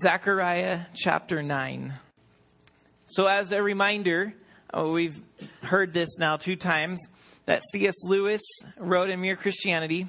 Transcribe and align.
Zechariah 0.00 0.82
chapter 0.94 1.42
9. 1.42 1.94
So, 3.06 3.26
as 3.26 3.50
a 3.50 3.62
reminder, 3.62 4.32
oh, 4.72 4.92
we've 4.92 5.20
heard 5.62 5.92
this 5.92 6.18
now 6.18 6.36
two 6.36 6.56
times 6.56 7.00
that 7.46 7.62
C.S. 7.72 7.94
Lewis 8.04 8.42
wrote 8.76 9.10
in 9.10 9.20
Mere 9.20 9.34
Christianity 9.34 10.08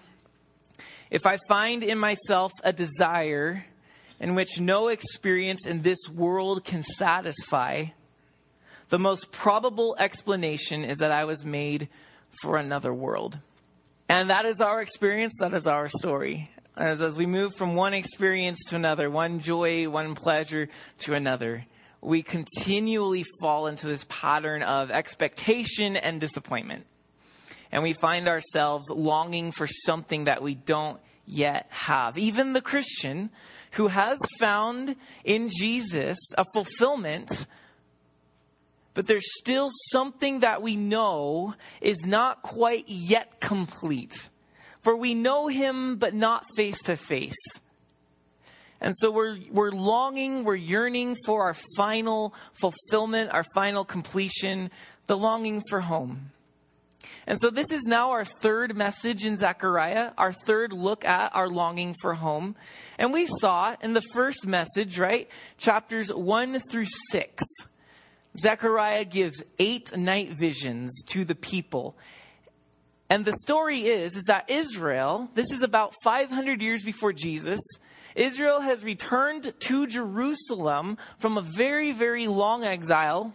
If 1.10 1.26
I 1.26 1.38
find 1.48 1.84
in 1.84 1.98
myself 1.98 2.52
a 2.64 2.72
desire 2.72 3.66
in 4.20 4.36
which 4.36 4.60
no 4.60 4.90
experience 4.90 5.66
in 5.66 5.82
this 5.82 6.08
world 6.14 6.64
can 6.64 6.84
satisfy, 6.84 7.86
the 8.90 9.00
most 9.00 9.32
probable 9.32 9.96
explanation 9.98 10.84
is 10.84 11.00
that 11.00 11.12
I 11.12 11.26
was 11.26 11.44
made 11.44 11.90
for 12.44 12.58
another 12.58 12.94
world. 12.94 13.40
And 14.08 14.30
that 14.30 14.46
is 14.46 14.62
our 14.62 14.82
experience, 14.82 15.34
that 15.40 15.54
is 15.54 15.66
our 15.66 15.88
story 15.88 16.52
as, 16.78 17.02
as 17.02 17.18
we 17.18 17.26
move 17.26 17.56
from 17.56 17.76
one 17.76 17.94
experience 17.94 18.60
to 18.70 18.76
another, 18.76 19.10
one 19.10 19.40
joy, 19.40 19.90
one 19.90 20.16
pleasure 20.16 20.70
to 21.00 21.14
another, 21.14 21.66
we 22.02 22.22
continually 22.24 23.26
fall 23.42 23.68
into 23.68 23.88
this 23.88 24.06
pattern 24.08 24.64
of 24.64 24.92
expectation 24.92 25.96
and 25.96 26.22
disappointment. 26.22 26.86
And 27.72 27.84
we 27.84 27.94
find 27.94 28.28
ourselves 28.28 28.90
longing 28.90 29.52
for 29.52 29.68
something 29.68 30.26
that 30.26 30.42
we 30.42 30.56
don't 30.56 31.00
yet 31.26 31.68
have. 31.70 32.18
Even 32.18 32.54
the 32.54 32.62
Christian 32.62 33.30
who 33.72 33.88
has 33.88 34.18
found 34.40 34.96
in 35.24 35.50
Jesus 35.50 36.18
a 36.38 36.46
fulfillment, 36.54 37.46
but 38.94 39.06
there's 39.06 39.38
still 39.38 39.70
something 39.92 40.40
that 40.40 40.62
we 40.62 40.76
know 40.76 41.54
is 41.82 42.06
not 42.06 42.42
quite 42.42 42.88
yet 42.88 43.40
complete 43.40 44.30
for 44.82 44.96
we 44.96 45.14
know 45.14 45.48
him, 45.48 45.98
but 45.98 46.14
not 46.14 46.46
face 46.56 46.82
to 46.84 46.96
face. 46.96 47.36
And 48.82 48.96
so 48.96 49.12
we're, 49.12 49.38
we're 49.52 49.72
longing, 49.72 50.46
we're 50.46 50.56
yearning 50.56 51.18
for 51.26 51.44
our 51.44 51.56
final 51.76 52.34
fulfillment, 52.54 53.34
our 53.34 53.44
final 53.54 53.84
completion, 53.84 54.72
the 55.08 55.18
longing 55.18 55.62
for 55.70 55.82
home. 55.82 56.32
And 57.28 57.40
so 57.40 57.50
this 57.50 57.72
is 57.72 57.84
now 57.84 58.12
our 58.12 58.26
third 58.26 58.76
message 58.76 59.26
in 59.26 59.38
Zechariah, 59.38 60.12
our 60.18 60.32
third 60.32 60.74
look 60.74 61.06
at 61.06 61.36
our 61.36 61.48
longing 61.48 61.96
for 62.02 62.16
home. 62.16 62.56
And 62.98 63.14
we 63.14 63.28
saw 63.28 63.76
in 63.82 63.94
the 63.94 64.02
first 64.02 64.48
message, 64.48 64.98
right, 64.98 65.28
chapters 65.58 66.14
1 66.14 66.60
through 66.72 66.88
6, 67.12 67.44
Zechariah 68.38 69.06
gives 69.06 69.44
eight 69.60 69.96
night 69.96 70.32
visions 70.38 71.04
to 71.08 71.26
the 71.26 71.36
people. 71.36 71.98
And 73.10 73.26
the 73.26 73.34
story 73.34 73.82
is, 73.82 74.16
is 74.16 74.26
that 74.26 74.50
Israel, 74.50 75.30
this 75.34 75.52
is 75.52 75.64
about 75.64 75.96
500 76.04 76.62
years 76.62 76.84
before 76.84 77.12
Jesus, 77.12 77.60
Israel 78.16 78.62
has 78.62 78.84
returned 78.84 79.54
to 79.60 79.88
Jerusalem 79.88 80.98
from 81.18 81.38
a 81.38 81.42
very, 81.42 81.92
very 81.92 82.28
long 82.28 82.64
exile 82.64 83.34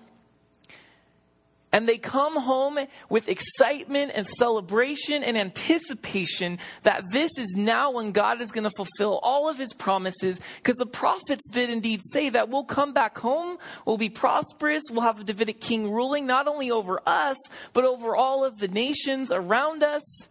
and 1.75 1.89
they 1.89 1.98
come 1.98 2.41
home 2.41 2.78
with 3.08 3.28
excitement 3.28 4.12
and 4.14 4.28
celebration 4.28 5.25
and 5.25 5.36
anticipation 5.36 6.61
that 6.83 7.03
this 7.11 7.36
is 7.36 7.53
now 7.56 7.91
when 7.91 8.12
God 8.12 8.41
is 8.41 8.53
going 8.53 8.62
to 8.62 8.70
fulfill 8.77 9.19
all 9.25 9.48
of 9.48 9.58
his 9.58 9.72
promises. 9.72 10.41
Because 10.58 10.77
the 10.77 10.86
prophets 10.86 11.50
did 11.50 11.70
indeed 11.70 12.00
say 12.00 12.28
that 12.28 12.48
we'll 12.48 12.62
come 12.62 12.92
back 12.92 13.19
home, 13.19 13.58
we'll 13.84 13.98
be 13.98 14.08
prosperous, 14.08 14.84
we'll 14.89 15.00
have 15.00 15.19
a 15.19 15.25
Davidic 15.25 15.61
king 15.61 15.91
ruling 15.91 16.28
not 16.28 16.47
only 16.47 16.70
over 16.70 17.00
us, 17.08 17.36
but 17.72 17.84
over 17.84 18.14
all 18.14 18.44
of 18.44 18.61
the 18.61 18.69
nations 18.69 19.33
around 19.33 19.83
us. 19.83 20.28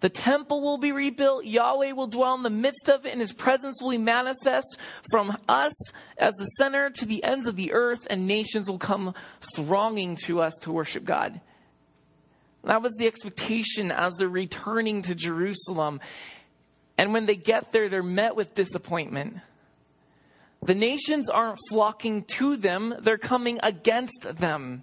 The 0.00 0.08
temple 0.08 0.60
will 0.60 0.78
be 0.78 0.92
rebuilt. 0.92 1.44
Yahweh 1.44 1.92
will 1.92 2.06
dwell 2.06 2.34
in 2.34 2.42
the 2.42 2.50
midst 2.50 2.88
of 2.88 3.04
it, 3.04 3.12
and 3.12 3.20
his 3.20 3.32
presence 3.32 3.82
will 3.82 3.90
be 3.90 3.98
manifest 3.98 4.78
from 5.10 5.36
us 5.48 5.74
as 6.16 6.34
the 6.34 6.44
center 6.44 6.90
to 6.90 7.06
the 7.06 7.24
ends 7.24 7.46
of 7.48 7.56
the 7.56 7.72
earth, 7.72 8.06
and 8.08 8.26
nations 8.26 8.70
will 8.70 8.78
come 8.78 9.14
thronging 9.54 10.16
to 10.24 10.40
us 10.40 10.54
to 10.62 10.72
worship 10.72 11.04
God. 11.04 11.40
That 12.64 12.82
was 12.82 12.94
the 12.98 13.06
expectation 13.06 13.90
as 13.90 14.14
they're 14.18 14.28
returning 14.28 15.02
to 15.02 15.14
Jerusalem. 15.14 16.00
And 16.96 17.12
when 17.12 17.26
they 17.26 17.36
get 17.36 17.72
there, 17.72 17.88
they're 17.88 18.02
met 18.02 18.36
with 18.36 18.54
disappointment. 18.54 19.38
The 20.62 20.74
nations 20.74 21.30
aren't 21.30 21.58
flocking 21.68 22.24
to 22.24 22.56
them, 22.56 22.94
they're 23.00 23.18
coming 23.18 23.60
against 23.62 24.26
them. 24.36 24.82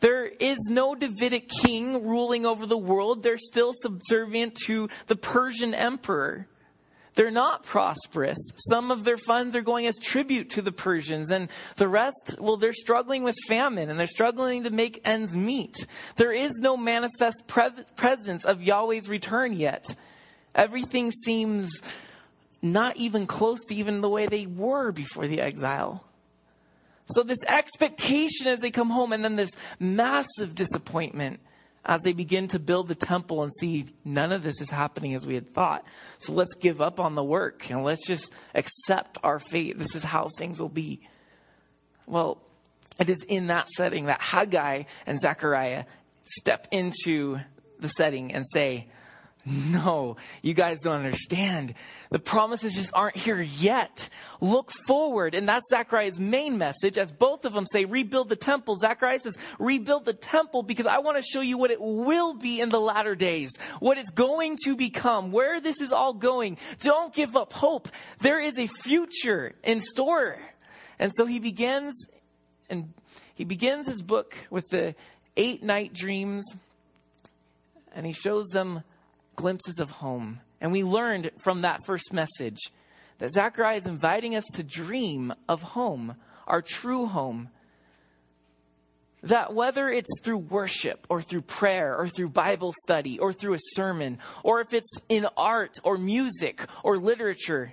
There 0.00 0.26
is 0.26 0.58
no 0.70 0.94
Davidic 0.94 1.48
king 1.48 2.06
ruling 2.06 2.46
over 2.46 2.66
the 2.66 2.78
world. 2.78 3.22
They're 3.22 3.36
still 3.36 3.72
subservient 3.74 4.56
to 4.66 4.88
the 5.06 5.16
Persian 5.16 5.74
emperor. 5.74 6.48
They're 7.14 7.30
not 7.30 7.64
prosperous. 7.64 8.38
Some 8.68 8.90
of 8.90 9.04
their 9.04 9.16
funds 9.16 9.54
are 9.56 9.62
going 9.62 9.86
as 9.86 9.98
tribute 9.98 10.50
to 10.50 10.62
the 10.62 10.72
Persians, 10.72 11.30
and 11.30 11.50
the 11.76 11.88
rest, 11.88 12.36
well, 12.38 12.56
they're 12.56 12.72
struggling 12.72 13.24
with 13.24 13.36
famine 13.48 13.90
and 13.90 13.98
they're 13.98 14.06
struggling 14.06 14.62
to 14.64 14.70
make 14.70 15.00
ends 15.04 15.36
meet. 15.36 15.86
There 16.16 16.32
is 16.32 16.52
no 16.60 16.76
manifest 16.76 17.44
pre- 17.46 17.84
presence 17.96 18.44
of 18.44 18.62
Yahweh's 18.62 19.08
return 19.08 19.52
yet. 19.52 19.94
Everything 20.54 21.10
seems 21.10 21.82
not 22.62 22.96
even 22.96 23.26
close 23.26 23.58
to 23.68 23.74
even 23.74 24.00
the 24.00 24.08
way 24.08 24.26
they 24.26 24.46
were 24.46 24.92
before 24.92 25.26
the 25.26 25.40
exile. 25.40 26.04
So, 27.10 27.22
this 27.22 27.42
expectation 27.46 28.46
as 28.46 28.60
they 28.60 28.70
come 28.70 28.90
home, 28.90 29.12
and 29.12 29.24
then 29.24 29.36
this 29.36 29.50
massive 29.78 30.54
disappointment 30.54 31.40
as 31.84 32.00
they 32.02 32.12
begin 32.12 32.48
to 32.48 32.58
build 32.58 32.88
the 32.88 32.94
temple 32.94 33.42
and 33.42 33.52
see 33.58 33.86
none 34.04 34.32
of 34.32 34.42
this 34.42 34.60
is 34.60 34.70
happening 34.70 35.14
as 35.14 35.26
we 35.26 35.34
had 35.34 35.52
thought. 35.52 35.84
So, 36.18 36.32
let's 36.32 36.54
give 36.54 36.80
up 36.80 37.00
on 37.00 37.14
the 37.14 37.24
work 37.24 37.70
and 37.70 37.84
let's 37.84 38.06
just 38.06 38.32
accept 38.54 39.18
our 39.22 39.38
fate. 39.38 39.78
This 39.78 39.94
is 39.94 40.04
how 40.04 40.28
things 40.28 40.60
will 40.60 40.68
be. 40.68 41.00
Well, 42.06 42.42
it 42.98 43.08
is 43.08 43.22
in 43.22 43.46
that 43.48 43.68
setting 43.68 44.06
that 44.06 44.20
Haggai 44.20 44.84
and 45.06 45.18
Zechariah 45.18 45.84
step 46.22 46.68
into 46.70 47.38
the 47.78 47.88
setting 47.88 48.32
and 48.32 48.44
say, 48.46 48.88
no, 49.46 50.16
you 50.42 50.52
guys 50.52 50.80
don't 50.80 50.96
understand. 50.96 51.74
The 52.10 52.18
promises 52.18 52.74
just 52.74 52.90
aren't 52.92 53.16
here 53.16 53.40
yet. 53.40 54.08
Look 54.40 54.70
forward. 54.86 55.34
And 55.34 55.48
that's 55.48 55.68
Zechariah's 55.70 56.20
main 56.20 56.58
message, 56.58 56.98
as 56.98 57.10
both 57.10 57.44
of 57.46 57.54
them 57.54 57.64
say, 57.70 57.86
rebuild 57.86 58.28
the 58.28 58.36
temple. 58.36 58.76
Zechariah 58.76 59.18
says, 59.18 59.36
rebuild 59.58 60.04
the 60.04 60.12
temple 60.12 60.62
because 60.62 60.86
I 60.86 60.98
want 60.98 61.16
to 61.16 61.22
show 61.22 61.40
you 61.40 61.56
what 61.56 61.70
it 61.70 61.80
will 61.80 62.34
be 62.34 62.60
in 62.60 62.68
the 62.68 62.80
latter 62.80 63.14
days, 63.14 63.50
what 63.78 63.96
it's 63.96 64.10
going 64.10 64.58
to 64.64 64.76
become, 64.76 65.32
where 65.32 65.58
this 65.58 65.80
is 65.80 65.90
all 65.90 66.12
going. 66.12 66.58
Don't 66.80 67.14
give 67.14 67.34
up 67.34 67.54
hope. 67.54 67.88
There 68.18 68.40
is 68.40 68.58
a 68.58 68.66
future 68.66 69.54
in 69.62 69.80
store. 69.80 70.38
And 70.98 71.12
so 71.14 71.24
he 71.24 71.38
begins, 71.38 72.08
and 72.68 72.92
he 73.34 73.44
begins 73.44 73.86
his 73.86 74.02
book 74.02 74.36
with 74.50 74.68
the 74.68 74.94
eight 75.38 75.62
night 75.62 75.94
dreams, 75.94 76.44
and 77.94 78.04
he 78.04 78.12
shows 78.12 78.48
them 78.48 78.82
glimpses 79.40 79.78
of 79.78 79.90
home. 79.90 80.40
And 80.60 80.70
we 80.70 80.84
learned 80.84 81.30
from 81.38 81.62
that 81.62 81.84
first 81.86 82.12
message 82.12 82.58
that 83.18 83.32
Zechariah 83.32 83.78
is 83.78 83.86
inviting 83.86 84.36
us 84.36 84.44
to 84.54 84.62
dream 84.62 85.32
of 85.48 85.62
home, 85.62 86.16
our 86.46 86.60
true 86.60 87.06
home. 87.06 87.48
That 89.22 89.54
whether 89.54 89.88
it's 89.88 90.20
through 90.22 90.38
worship 90.38 91.06
or 91.08 91.22
through 91.22 91.42
prayer 91.42 91.96
or 91.96 92.08
through 92.08 92.30
Bible 92.30 92.74
study 92.84 93.18
or 93.18 93.32
through 93.32 93.54
a 93.54 93.66
sermon, 93.74 94.18
or 94.42 94.60
if 94.60 94.72
it's 94.72 94.92
in 95.08 95.26
art 95.36 95.78
or 95.84 95.96
music 95.96 96.66
or 96.82 96.98
literature, 96.98 97.72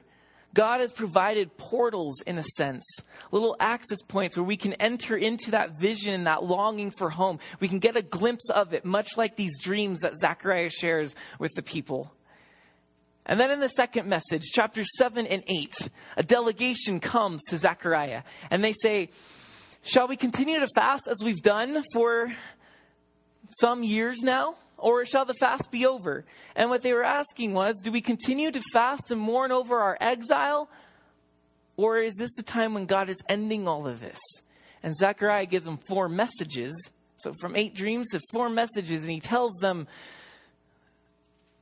God 0.57 0.81
has 0.81 0.91
provided 0.91 1.56
portals, 1.56 2.19
in 2.22 2.40
a 2.40 2.44
sense, 2.44 2.84
little 3.31 3.56
access 3.59 4.01
points 4.07 4.35
where 4.35 4.44
we 4.44 4.57
can 4.57 4.73
enter 4.73 5.16
into 5.16 5.51
that 5.51 5.78
vision, 5.78 6.23
that 6.23 6.44
longing 6.44 6.90
for 6.90 7.12
home. 7.12 7.38
We 7.59 7.68
can 7.68 7.78
get 7.78 7.95
a 7.95 8.01
glimpse 8.01 8.50
of 8.50 8.73
it, 8.73 8.84
much 8.84 9.17
like 9.17 9.35
these 9.35 9.59
dreams 9.62 10.00
that 10.00 10.17
Zechariah 10.17 10.72
shares 10.72 11.13
with 11.38 11.53
the 11.53 11.62
people. 11.62 12.12
And 13.28 13.40
then 13.40 13.51
in 13.51 13.59
the 13.59 13.69
second 13.69 14.09
message, 14.09 14.46
chapters 14.51 14.88
7 14.97 15.28
and 15.28 15.44
8, 15.47 15.90
a 16.17 16.23
delegation 16.23 17.00
comes 17.00 17.44
to 17.50 17.59
Zechariah 17.59 18.23
and 18.49 18.64
they 18.64 18.73
say, 18.73 19.09
Shall 19.84 20.08
we 20.08 20.16
continue 20.16 20.59
to 20.59 20.67
fast 20.73 21.08
as 21.08 21.17
we've 21.23 21.43
done 21.43 21.84
for 21.93 22.34
some 23.59 23.84
years 23.84 24.23
now? 24.23 24.55
Or 24.78 25.06
shall 25.06 25.26
the 25.26 25.34
fast 25.34 25.72
be 25.72 25.85
over? 25.85 26.26
And 26.56 26.70
what 26.70 26.82
they 26.82 26.94
were 26.94 27.03
asking 27.03 27.53
was, 27.53 27.79
do 27.84 27.91
we 27.91 28.02
continue 28.02 28.52
to 28.52 28.62
fast 28.74 29.12
and 29.12 29.20
mourn 29.20 29.52
over 29.52 29.79
our 29.79 29.97
exile? 30.00 30.70
Or 31.76 32.00
is 32.00 32.16
this 32.16 32.35
the 32.35 32.44
time 32.44 32.74
when 32.74 32.85
God 32.85 33.09
is 33.09 33.22
ending 33.28 33.68
all 33.68 33.88
of 33.88 34.02
this? 34.02 34.20
And 34.84 34.96
Zechariah 34.96 35.46
gives 35.46 35.66
them 35.66 35.78
four 35.78 36.09
messages. 36.09 36.74
So 37.18 37.34
from 37.34 37.56
eight 37.56 37.74
dreams 37.74 38.08
to 38.12 38.22
four 38.32 38.50
messages, 38.50 39.03
and 39.03 39.12
he 39.12 39.20
tells 39.20 39.53
them, 39.56 39.88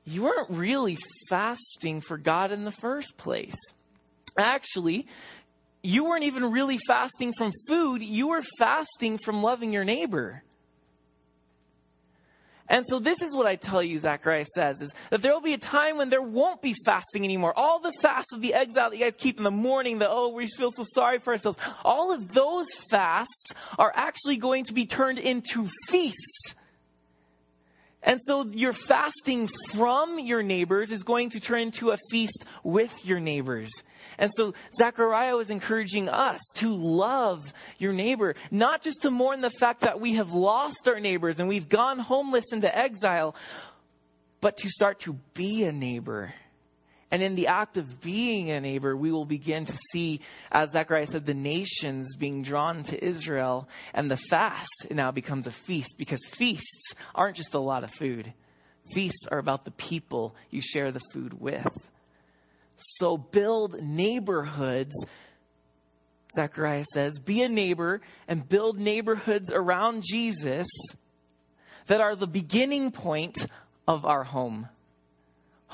You 0.06 0.24
weren't 0.24 0.50
really 0.50 0.98
fasting 1.30 2.02
for 2.02 2.18
God 2.18 2.52
in 2.52 2.66
the 2.66 2.72
first 2.72 3.18
place. 3.18 3.56
Actually, 4.38 5.08
you 5.82 6.06
weren't 6.06 6.24
even 6.24 6.52
really 6.52 6.80
fasting 6.88 7.34
from 7.38 7.52
food, 7.68 8.02
you 8.02 8.28
were 8.28 8.44
fasting 8.58 9.18
from 9.18 9.44
loving 9.44 9.72
your 9.72 9.86
neighbor. 9.86 10.44
And 12.68 12.86
so 12.88 13.00
this 13.00 13.22
is 13.22 13.36
what 13.36 13.46
I 13.46 13.56
tell 13.56 13.84
you, 13.84 14.00
Zechariah 14.00 14.46
says, 14.46 14.82
is 14.82 14.94
that 15.12 15.22
there 15.22 15.34
will 15.34 15.42
be 15.42 15.54
a 15.54 15.58
time 15.58 15.98
when 15.98 16.10
there 16.10 16.22
won't 16.22 16.62
be 16.62 16.74
fasting 16.86 17.24
anymore. 17.24 17.54
All 17.56 17.80
the 17.80 17.94
fasts 18.02 18.34
of 18.34 18.42
the 18.42 18.54
exile 18.54 18.90
that 18.90 18.98
you 18.98 19.04
guys 19.04 19.16
keep 19.16 19.38
in 19.38 19.44
the 19.44 19.52
mourning, 19.52 20.00
the, 20.00 20.10
oh, 20.10 20.30
we 20.30 20.48
feel 20.48 20.72
so 20.72 20.84
sorry 20.84 21.20
for 21.20 21.34
ourselves, 21.34 21.60
all 21.84 22.12
of 22.12 22.34
those 22.34 22.68
fasts 22.90 23.54
are 23.78 23.92
actually 23.96 24.38
going 24.38 24.64
to 24.66 24.74
be 24.74 24.86
turned 24.86 25.20
into 25.20 25.70
feasts. 25.90 26.56
And 28.06 28.22
so 28.24 28.46
your 28.46 28.72
fasting 28.72 29.50
from 29.74 30.20
your 30.20 30.44
neighbors 30.44 30.92
is 30.92 31.04
going 31.04 31.32
to 31.32 31.40
turn 31.40 31.62
into 31.62 31.90
a 31.90 31.98
feast 32.12 32.46
with 32.64 33.06
your 33.06 33.20
neighbors. 33.20 33.72
And 34.20 34.32
so 34.36 34.54
Zechariah 34.78 35.36
was 35.36 35.50
encouraging 35.50 36.08
us 36.08 36.40
to 36.56 36.72
love 36.72 37.52
your 37.80 37.94
neighbor, 37.94 38.36
not 38.52 38.84
just 38.84 39.02
to 39.02 39.12
mourn 39.12 39.42
the 39.42 39.50
fact 39.50 39.82
that 39.82 40.00
we 40.00 40.14
have 40.14 40.32
lost 40.34 40.88
our 40.88 41.00
neighbors 41.00 41.40
and 41.40 41.50
we've 41.50 41.68
gone 41.68 41.98
homeless 41.98 42.54
into 42.54 42.74
exile, 42.78 43.36
but 44.40 44.58
to 44.58 44.70
start 44.70 45.00
to 45.02 45.14
be 45.34 45.64
a 45.64 45.72
neighbor 45.72 46.34
and 47.16 47.24
in 47.24 47.36
the 47.36 47.48
act 47.48 47.78
of 47.78 48.02
being 48.02 48.52
a 48.52 48.60
neighbor, 48.60 48.94
we 48.94 49.10
will 49.10 49.24
begin 49.24 49.66
to 49.66 49.78
see, 49.94 50.20
as 50.52 50.72
Zechariah 50.72 51.08
said, 51.08 51.26
the 51.26 51.34
nations 51.34 52.18
being 52.18 52.42
drawn 52.42 52.84
to 52.84 53.02
Israel. 53.02 53.70
And 53.94 54.12
the 54.12 54.18
fast 54.18 54.88
now 54.92 55.12
becomes 55.12 55.48
a 55.48 55.52
feast 55.52 55.96
because 55.98 56.20
feasts 56.26 56.94
aren't 57.16 57.38
just 57.38 57.54
a 57.54 57.60
lot 57.60 57.86
of 57.86 57.92
food. 57.92 58.34
Feasts 58.92 59.28
are 59.32 59.38
about 59.38 59.64
the 59.64 59.72
people 59.72 60.36
you 60.50 60.60
share 60.60 60.92
the 60.92 61.00
food 61.14 61.40
with. 61.40 61.90
So 62.76 63.16
build 63.18 63.82
neighborhoods. 63.82 65.08
Zechariah 66.36 66.84
says, 66.92 67.18
be 67.18 67.44
a 67.44 67.48
neighbor 67.48 68.02
and 68.28 68.50
build 68.50 68.78
neighborhoods 68.78 69.54
around 69.54 70.04
Jesus 70.06 70.68
that 71.88 72.02
are 72.02 72.18
the 72.18 72.28
beginning 72.28 72.92
point 72.92 73.48
of 73.88 74.04
our 74.04 74.26
home. 74.26 74.68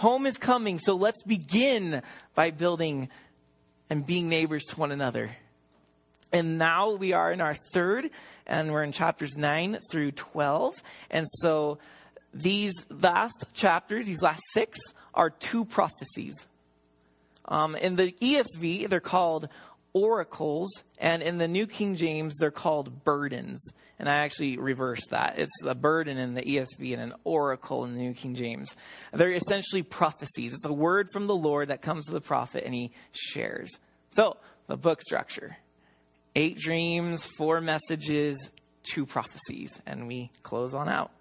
Home 0.02 0.26
is 0.26 0.40
coming, 0.40 0.80
so 0.80 0.96
let's 0.96 1.22
begin 1.22 2.02
by 2.34 2.50
building 2.50 3.10
and 3.88 4.04
being 4.04 4.30
neighbors 4.30 4.64
to 4.70 4.80
one 4.80 4.92
another. 4.92 5.30
And 6.32 6.58
now 6.58 6.94
we 6.94 7.14
are 7.14 7.32
in 7.32 7.40
our 7.40 7.54
third, 7.54 8.10
and 8.48 8.72
we're 8.72 8.82
in 8.84 8.94
chapters 8.94 9.38
9 9.38 9.78
through 9.92 10.14
12. 10.14 10.82
And 11.12 11.28
so 11.30 11.78
these 12.34 12.74
last 12.90 13.46
chapters, 13.54 14.08
these 14.08 14.24
last 14.24 14.42
six, 14.54 14.80
are 15.14 15.30
two 15.30 15.66
prophecies. 15.66 16.48
Um, 17.46 17.76
in 17.76 17.96
the 17.96 18.12
ESV, 18.14 18.90
they're 18.90 19.02
called 19.02 19.50
oracles, 19.94 20.70
and 20.98 21.22
in 21.22 21.38
the 21.38 21.48
New 21.48 21.68
King 21.68 21.96
James, 21.96 22.36
they're 22.38 22.52
called 22.52 23.04
burdens. 23.04 23.72
And 24.00 24.10
I 24.10 24.20
actually 24.20 24.58
reversed 24.58 25.12
that. 25.12 25.38
It's 25.38 25.52
a 25.64 25.76
burden 25.76 26.18
in 26.18 26.34
the 26.34 26.42
ESV 26.42 26.94
and 26.94 27.02
an 27.02 27.14
oracle 27.24 27.86
in 27.86 27.94
the 27.94 28.00
New 28.00 28.14
King 28.14 28.36
James. 28.36 28.76
They're 29.14 29.32
essentially 29.32 29.84
prophecies. 29.84 30.54
It's 30.54 30.66
a 30.66 30.74
word 30.74 31.10
from 31.12 31.28
the 31.28 31.36
Lord 31.36 31.68
that 31.68 31.82
comes 31.82 32.06
to 32.06 32.14
the 32.14 32.22
prophet 32.22 32.64
and 32.66 32.74
he 32.74 32.92
shares. 33.12 33.80
So, 34.10 34.38
the 34.68 34.78
book 34.78 35.02
structure 35.02 35.58
eight 36.36 36.58
dreams, 36.58 37.26
four 37.38 37.60
messages, 37.62 38.50
two 38.84 39.06
prophecies. 39.06 39.80
And 39.86 40.08
we 40.08 40.32
close 40.44 40.74
on 40.74 40.88
out. 40.88 41.12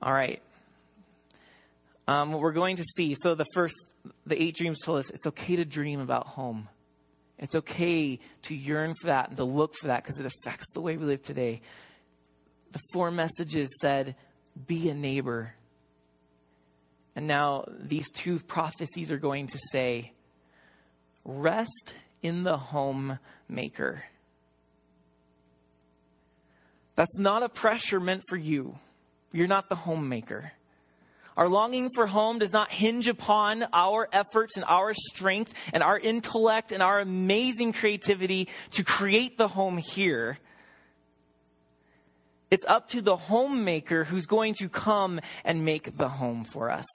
All 0.00 0.12
right. 0.12 0.40
Um, 2.08 2.32
what 2.32 2.40
we're 2.40 2.52
going 2.52 2.76
to 2.76 2.84
see. 2.84 3.14
So, 3.20 3.34
the 3.34 3.44
first 3.52 3.76
the 4.26 4.42
eight 4.42 4.56
dreams 4.56 4.80
tell 4.82 4.96
us 4.96 5.10
it's 5.10 5.26
okay 5.26 5.56
to 5.56 5.64
dream 5.66 6.00
about 6.00 6.26
home. 6.26 6.68
It's 7.38 7.54
okay 7.54 8.18
to 8.42 8.54
yearn 8.54 8.94
for 9.00 9.08
that 9.08 9.28
and 9.28 9.36
to 9.36 9.44
look 9.44 9.74
for 9.76 9.88
that 9.88 10.02
because 10.02 10.18
it 10.18 10.26
affects 10.26 10.72
the 10.72 10.80
way 10.80 10.96
we 10.96 11.04
live 11.04 11.22
today. 11.22 11.60
The 12.72 12.80
four 12.92 13.10
messages 13.10 13.68
said, 13.80 14.16
be 14.66 14.88
a 14.88 14.94
neighbor. 14.94 15.54
And 17.14 17.26
now 17.26 17.64
these 17.68 18.10
two 18.10 18.38
prophecies 18.40 19.12
are 19.12 19.18
going 19.18 19.46
to 19.48 19.58
say, 19.70 20.12
rest 21.24 21.94
in 22.22 22.42
the 22.42 22.56
homemaker. 22.56 24.04
That's 26.96 27.18
not 27.18 27.44
a 27.44 27.48
pressure 27.48 28.00
meant 28.00 28.22
for 28.28 28.36
you. 28.36 28.78
You're 29.32 29.46
not 29.46 29.68
the 29.68 29.76
homemaker. 29.76 30.52
Our 31.38 31.48
longing 31.48 31.90
for 31.90 32.08
home 32.08 32.40
does 32.40 32.52
not 32.52 32.72
hinge 32.72 33.06
upon 33.06 33.64
our 33.72 34.08
efforts 34.12 34.56
and 34.56 34.64
our 34.66 34.92
strength 34.92 35.54
and 35.72 35.84
our 35.84 35.96
intellect 35.96 36.72
and 36.72 36.82
our 36.82 36.98
amazing 36.98 37.72
creativity 37.72 38.48
to 38.72 38.82
create 38.82 39.38
the 39.38 39.46
home 39.46 39.76
here. 39.76 40.38
It's 42.50 42.64
up 42.66 42.88
to 42.88 43.00
the 43.00 43.16
homemaker 43.16 44.02
who's 44.02 44.26
going 44.26 44.54
to 44.54 44.68
come 44.68 45.20
and 45.44 45.64
make 45.64 45.96
the 45.96 46.08
home 46.08 46.42
for 46.42 46.72
us. 46.72 46.86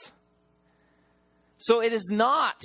So 1.57 1.81
it 1.81 1.93
is 1.93 2.09
not 2.11 2.61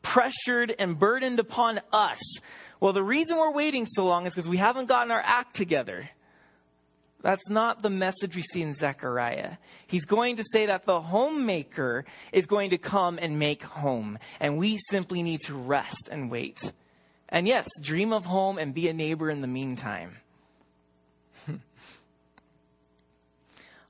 pressured 0.00 0.74
and 0.78 0.98
burdened 0.98 1.40
upon 1.40 1.80
us. 1.92 2.38
Well, 2.80 2.94
the 2.94 3.02
reason 3.02 3.36
we're 3.36 3.52
waiting 3.52 3.84
so 3.84 4.06
long 4.06 4.24
is 4.24 4.34
because 4.34 4.48
we 4.48 4.56
haven't 4.56 4.86
gotten 4.86 5.10
our 5.10 5.22
act 5.22 5.54
together. 5.54 6.08
That's 7.20 7.48
not 7.48 7.82
the 7.82 7.90
message 7.90 8.36
we 8.36 8.42
see 8.42 8.62
in 8.62 8.74
Zechariah. 8.74 9.56
He's 9.86 10.04
going 10.04 10.36
to 10.36 10.44
say 10.52 10.66
that 10.66 10.84
the 10.84 11.00
homemaker 11.00 12.04
is 12.32 12.46
going 12.46 12.70
to 12.70 12.78
come 12.78 13.18
and 13.20 13.38
make 13.38 13.62
home, 13.62 14.18
and 14.38 14.56
we 14.56 14.78
simply 14.88 15.22
need 15.22 15.40
to 15.46 15.54
rest 15.54 16.08
and 16.12 16.30
wait. 16.30 16.72
And 17.28 17.46
yes, 17.46 17.68
dream 17.82 18.12
of 18.12 18.24
home 18.24 18.58
and 18.58 18.72
be 18.72 18.88
a 18.88 18.94
neighbor 18.94 19.30
in 19.30 19.40
the 19.40 19.48
meantime. 19.48 20.18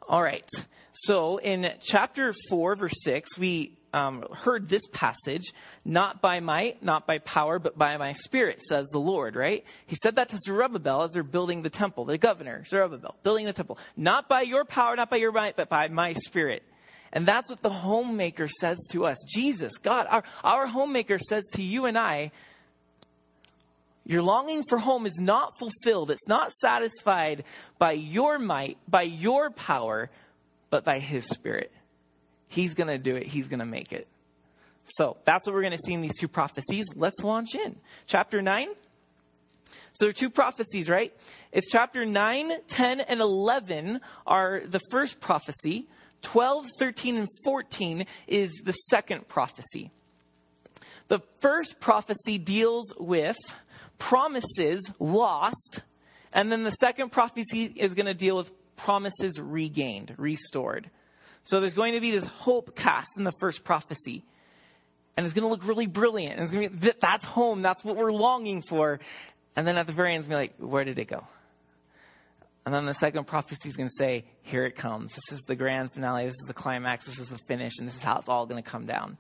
All 0.09 0.23
right. 0.23 0.49
So 0.93 1.37
in 1.37 1.73
chapter 1.81 2.35
4, 2.49 2.77
verse 2.77 3.03
6, 3.05 3.39
we 3.39 3.78
um, 3.93 4.25
heard 4.33 4.69
this 4.69 4.87
passage, 4.93 5.53
not 5.85 6.21
by 6.21 6.41
might, 6.41 6.83
not 6.83 7.07
by 7.07 7.19
power, 7.19 7.59
but 7.59 7.79
by 7.79 7.97
my 7.97 8.13
spirit, 8.13 8.61
says 8.61 8.87
the 8.89 8.99
Lord, 8.99 9.37
right? 9.37 9.65
He 9.87 9.97
said 10.03 10.17
that 10.17 10.29
to 10.31 10.39
Zerubbabel 10.39 11.03
as 11.03 11.13
they're 11.13 11.23
building 11.23 11.63
the 11.63 11.71
temple, 11.71 12.05
the 12.05 12.19
governor, 12.19 12.65
Zerubbabel, 12.65 13.17
building 13.23 13.47
the 13.47 13.53
temple. 13.53 13.79
Not 13.97 14.29
by 14.29 14.43
your 14.43 14.65
power, 14.65 14.97
not 14.97 15.11
by 15.11 15.17
your 15.17 15.33
might, 15.33 15.57
but 15.57 15.69
by 15.69 15.89
my 15.89 16.13
spirit. 16.15 16.63
And 17.13 17.25
that's 17.25 17.51
what 17.51 17.63
the 17.63 17.71
homemaker 17.71 18.49
says 18.49 18.79
to 18.91 19.07
us. 19.07 19.17
Jesus, 19.27 19.79
God, 19.79 20.07
our, 20.11 20.25
our 20.45 20.67
homemaker 20.67 21.19
says 21.19 21.45
to 21.55 21.63
you 21.63 21.87
and 21.87 21.97
I, 21.97 22.33
your 24.05 24.23
longing 24.23 24.65
for 24.69 24.79
home 24.79 25.07
is 25.07 25.19
not 25.19 25.59
fulfilled. 25.59 26.11
It's 26.11 26.29
not 26.29 26.53
satisfied 26.53 27.45
by 27.79 27.93
your 27.93 28.39
might, 28.39 28.79
by 28.89 29.03
your 29.03 29.51
power, 29.51 30.11
but 30.71 30.85
by 30.85 30.99
his 30.99 31.27
spirit. 31.27 31.71
He's 32.49 32.75
going 32.75 32.89
to 32.89 32.99
do 32.99 33.17
it, 33.17 33.27
He's 33.27 33.49
going 33.49 33.61
to 33.61 33.67
make 33.67 33.93
it. 33.93 34.09
So 34.97 35.19
that's 35.25 35.47
what 35.47 35.55
we're 35.55 35.63
going 35.63 35.77
to 35.77 35.79
see 35.79 35.93
in 35.93 36.01
these 36.01 36.19
two 36.19 36.29
prophecies. 36.29 36.87
Let's 36.97 37.23
launch 37.23 37.55
in. 37.55 37.77
Chapter 38.07 38.41
9. 38.41 38.69
So 39.93 40.05
there 40.05 40.11
are 40.11 40.13
two 40.13 40.31
prophecies, 40.31 40.89
right? 40.89 41.13
It's 41.53 41.69
chapter 41.71 42.07
9, 42.07 42.53
10, 42.69 43.01
and 43.01 43.21
11 43.21 44.01
are 44.27 44.63
the 44.65 44.81
first 44.91 45.21
prophecy. 45.21 45.89
12, 46.23 46.71
13, 46.79 47.17
and 47.17 47.29
14 47.45 48.07
is 48.27 48.63
the 48.65 48.73
second 48.73 49.29
prophecy. 49.29 49.91
The 51.09 51.21
first 51.41 51.81
prophecy 51.81 52.39
deals 52.39 52.95
with 52.99 53.37
promises 53.99 54.91
lost, 54.99 55.83
and 56.33 56.53
then 56.53 56.65
the 56.65 56.71
second 56.71 57.11
prophecy 57.11 57.73
is 57.77 57.95
going 57.95 58.07
to 58.07 58.15
deal 58.15 58.37
with 58.37 58.53
promises 58.77 59.41
regained, 59.41 60.15
restored. 60.19 60.91
So 61.49 61.61
there's 61.61 61.73
going 61.73 61.95
to 61.95 62.01
be 62.01 62.11
this 62.11 62.27
hope 62.27 62.77
cast 62.77 63.17
in 63.17 63.25
the 63.25 63.33
first 63.33 63.65
prophecy. 63.65 64.23
And 65.17 65.25
it's 65.25 65.35
going 65.35 65.45
to 65.45 65.49
look 65.49 65.67
really 65.67 65.87
brilliant. 65.87 66.35
And 66.35 66.43
it's 66.43 66.53
going 66.53 66.69
to 66.69 66.77
be, 66.77 66.93
that's 67.01 67.25
home. 67.25 67.63
That's 67.63 67.83
what 67.83 67.97
we're 67.97 68.13
longing 68.13 68.61
for. 68.61 69.01
And 69.57 69.67
then 69.67 69.79
at 69.79 69.87
the 69.87 69.95
very 69.95 70.13
end, 70.13 70.25
it's 70.25 70.29
going 70.29 70.47
to 70.47 70.55
be 70.55 70.63
like, 70.63 70.71
where 70.71 70.85
did 70.85 70.99
it 70.99 71.07
go? 71.07 71.25
And 72.67 72.75
then 72.75 72.85
the 72.85 72.93
second 72.93 73.27
prophecy 73.27 73.67
is 73.67 73.77
going 73.77 73.89
to 73.89 73.95
say, 73.97 74.27
here 74.43 74.67
it 74.67 74.77
comes. 74.77 75.15
This 75.15 75.39
is 75.39 75.45
the 75.47 75.57
grand 75.57 75.91
finale. 75.91 76.27
This 76.27 76.37
is 76.39 76.47
the 76.47 76.53
climax. 76.53 77.07
This 77.07 77.19
is 77.19 77.29
the 77.29 77.39
finish. 77.39 77.79
And 77.79 77.89
this 77.89 77.97
is 77.97 78.03
how 78.03 78.19
it's 78.19 78.29
all 78.29 78.45
going 78.45 78.63
to 78.63 78.71
come 78.71 78.85
down. 78.85 79.17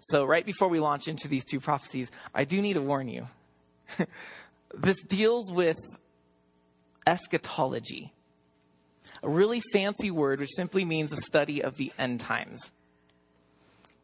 So, 0.00 0.24
right 0.24 0.44
before 0.44 0.66
we 0.66 0.80
launch 0.80 1.06
into 1.06 1.28
these 1.28 1.44
two 1.44 1.60
prophecies, 1.60 2.10
I 2.34 2.42
do 2.42 2.60
need 2.60 2.72
to 2.72 2.82
warn 2.82 3.06
you. 3.06 3.28
this 4.74 5.00
deals 5.04 5.52
with 5.52 5.76
eschatology 7.06 8.12
a 9.24 9.28
really 9.28 9.60
fancy 9.72 10.10
word 10.10 10.40
which 10.40 10.54
simply 10.54 10.84
means 10.84 11.10
the 11.10 11.16
study 11.16 11.62
of 11.62 11.76
the 11.76 11.92
end 11.98 12.20
times. 12.20 12.70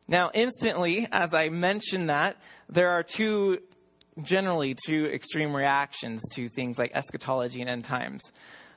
Now, 0.08 0.30
instantly, 0.34 1.06
as 1.12 1.34
I 1.34 1.50
mention 1.50 2.06
that, 2.06 2.36
there 2.68 2.90
are 2.90 3.04
two, 3.04 3.60
generally, 4.20 4.74
two 4.86 5.06
extreme 5.06 5.54
reactions 5.54 6.20
to 6.32 6.48
things 6.48 6.78
like 6.78 6.90
eschatology 6.94 7.60
and 7.60 7.70
end 7.70 7.84
times. 7.84 8.22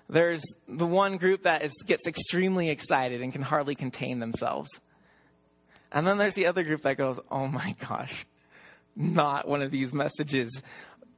There's 0.10 0.44
the 0.68 0.86
one 0.86 1.18
group 1.18 1.44
that 1.44 1.64
is, 1.64 1.72
gets 1.88 2.06
extremely 2.06 2.70
excited 2.70 3.22
and 3.22 3.32
can 3.32 3.42
hardly 3.42 3.74
contain 3.74 4.20
themselves. 4.20 4.70
And 5.92 6.06
then 6.06 6.18
there's 6.18 6.36
the 6.36 6.46
other 6.46 6.64
group 6.64 6.82
that 6.82 6.98
goes, 6.98 7.20
oh 7.32 7.48
my 7.48 7.76
gosh, 7.88 8.26
not 8.96 9.48
one 9.48 9.64
of 9.64 9.72
these 9.72 9.94
messages. 9.94 10.62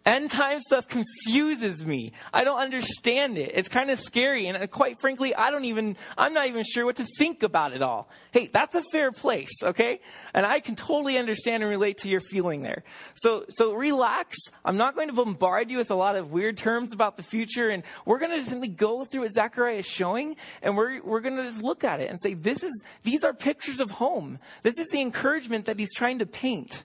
End 0.05 0.29
time 0.29 0.61
stuff 0.61 0.87
confuses 1.25 1.85
me. 1.85 2.11
I 2.33 2.43
don't 2.43 2.59
understand 2.59 3.37
it. 3.37 3.51
It's 3.55 3.69
kind 3.69 3.89
of 3.89 3.99
scary. 3.99 4.47
And 4.47 4.57
uh, 4.57 4.67
quite 4.67 4.99
frankly, 4.99 5.33
I 5.33 5.49
don't 5.49 5.65
even, 5.65 5.97
I'm 6.17 6.33
not 6.33 6.47
even 6.47 6.63
sure 6.63 6.85
what 6.85 6.97
to 6.97 7.07
think 7.17 7.41
about 7.41 7.73
it 7.73 7.81
all. 7.81 8.09
Hey, 8.31 8.47
that's 8.47 8.75
a 8.75 8.83
fair 8.91 9.11
place, 9.11 9.51
okay? 9.63 10.01
And 10.33 10.45
I 10.45 10.59
can 10.59 10.75
totally 10.75 11.17
understand 11.17 11.63
and 11.63 11.69
relate 11.69 11.99
to 11.99 12.09
your 12.09 12.19
feeling 12.19 12.61
there. 12.61 12.83
So, 13.15 13.45
so 13.49 13.73
relax. 13.73 14.37
I'm 14.63 14.77
not 14.77 14.95
going 14.95 15.07
to 15.07 15.13
bombard 15.13 15.71
you 15.71 15.77
with 15.77 15.89
a 15.89 15.95
lot 15.95 16.15
of 16.15 16.31
weird 16.31 16.57
terms 16.57 16.93
about 16.93 17.17
the 17.17 17.23
future. 17.23 17.69
And 17.69 17.83
we're 18.05 18.19
going 18.19 18.39
to 18.39 18.45
simply 18.45 18.67
go 18.67 19.05
through 19.05 19.21
what 19.21 19.31
Zechariah 19.31 19.77
is 19.77 19.87
showing 19.87 20.35
and 20.61 20.77
we're, 20.77 21.01
we're 21.01 21.21
going 21.21 21.37
to 21.37 21.43
just 21.43 21.63
look 21.63 21.83
at 21.83 21.99
it 21.99 22.09
and 22.09 22.19
say, 22.21 22.35
this 22.35 22.61
is, 22.63 22.83
these 23.03 23.23
are 23.23 23.33
pictures 23.33 23.79
of 23.79 23.89
home. 23.91 24.37
This 24.61 24.77
is 24.77 24.87
the 24.89 25.01
encouragement 25.01 25.65
that 25.65 25.79
he's 25.79 25.93
trying 25.93 26.19
to 26.19 26.25
paint. 26.25 26.83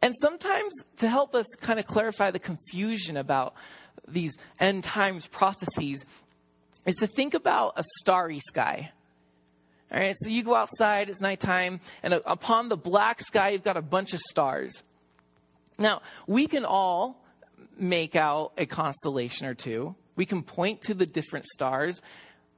And 0.00 0.14
sometimes 0.20 0.72
to 0.98 1.08
help 1.08 1.34
us 1.34 1.46
kind 1.60 1.78
of 1.78 1.86
clarify 1.86 2.30
the 2.30 2.38
confusion 2.38 3.16
about 3.16 3.54
these 4.06 4.36
end 4.60 4.84
times 4.84 5.26
prophecies 5.26 6.04
is 6.86 6.96
to 6.96 7.06
think 7.06 7.34
about 7.34 7.74
a 7.76 7.84
starry 8.00 8.40
sky. 8.40 8.92
All 9.92 9.98
right, 9.98 10.14
so 10.18 10.28
you 10.28 10.42
go 10.42 10.54
outside, 10.54 11.08
it's 11.08 11.20
nighttime, 11.20 11.80
and 12.02 12.12
upon 12.12 12.68
the 12.68 12.76
black 12.76 13.20
sky, 13.20 13.50
you've 13.50 13.64
got 13.64 13.76
a 13.76 13.82
bunch 13.82 14.12
of 14.12 14.20
stars. 14.20 14.82
Now, 15.78 16.02
we 16.26 16.46
can 16.46 16.64
all 16.64 17.24
make 17.78 18.14
out 18.14 18.52
a 18.58 18.66
constellation 18.66 19.46
or 19.46 19.54
two. 19.54 19.94
We 20.14 20.26
can 20.26 20.42
point 20.42 20.82
to 20.82 20.94
the 20.94 21.06
different 21.06 21.46
stars. 21.46 22.02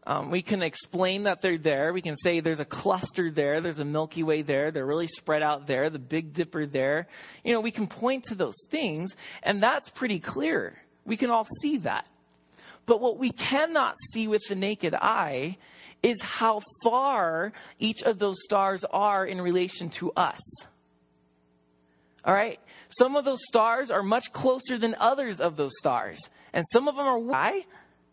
Um, 0.06 0.30
we 0.30 0.40
can 0.42 0.62
explain 0.62 1.24
that 1.24 1.42
they're 1.42 1.58
there. 1.58 1.92
We 1.92 2.00
can 2.00 2.16
say 2.16 2.40
there's 2.40 2.60
a 2.60 2.64
cluster 2.64 3.30
there, 3.30 3.60
there's 3.60 3.78
a 3.78 3.84
Milky 3.84 4.22
Way 4.22 4.42
there, 4.42 4.70
they're 4.70 4.86
really 4.86 5.06
spread 5.06 5.42
out 5.42 5.66
there, 5.66 5.90
the 5.90 5.98
Big 5.98 6.32
Dipper 6.32 6.66
there. 6.66 7.06
You 7.44 7.52
know, 7.52 7.60
we 7.60 7.70
can 7.70 7.86
point 7.86 8.24
to 8.24 8.34
those 8.34 8.56
things, 8.68 9.14
and 9.42 9.62
that's 9.62 9.90
pretty 9.90 10.18
clear. 10.18 10.80
We 11.04 11.16
can 11.16 11.30
all 11.30 11.46
see 11.60 11.78
that. 11.78 12.06
But 12.86 13.00
what 13.00 13.18
we 13.18 13.30
cannot 13.30 13.94
see 14.12 14.26
with 14.26 14.42
the 14.48 14.54
naked 14.54 14.94
eye 14.94 15.58
is 16.02 16.20
how 16.22 16.60
far 16.82 17.52
each 17.78 18.02
of 18.02 18.18
those 18.18 18.36
stars 18.42 18.84
are 18.84 19.26
in 19.26 19.40
relation 19.40 19.90
to 19.90 20.12
us. 20.16 20.40
All 22.24 22.34
right? 22.34 22.58
Some 22.88 23.16
of 23.16 23.24
those 23.24 23.40
stars 23.46 23.90
are 23.90 24.02
much 24.02 24.32
closer 24.32 24.78
than 24.78 24.94
others 24.98 25.40
of 25.40 25.56
those 25.56 25.72
stars. 25.78 26.18
And 26.52 26.64
some 26.72 26.88
of 26.88 26.96
them 26.96 27.06
are 27.06 27.18
why? 27.18 27.66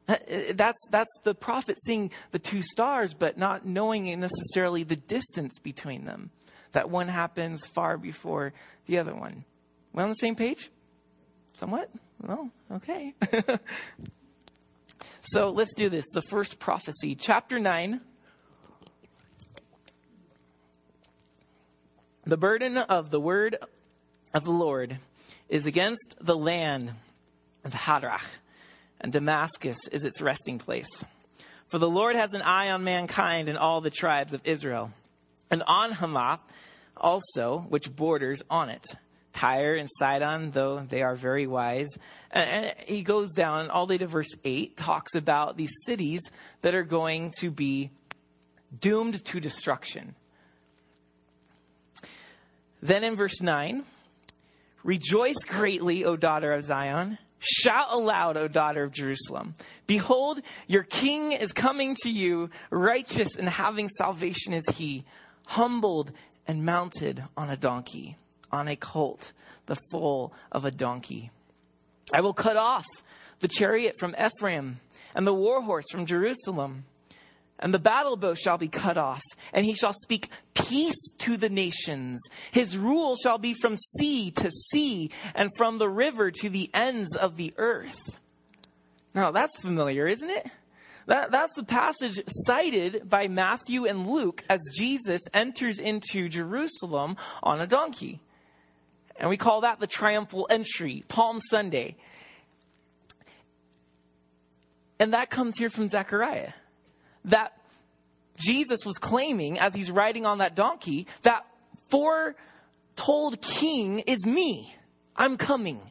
That's, 0.53 0.79
that's 0.89 1.19
the 1.23 1.35
prophet 1.35 1.77
seeing 1.81 2.11
the 2.31 2.39
two 2.39 2.61
stars, 2.61 3.13
but 3.13 3.37
not 3.37 3.65
knowing 3.65 4.05
necessarily 4.19 4.83
the 4.83 4.95
distance 4.95 5.59
between 5.59 6.05
them. 6.05 6.31
That 6.71 6.89
one 6.89 7.09
happens 7.09 7.65
far 7.65 7.97
before 7.97 8.53
the 8.85 8.99
other 8.99 9.13
one. 9.13 9.43
We 9.91 10.03
on 10.03 10.09
the 10.09 10.15
same 10.15 10.35
page? 10.35 10.69
Somewhat? 11.57 11.89
Well, 12.21 12.49
okay. 12.71 13.15
so 15.23 15.49
let's 15.49 15.73
do 15.75 15.89
this. 15.89 16.05
The 16.13 16.21
first 16.21 16.59
prophecy, 16.59 17.15
chapter 17.15 17.59
9. 17.59 17.99
The 22.25 22.37
burden 22.37 22.77
of 22.77 23.09
the 23.09 23.19
word 23.19 23.57
of 24.33 24.43
the 24.43 24.51
Lord 24.51 24.99
is 25.49 25.65
against 25.65 26.15
the 26.21 26.37
land 26.37 26.93
of 27.63 27.73
Hadrach 27.73 28.21
and 28.99 29.11
Damascus 29.11 29.77
is 29.91 30.03
its 30.03 30.21
resting 30.21 30.59
place. 30.59 31.03
For 31.67 31.79
the 31.79 31.89
Lord 31.89 32.15
has 32.15 32.33
an 32.33 32.41
eye 32.41 32.71
on 32.71 32.83
mankind 32.83 33.49
and 33.49 33.57
all 33.57 33.81
the 33.81 33.89
tribes 33.89 34.33
of 34.33 34.41
Israel, 34.45 34.93
and 35.51 35.63
on 35.63 35.91
Hamath 35.91 36.41
also, 36.95 37.65
which 37.69 37.95
borders 37.95 38.41
on 38.49 38.69
it. 38.69 38.85
Tyre 39.33 39.75
and 39.75 39.87
Sidon, 39.99 40.51
though 40.51 40.79
they 40.79 41.03
are 41.03 41.15
very 41.15 41.45
wise. 41.45 41.89
And 42.31 42.73
he 42.87 43.03
goes 43.03 43.33
down 43.33 43.69
all 43.69 43.85
the 43.85 43.93
way 43.93 43.97
to 43.99 44.07
verse 44.07 44.33
8, 44.43 44.75
talks 44.75 45.13
about 45.13 45.57
these 45.57 45.73
cities 45.85 46.21
that 46.61 46.73
are 46.73 46.83
going 46.83 47.33
to 47.39 47.51
be 47.51 47.91
doomed 48.79 49.23
to 49.25 49.39
destruction. 49.39 50.15
Then 52.81 53.03
in 53.03 53.15
verse 53.15 53.41
9, 53.41 53.83
rejoice 54.83 55.43
greatly, 55.47 56.03
O 56.03 56.15
daughter 56.15 56.53
of 56.53 56.65
Zion 56.65 57.19
Shout 57.39 57.88
aloud, 57.91 58.38
O 58.38 58.48
daughter 58.48 58.84
of 58.84 58.91
Jerusalem. 58.91 59.53
Behold, 59.86 60.41
your 60.67 60.84
king 60.84 61.34
is 61.34 61.51
coming 61.53 61.96
to 62.03 62.10
you, 62.10 62.50
righteous 62.72 63.36
and 63.38 63.48
having 63.48 63.89
salvation 63.89 64.53
is 64.53 64.65
he, 64.75 65.06
humbled 65.48 66.12
and 66.48 66.65
mounted 66.65 67.24
on 67.36 67.50
a 67.50 67.58
donkey, 67.58 68.17
on 68.51 68.67
a 68.67 68.75
colt, 68.75 69.34
the 69.67 69.77
foal 69.91 70.34
of 70.51 70.65
a 70.65 70.72
donkey. 70.72 71.29
I 72.13 72.22
will 72.22 72.34
cut 72.34 72.58
off 72.58 72.86
the 73.39 73.48
chariot 73.48 73.96
from 74.00 74.15
Ephraim 74.15 74.79
and 75.15 75.27
the 75.27 75.34
war 75.34 75.62
horse 75.62 75.86
from 75.91 76.06
Jerusalem 76.06 76.86
and 77.59 77.73
the 77.73 77.79
battle 77.79 78.15
bow 78.17 78.35
shall 78.35 78.57
be 78.57 78.67
cut 78.67 78.97
off, 78.97 79.23
and 79.51 79.65
he 79.65 79.73
shall 79.73 79.93
speak 79.93 80.29
peace 80.53 81.13
to 81.19 81.37
the 81.37 81.49
nations. 81.49 82.21
His 82.51 82.77
rule 82.77 83.15
shall 83.15 83.37
be 83.37 83.53
from 83.53 83.77
sea 83.77 84.31
to 84.31 84.51
sea, 84.51 85.09
and 85.33 85.51
from 85.57 85.77
the 85.77 85.89
river 85.89 86.31
to 86.31 86.49
the 86.49 86.69
ends 86.73 87.15
of 87.15 87.37
the 87.37 87.53
earth. 87.57 88.19
Now, 89.15 89.31
that's 89.31 89.59
familiar, 89.59 90.05
isn't 90.07 90.29
it? 90.29 90.47
That, 91.07 91.31
that's 91.31 91.53
the 91.53 91.63
passage 91.63 92.21
cited 92.27 93.09
by 93.09 93.27
Matthew 93.27 93.85
and 93.85 94.07
Luke 94.07 94.43
as 94.49 94.59
Jesus 94.75 95.21
enters 95.33 95.79
into 95.79 96.29
Jerusalem 96.29 97.15
on 97.41 97.61
a 97.61 97.65
donkey. 97.65 98.19
And 99.15 99.29
we 99.29 99.37
call 99.37 99.61
that 99.61 99.79
the 99.79 99.87
triumphal 99.87 100.47
entry, 100.49 101.03
Palm 101.07 101.39
Sunday. 101.41 101.95
And 104.99 105.13
that 105.13 105.29
comes 105.29 105.57
here 105.57 105.69
from 105.69 105.89
Zechariah 105.89 106.51
that 107.27 107.53
Jesus 108.38 108.86
was 108.86 108.98
claiming 108.98 109.60
as 109.60 109.74
he's 109.74 109.91
riding 109.91 110.25
on 110.25 110.39
that 110.39 110.55
donkey 110.55 111.07
that 111.24 111.46
foretold 111.89 113.41
king 113.41 114.00
is 114.00 114.25
me. 114.25 114.74
I'm 115.15 115.38
coming. 115.38 115.81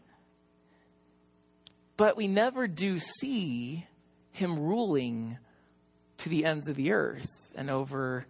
But 1.96 2.16
we 2.16 2.28
never 2.28 2.68
do 2.68 2.98
see 2.98 3.86
him 4.30 4.58
ruling 4.58 5.38
to 6.18 6.28
the 6.28 6.44
ends 6.44 6.68
of 6.68 6.76
the 6.76 6.92
earth 6.92 7.52
and 7.56 7.70
over 7.70 8.26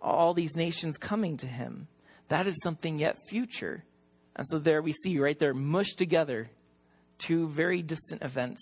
all 0.00 0.34
these 0.34 0.54
nations 0.54 0.96
coming 0.96 1.36
to 1.38 1.46
him. 1.46 1.88
That 2.28 2.46
is 2.46 2.56
something 2.62 2.98
yet 2.98 3.28
future. 3.28 3.84
And 4.36 4.46
so 4.48 4.58
there 4.58 4.80
we 4.80 4.92
see 4.92 5.18
right 5.18 5.38
there 5.38 5.54
mushed 5.54 5.98
together 5.98 6.50
two 7.18 7.48
very 7.48 7.82
distant 7.82 8.22
events. 8.22 8.60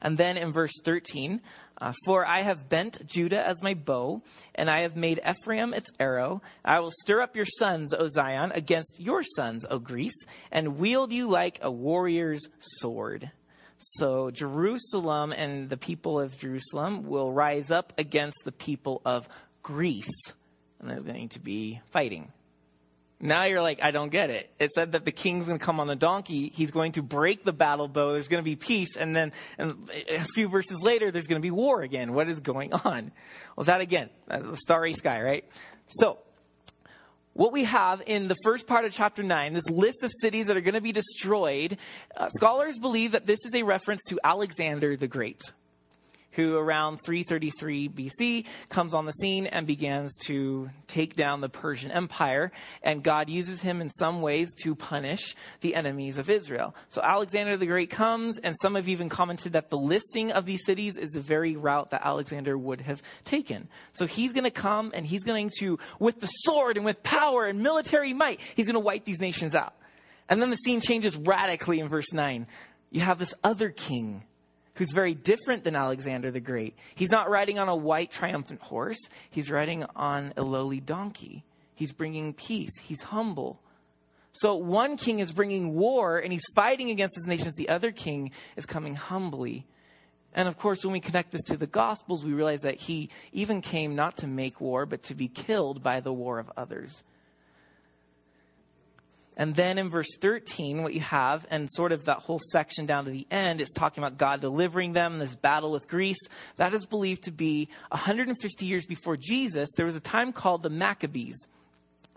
And 0.00 0.18
then 0.18 0.36
in 0.36 0.52
verse 0.52 0.72
13, 0.84 1.40
uh, 1.80 1.92
for 2.04 2.26
I 2.26 2.40
have 2.40 2.68
bent 2.68 3.06
Judah 3.06 3.46
as 3.46 3.62
my 3.62 3.74
bow, 3.74 4.22
and 4.54 4.68
I 4.70 4.80
have 4.80 4.96
made 4.96 5.20
Ephraim 5.28 5.72
its 5.74 5.90
arrow. 5.98 6.42
I 6.64 6.80
will 6.80 6.90
stir 7.02 7.20
up 7.20 7.36
your 7.36 7.46
sons, 7.46 7.94
O 7.94 8.08
Zion, 8.08 8.52
against 8.52 9.00
your 9.00 9.22
sons, 9.22 9.64
O 9.70 9.78
Greece, 9.78 10.26
and 10.50 10.78
wield 10.78 11.12
you 11.12 11.28
like 11.28 11.58
a 11.62 11.70
warrior's 11.70 12.42
sword. 12.58 13.30
So 13.78 14.30
Jerusalem 14.30 15.32
and 15.32 15.70
the 15.70 15.76
people 15.76 16.18
of 16.18 16.36
Jerusalem 16.36 17.06
will 17.06 17.32
rise 17.32 17.70
up 17.70 17.92
against 17.96 18.38
the 18.44 18.52
people 18.52 19.00
of 19.04 19.28
Greece, 19.62 20.32
and 20.80 20.90
they're 20.90 21.00
going 21.00 21.28
to 21.30 21.40
be 21.40 21.80
fighting. 21.90 22.32
Now 23.20 23.44
you're 23.44 23.62
like, 23.62 23.82
I 23.82 23.90
don't 23.90 24.10
get 24.10 24.30
it. 24.30 24.48
It 24.60 24.70
said 24.70 24.92
that 24.92 25.04
the 25.04 25.10
king's 25.10 25.46
going 25.46 25.58
to 25.58 25.64
come 25.64 25.80
on 25.80 25.88
the 25.88 25.96
donkey. 25.96 26.52
He's 26.54 26.70
going 26.70 26.92
to 26.92 27.02
break 27.02 27.44
the 27.44 27.52
battle 27.52 27.88
bow. 27.88 28.12
There's 28.12 28.28
going 28.28 28.42
to 28.42 28.44
be 28.44 28.54
peace. 28.54 28.96
And 28.96 29.14
then 29.14 29.32
and 29.58 29.90
a 30.08 30.20
few 30.20 30.48
verses 30.48 30.80
later, 30.82 31.10
there's 31.10 31.26
going 31.26 31.40
to 31.40 31.44
be 31.44 31.50
war 31.50 31.82
again. 31.82 32.12
What 32.12 32.28
is 32.28 32.38
going 32.38 32.72
on? 32.72 33.10
Well, 33.56 33.64
that 33.64 33.80
again, 33.80 34.10
the 34.28 34.56
starry 34.56 34.94
sky, 34.94 35.22
right? 35.22 35.44
So, 35.88 36.18
what 37.32 37.52
we 37.52 37.64
have 37.64 38.02
in 38.06 38.28
the 38.28 38.36
first 38.42 38.66
part 38.66 38.84
of 38.84 38.92
chapter 38.92 39.22
9, 39.22 39.52
this 39.52 39.70
list 39.70 40.02
of 40.02 40.10
cities 40.20 40.46
that 40.46 40.56
are 40.56 40.60
going 40.60 40.74
to 40.74 40.80
be 40.80 40.92
destroyed, 40.92 41.76
uh, 42.16 42.28
scholars 42.30 42.78
believe 42.78 43.12
that 43.12 43.26
this 43.26 43.44
is 43.44 43.54
a 43.54 43.62
reference 43.62 44.02
to 44.08 44.18
Alexander 44.24 44.96
the 44.96 45.06
Great 45.06 45.40
who 46.38 46.56
around 46.56 46.98
333 46.98 47.88
BC 47.88 48.46
comes 48.68 48.94
on 48.94 49.06
the 49.06 49.12
scene 49.12 49.46
and 49.46 49.66
begins 49.66 50.16
to 50.26 50.70
take 50.86 51.16
down 51.16 51.40
the 51.40 51.48
Persian 51.48 51.90
Empire. 51.90 52.52
And 52.80 53.02
God 53.02 53.28
uses 53.28 53.60
him 53.60 53.80
in 53.80 53.90
some 53.90 54.22
ways 54.22 54.54
to 54.62 54.76
punish 54.76 55.34
the 55.62 55.74
enemies 55.74 56.16
of 56.16 56.30
Israel. 56.30 56.76
So 56.90 57.02
Alexander 57.02 57.56
the 57.56 57.66
Great 57.66 57.90
comes, 57.90 58.38
and 58.38 58.54
some 58.62 58.76
have 58.76 58.86
even 58.86 59.08
commented 59.08 59.54
that 59.54 59.68
the 59.68 59.78
listing 59.78 60.30
of 60.30 60.46
these 60.46 60.64
cities 60.64 60.96
is 60.96 61.10
the 61.10 61.20
very 61.20 61.56
route 61.56 61.90
that 61.90 62.06
Alexander 62.06 62.56
would 62.56 62.82
have 62.82 63.02
taken. 63.24 63.66
So 63.92 64.06
he's 64.06 64.32
going 64.32 64.44
to 64.44 64.52
come 64.52 64.92
and 64.94 65.04
he's 65.04 65.24
going 65.24 65.50
to, 65.58 65.80
with 65.98 66.20
the 66.20 66.28
sword 66.28 66.76
and 66.76 66.86
with 66.86 67.02
power 67.02 67.46
and 67.46 67.64
military 67.64 68.12
might, 68.12 68.38
he's 68.54 68.66
going 68.66 68.74
to 68.74 68.80
wipe 68.80 69.04
these 69.04 69.20
nations 69.20 69.56
out. 69.56 69.74
And 70.28 70.40
then 70.40 70.50
the 70.50 70.56
scene 70.56 70.80
changes 70.80 71.16
radically 71.16 71.80
in 71.80 71.88
verse 71.88 72.12
9. 72.12 72.46
You 72.92 73.00
have 73.00 73.18
this 73.18 73.34
other 73.42 73.70
king 73.70 74.22
who's 74.78 74.92
very 74.92 75.12
different 75.12 75.64
than 75.64 75.74
Alexander 75.74 76.30
the 76.30 76.40
Great. 76.40 76.76
He's 76.94 77.10
not 77.10 77.28
riding 77.28 77.58
on 77.58 77.68
a 77.68 77.74
white 77.76 78.12
triumphant 78.12 78.62
horse, 78.62 78.98
he's 79.28 79.50
riding 79.50 79.84
on 79.96 80.32
a 80.36 80.42
lowly 80.42 80.80
donkey. 80.80 81.44
He's 81.74 81.92
bringing 81.92 82.32
peace, 82.32 82.78
he's 82.78 83.02
humble. 83.02 83.60
So 84.32 84.54
one 84.54 84.96
king 84.96 85.18
is 85.18 85.32
bringing 85.32 85.74
war 85.74 86.18
and 86.18 86.32
he's 86.32 86.46
fighting 86.54 86.90
against 86.90 87.16
his 87.16 87.26
nations. 87.26 87.54
The 87.54 87.68
other 87.68 87.90
king 87.90 88.30
is 88.56 88.66
coming 88.66 88.94
humbly. 88.94 89.66
And 90.32 90.48
of 90.48 90.58
course, 90.58 90.84
when 90.84 90.92
we 90.92 91.00
connect 91.00 91.32
this 91.32 91.42
to 91.44 91.56
the 91.56 91.66
Gospels, 91.66 92.24
we 92.24 92.32
realize 92.32 92.60
that 92.60 92.76
he 92.76 93.10
even 93.32 93.60
came 93.60 93.96
not 93.96 94.16
to 94.18 94.26
make 94.26 94.60
war, 94.60 94.86
but 94.86 95.02
to 95.04 95.14
be 95.14 95.26
killed 95.26 95.82
by 95.82 96.00
the 96.00 96.12
war 96.12 96.38
of 96.38 96.52
others. 96.56 97.02
And 99.38 99.54
then 99.54 99.78
in 99.78 99.88
verse 99.88 100.08
13, 100.20 100.82
what 100.82 100.92
you 100.92 101.00
have, 101.00 101.46
and 101.48 101.68
sort 101.70 101.92
of 101.92 102.06
that 102.06 102.18
whole 102.18 102.40
section 102.50 102.86
down 102.86 103.04
to 103.04 103.12
the 103.12 103.26
end, 103.30 103.60
is 103.60 103.70
talking 103.74 104.02
about 104.02 104.18
God 104.18 104.40
delivering 104.40 104.92
them, 104.92 105.20
this 105.20 105.36
battle 105.36 105.70
with 105.70 105.88
Greece. 105.88 106.18
That 106.56 106.74
is 106.74 106.84
believed 106.84 107.22
to 107.24 107.30
be 107.30 107.68
150 107.90 108.66
years 108.66 108.84
before 108.84 109.16
Jesus. 109.16 109.70
There 109.76 109.86
was 109.86 109.94
a 109.94 110.00
time 110.00 110.32
called 110.32 110.64
the 110.64 110.70
Maccabees 110.70 111.46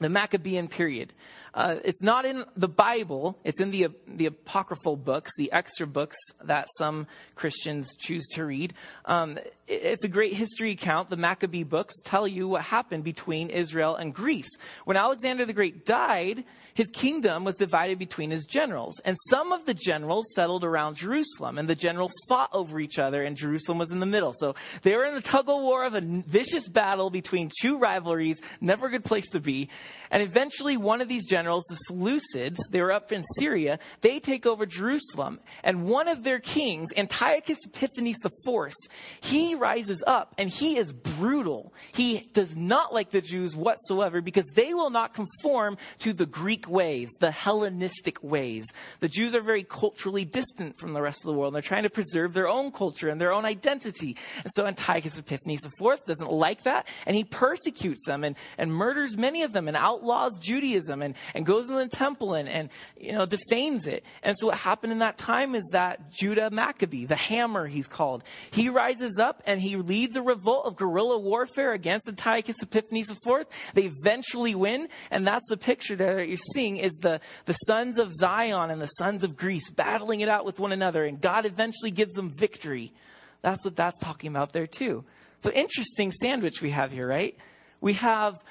the 0.01 0.09
Maccabean 0.09 0.67
period. 0.67 1.13
Uh, 1.53 1.77
it's 1.83 2.01
not 2.01 2.25
in 2.25 2.45
the 2.55 2.67
Bible, 2.67 3.37
it's 3.43 3.59
in 3.59 3.71
the, 3.71 3.87
the 4.07 4.25
apocryphal 4.25 4.95
books, 4.95 5.31
the 5.37 5.51
extra 5.51 5.85
books 5.85 6.17
that 6.43 6.67
some 6.77 7.07
Christians 7.35 7.95
choose 7.97 8.25
to 8.33 8.45
read. 8.45 8.73
Um, 9.05 9.37
it's 9.67 10.03
a 10.03 10.09
great 10.09 10.33
history 10.33 10.71
account. 10.71 11.09
The 11.09 11.17
Maccabee 11.17 11.63
books 11.63 12.01
tell 12.03 12.27
you 12.27 12.47
what 12.47 12.61
happened 12.61 13.03
between 13.03 13.49
Israel 13.49 13.95
and 13.95 14.13
Greece. 14.13 14.49
When 14.85 14.97
Alexander 14.97 15.45
the 15.45 15.53
Great 15.53 15.85
died, 15.85 16.43
his 16.73 16.89
kingdom 16.89 17.43
was 17.43 17.55
divided 17.55 17.99
between 17.99 18.31
his 18.31 18.45
generals. 18.45 18.99
And 19.05 19.17
some 19.29 19.51
of 19.51 19.65
the 19.65 19.73
generals 19.73 20.33
settled 20.35 20.63
around 20.63 20.95
Jerusalem, 20.95 21.57
and 21.57 21.69
the 21.69 21.75
generals 21.75 22.13
fought 22.27 22.49
over 22.53 22.79
each 22.79 22.99
other, 22.99 23.23
and 23.23 23.35
Jerusalem 23.35 23.77
was 23.77 23.91
in 23.91 23.99
the 23.99 24.05
middle. 24.05 24.33
So 24.33 24.55
they 24.83 24.95
were 24.95 25.05
in 25.05 25.15
a 25.15 25.21
tug 25.21 25.49
of 25.49 25.61
war 25.61 25.85
of 25.85 25.95
a 25.95 26.01
vicious 26.01 26.67
battle 26.67 27.09
between 27.09 27.49
two 27.61 27.77
rivalries, 27.77 28.41
never 28.59 28.87
a 28.87 28.91
good 28.91 29.05
place 29.05 29.29
to 29.29 29.39
be. 29.39 29.69
And 30.09 30.21
eventually, 30.21 30.77
one 30.77 31.01
of 31.01 31.07
these 31.07 31.25
generals, 31.25 31.63
the 31.69 31.77
Seleucids, 31.89 32.57
they 32.69 32.81
were 32.81 32.91
up 32.91 33.11
in 33.11 33.23
Syria, 33.37 33.79
they 34.01 34.19
take 34.19 34.45
over 34.45 34.65
Jerusalem. 34.65 35.39
And 35.63 35.85
one 35.85 36.07
of 36.07 36.23
their 36.23 36.39
kings, 36.39 36.89
Antiochus 36.95 37.59
Epiphanes 37.65 38.17
IV, 38.25 38.73
he 39.21 39.55
rises 39.55 40.03
up 40.05 40.35
and 40.37 40.49
he 40.49 40.77
is 40.77 40.93
brutal. 40.93 41.73
He 41.93 42.29
does 42.33 42.55
not 42.55 42.93
like 42.93 43.11
the 43.11 43.21
Jews 43.21 43.55
whatsoever 43.55 44.21
because 44.21 44.49
they 44.53 44.73
will 44.73 44.89
not 44.89 45.13
conform 45.13 45.77
to 45.99 46.13
the 46.13 46.25
Greek 46.25 46.67
ways, 46.67 47.09
the 47.19 47.31
Hellenistic 47.31 48.21
ways. 48.23 48.65
The 48.99 49.09
Jews 49.09 49.35
are 49.35 49.41
very 49.41 49.63
culturally 49.63 50.25
distant 50.25 50.77
from 50.77 50.93
the 50.93 51.01
rest 51.01 51.23
of 51.23 51.27
the 51.27 51.37
world. 51.37 51.53
They're 51.53 51.61
trying 51.61 51.83
to 51.83 51.89
preserve 51.89 52.33
their 52.33 52.47
own 52.47 52.71
culture 52.71 53.09
and 53.09 53.19
their 53.19 53.33
own 53.33 53.45
identity. 53.45 54.17
And 54.37 54.51
so 54.53 54.65
Antiochus 54.65 55.17
Epiphanes 55.17 55.61
IV 55.63 56.03
doesn't 56.05 56.31
like 56.31 56.63
that 56.63 56.87
and 57.05 57.15
he 57.15 57.23
persecutes 57.23 58.05
them 58.05 58.23
and, 58.23 58.35
and 58.57 58.73
murders 58.73 59.17
many 59.17 59.43
of 59.43 59.53
them 59.53 59.67
and 59.67 59.77
outlaws 59.81 60.37
Judaism 60.39 61.01
and, 61.01 61.15
and 61.33 61.45
goes 61.45 61.67
in 61.67 61.75
the 61.75 61.87
temple 61.87 62.35
and, 62.35 62.47
and, 62.47 62.69
you 62.97 63.11
know, 63.11 63.25
defames 63.25 63.87
it. 63.87 64.05
And 64.23 64.37
so 64.37 64.47
what 64.47 64.57
happened 64.57 64.93
in 64.93 64.99
that 64.99 65.17
time 65.17 65.55
is 65.55 65.67
that 65.73 66.11
Judah 66.11 66.49
Maccabee, 66.51 67.05
the 67.05 67.15
hammer 67.15 67.67
he's 67.67 67.87
called, 67.87 68.23
he 68.51 68.69
rises 68.69 69.17
up 69.19 69.41
and 69.45 69.59
he 69.59 69.75
leads 69.75 70.15
a 70.15 70.21
revolt 70.21 70.65
of 70.65 70.75
guerrilla 70.75 71.17
warfare 71.17 71.73
against 71.73 72.07
Antiochus 72.07 72.61
Epiphanes 72.61 73.09
IV. 73.09 73.47
They 73.73 73.85
eventually 73.85 74.55
win. 74.55 74.87
And 75.09 75.25
that's 75.25 75.47
the 75.49 75.57
picture 75.57 75.95
that 75.95 76.27
you're 76.27 76.37
seeing 76.53 76.77
is 76.77 76.93
the, 77.01 77.19
the 77.45 77.53
sons 77.53 77.97
of 77.97 78.13
Zion 78.13 78.69
and 78.69 78.81
the 78.81 78.87
sons 78.87 79.23
of 79.23 79.35
Greece 79.35 79.69
battling 79.71 80.21
it 80.21 80.29
out 80.29 80.45
with 80.45 80.59
one 80.59 80.71
another. 80.71 81.05
And 81.05 81.19
God 81.19 81.45
eventually 81.45 81.91
gives 81.91 82.13
them 82.13 82.31
victory. 82.31 82.93
That's 83.41 83.65
what 83.65 83.75
that's 83.75 83.99
talking 83.99 84.29
about 84.29 84.53
there 84.53 84.67
too. 84.67 85.03
So 85.39 85.49
interesting 85.51 86.11
sandwich 86.11 86.61
we 86.61 86.69
have 86.69 86.91
here, 86.91 87.07
right? 87.07 87.35
We 87.79 87.93
have 87.93 88.43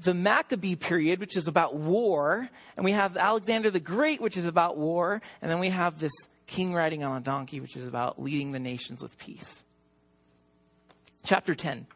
the 0.00 0.14
Maccabee 0.14 0.76
period, 0.76 1.20
which 1.20 1.36
is 1.36 1.46
about 1.46 1.76
war, 1.76 2.48
and 2.76 2.84
we 2.84 2.92
have 2.92 3.16
Alexander 3.16 3.70
the 3.70 3.80
Great, 3.80 4.20
which 4.20 4.36
is 4.36 4.44
about 4.44 4.76
war, 4.76 5.22
and 5.40 5.50
then 5.50 5.60
we 5.60 5.70
have 5.70 5.98
this 5.98 6.12
king 6.46 6.74
riding 6.74 7.04
on 7.04 7.16
a 7.16 7.20
donkey, 7.20 7.60
which 7.60 7.76
is 7.76 7.86
about 7.86 8.20
leading 8.20 8.52
the 8.52 8.58
nations 8.58 9.00
with 9.00 9.16
peace. 9.18 9.62
Chapter 11.22 11.54
10. 11.54 11.86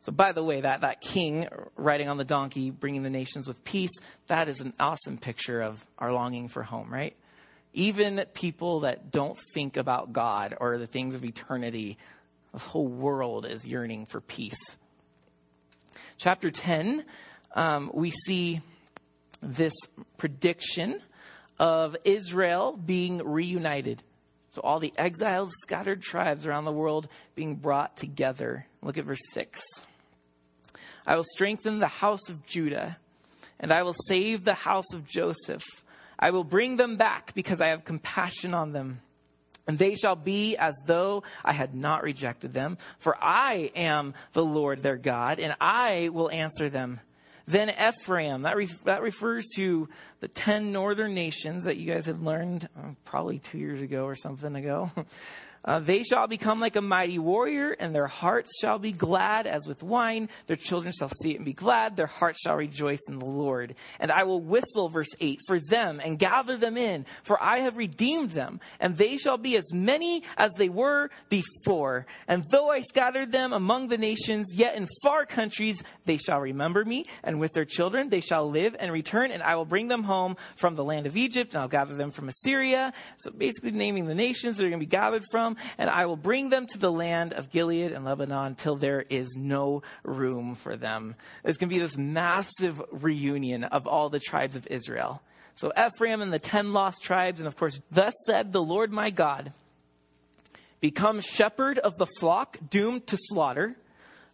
So, 0.00 0.12
by 0.12 0.32
the 0.32 0.42
way, 0.42 0.62
that, 0.62 0.80
that 0.80 1.00
king 1.00 1.46
riding 1.76 2.08
on 2.08 2.16
the 2.16 2.24
donkey, 2.24 2.70
bringing 2.70 3.02
the 3.02 3.10
nations 3.10 3.46
with 3.46 3.62
peace, 3.64 3.90
that 4.26 4.48
is 4.48 4.60
an 4.60 4.72
awesome 4.80 5.18
picture 5.18 5.60
of 5.60 5.86
our 5.98 6.12
longing 6.12 6.48
for 6.48 6.62
home, 6.62 6.92
right? 6.92 7.14
Even 7.72 8.24
people 8.34 8.80
that 8.80 9.10
don't 9.12 9.38
think 9.54 9.76
about 9.76 10.12
God 10.12 10.56
or 10.58 10.78
the 10.78 10.86
things 10.86 11.14
of 11.14 11.24
eternity, 11.24 11.98
the 12.52 12.58
whole 12.58 12.88
world 12.88 13.46
is 13.46 13.66
yearning 13.66 14.06
for 14.06 14.20
peace 14.20 14.76
chapter 16.18 16.50
10, 16.50 17.04
um, 17.54 17.90
we 17.94 18.10
see 18.10 18.60
this 19.42 19.72
prediction 20.18 21.00
of 21.58 21.96
Israel 22.04 22.76
being 22.76 23.18
reunited. 23.18 24.02
So, 24.50 24.60
all 24.62 24.80
the 24.80 24.92
exiled, 24.98 25.50
scattered 25.62 26.02
tribes 26.02 26.46
around 26.46 26.64
the 26.64 26.72
world 26.72 27.08
being 27.34 27.56
brought 27.56 27.96
together. 27.96 28.66
Look 28.82 28.98
at 28.98 29.04
verse 29.04 29.20
6. 29.32 29.60
I 31.06 31.14
will 31.14 31.24
strengthen 31.24 31.78
the 31.78 31.86
house 31.86 32.28
of 32.28 32.46
Judah, 32.46 32.98
and 33.58 33.72
I 33.72 33.82
will 33.82 33.94
save 34.06 34.44
the 34.44 34.54
house 34.54 34.92
of 34.92 35.06
Joseph. 35.06 35.64
I 36.18 36.30
will 36.30 36.44
bring 36.44 36.76
them 36.76 36.96
back 36.96 37.32
because 37.34 37.60
I 37.60 37.68
have 37.68 37.84
compassion 37.84 38.54
on 38.54 38.72
them 38.72 39.00
and 39.70 39.78
they 39.78 39.94
shall 39.94 40.16
be 40.16 40.56
as 40.56 40.74
though 40.84 41.22
I 41.44 41.52
had 41.52 41.76
not 41.76 42.02
rejected 42.02 42.52
them, 42.52 42.76
for 42.98 43.16
I 43.22 43.70
am 43.76 44.14
the 44.32 44.44
Lord 44.44 44.82
their 44.82 44.96
God, 44.96 45.38
and 45.38 45.54
I 45.60 46.08
will 46.12 46.28
answer 46.28 46.68
them. 46.68 46.98
Then 47.46 47.70
Ephraim, 47.70 48.42
that, 48.42 48.56
re- 48.56 48.66
that 48.82 49.00
refers 49.00 49.46
to 49.54 49.88
the 50.18 50.26
10 50.26 50.72
northern 50.72 51.14
nations 51.14 51.66
that 51.66 51.76
you 51.76 51.92
guys 51.92 52.06
had 52.06 52.20
learned 52.20 52.68
uh, 52.76 52.94
probably 53.04 53.38
two 53.38 53.58
years 53.58 53.80
ago 53.80 54.06
or 54.06 54.16
something 54.16 54.56
ago. 54.56 54.90
Uh, 55.64 55.78
they 55.78 56.02
shall 56.02 56.26
become 56.26 56.58
like 56.58 56.76
a 56.76 56.80
mighty 56.80 57.18
warrior, 57.18 57.72
and 57.72 57.94
their 57.94 58.06
hearts 58.06 58.50
shall 58.60 58.78
be 58.78 58.92
glad 58.92 59.46
as 59.46 59.66
with 59.66 59.82
wine. 59.82 60.28
Their 60.46 60.56
children 60.56 60.92
shall 60.92 61.10
see 61.22 61.32
it 61.32 61.36
and 61.36 61.44
be 61.44 61.52
glad. 61.52 61.96
Their 61.96 62.06
hearts 62.06 62.40
shall 62.40 62.56
rejoice 62.56 63.00
in 63.08 63.18
the 63.18 63.26
Lord. 63.26 63.74
And 63.98 64.10
I 64.10 64.22
will 64.22 64.40
whistle, 64.40 64.88
verse 64.88 65.14
8, 65.20 65.38
for 65.46 65.58
them 65.58 66.00
and 66.02 66.18
gather 66.18 66.56
them 66.56 66.76
in, 66.76 67.04
for 67.22 67.42
I 67.42 67.58
have 67.58 67.76
redeemed 67.76 68.30
them, 68.30 68.60
and 68.78 68.96
they 68.96 69.18
shall 69.18 69.36
be 69.36 69.56
as 69.56 69.72
many 69.72 70.22
as 70.38 70.50
they 70.56 70.70
were 70.70 71.10
before. 71.28 72.06
And 72.26 72.44
though 72.50 72.70
I 72.70 72.80
scattered 72.80 73.32
them 73.32 73.52
among 73.52 73.88
the 73.88 73.98
nations, 73.98 74.54
yet 74.54 74.76
in 74.76 74.88
far 75.02 75.26
countries 75.26 75.82
they 76.06 76.16
shall 76.16 76.40
remember 76.40 76.84
me, 76.84 77.04
and 77.22 77.38
with 77.38 77.52
their 77.52 77.66
children 77.66 78.08
they 78.08 78.20
shall 78.20 78.48
live 78.48 78.74
and 78.78 78.92
return, 78.92 79.30
and 79.30 79.42
I 79.42 79.56
will 79.56 79.66
bring 79.66 79.88
them 79.88 80.04
home 80.04 80.36
from 80.56 80.74
the 80.74 80.84
land 80.84 81.06
of 81.06 81.18
Egypt, 81.18 81.52
and 81.52 81.60
I'll 81.60 81.68
gather 81.68 81.94
them 81.94 82.12
from 82.12 82.28
Assyria. 82.28 82.94
So 83.18 83.30
basically, 83.30 83.72
naming 83.72 84.06
the 84.06 84.14
nations 84.14 84.56
they're 84.56 84.70
going 84.70 84.80
to 84.80 84.86
be 84.86 84.90
gathered 84.90 85.24
from 85.30 85.49
and 85.78 85.88
I 85.90 86.06
will 86.06 86.16
bring 86.16 86.50
them 86.50 86.66
to 86.68 86.78
the 86.78 86.92
land 86.92 87.32
of 87.32 87.50
Gilead 87.50 87.92
and 87.92 88.04
Lebanon 88.04 88.54
till 88.54 88.76
there 88.76 89.04
is 89.08 89.36
no 89.36 89.82
room 90.02 90.54
for 90.54 90.76
them. 90.76 91.14
There's 91.42 91.58
going 91.58 91.70
to 91.70 91.74
be 91.74 91.80
this 91.80 91.96
massive 91.96 92.82
reunion 92.90 93.64
of 93.64 93.86
all 93.86 94.10
the 94.10 94.20
tribes 94.20 94.56
of 94.56 94.66
Israel. 94.68 95.22
So 95.54 95.72
Ephraim 95.78 96.22
and 96.22 96.32
the 96.32 96.38
ten 96.38 96.72
lost 96.72 97.02
tribes, 97.02 97.40
and 97.40 97.46
of 97.46 97.56
course, 97.56 97.80
thus 97.90 98.14
said 98.26 98.52
the 98.52 98.62
Lord 98.62 98.92
my 98.92 99.10
God, 99.10 99.52
become 100.80 101.20
shepherd 101.20 101.78
of 101.78 101.98
the 101.98 102.06
flock 102.18 102.58
doomed 102.68 103.06
to 103.08 103.18
slaughter. 103.18 103.76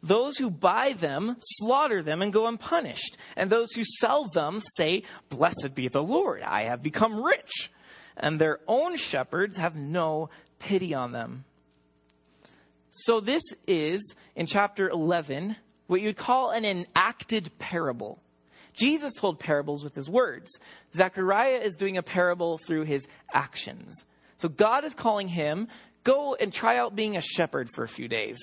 Those 0.03 0.37
who 0.37 0.51
buy 0.51 0.93
them 0.93 1.37
slaughter 1.41 2.03
them 2.03 2.23
and 2.23 2.33
go 2.33 2.47
unpunished. 2.47 3.17
And 3.35 3.51
those 3.51 3.73
who 3.73 3.83
sell 3.83 4.27
them 4.27 4.61
say, 4.77 5.03
Blessed 5.31 5.75
be 5.75 5.89
the 5.89 6.03
Lord, 6.03 6.43
I 6.43 6.63
have 6.65 6.83
become 6.83 7.23
rich. 7.23 7.73
And 8.17 8.39
their 8.39 8.61
own 8.69 8.97
shepherds 8.97 9.59
have 9.59 9.75
no 9.75 10.31
pity 10.59 10.95
on 10.95 11.13
them. 11.13 11.45
So, 12.91 13.21
this 13.21 13.43
is, 13.67 14.15
in 14.35 14.47
chapter 14.47 14.89
11, 14.89 15.57
what 15.87 16.01
you'd 16.01 16.17
call 16.17 16.51
an 16.51 16.65
enacted 16.65 17.51
parable. 17.59 18.21
Jesus 18.73 19.15
told 19.15 19.39
parables 19.39 19.85
with 19.85 19.95
his 19.95 20.09
words. 20.09 20.51
Zechariah 20.95 21.59
is 21.59 21.77
doing 21.77 21.97
a 21.97 22.03
parable 22.03 22.59
through 22.59 22.85
his 22.85 23.07
actions. 23.33 24.05
So, 24.37 24.49
God 24.49 24.85
is 24.85 24.95
calling 24.95 25.29
him, 25.29 25.69
go 26.05 26.35
and 26.35 26.53
try 26.53 26.79
out 26.79 26.97
being 26.97 27.17
a 27.17 27.23
shepherd 27.23 27.71
for 27.71 27.85
a 27.85 27.89
few 27.89 28.09
days 28.09 28.39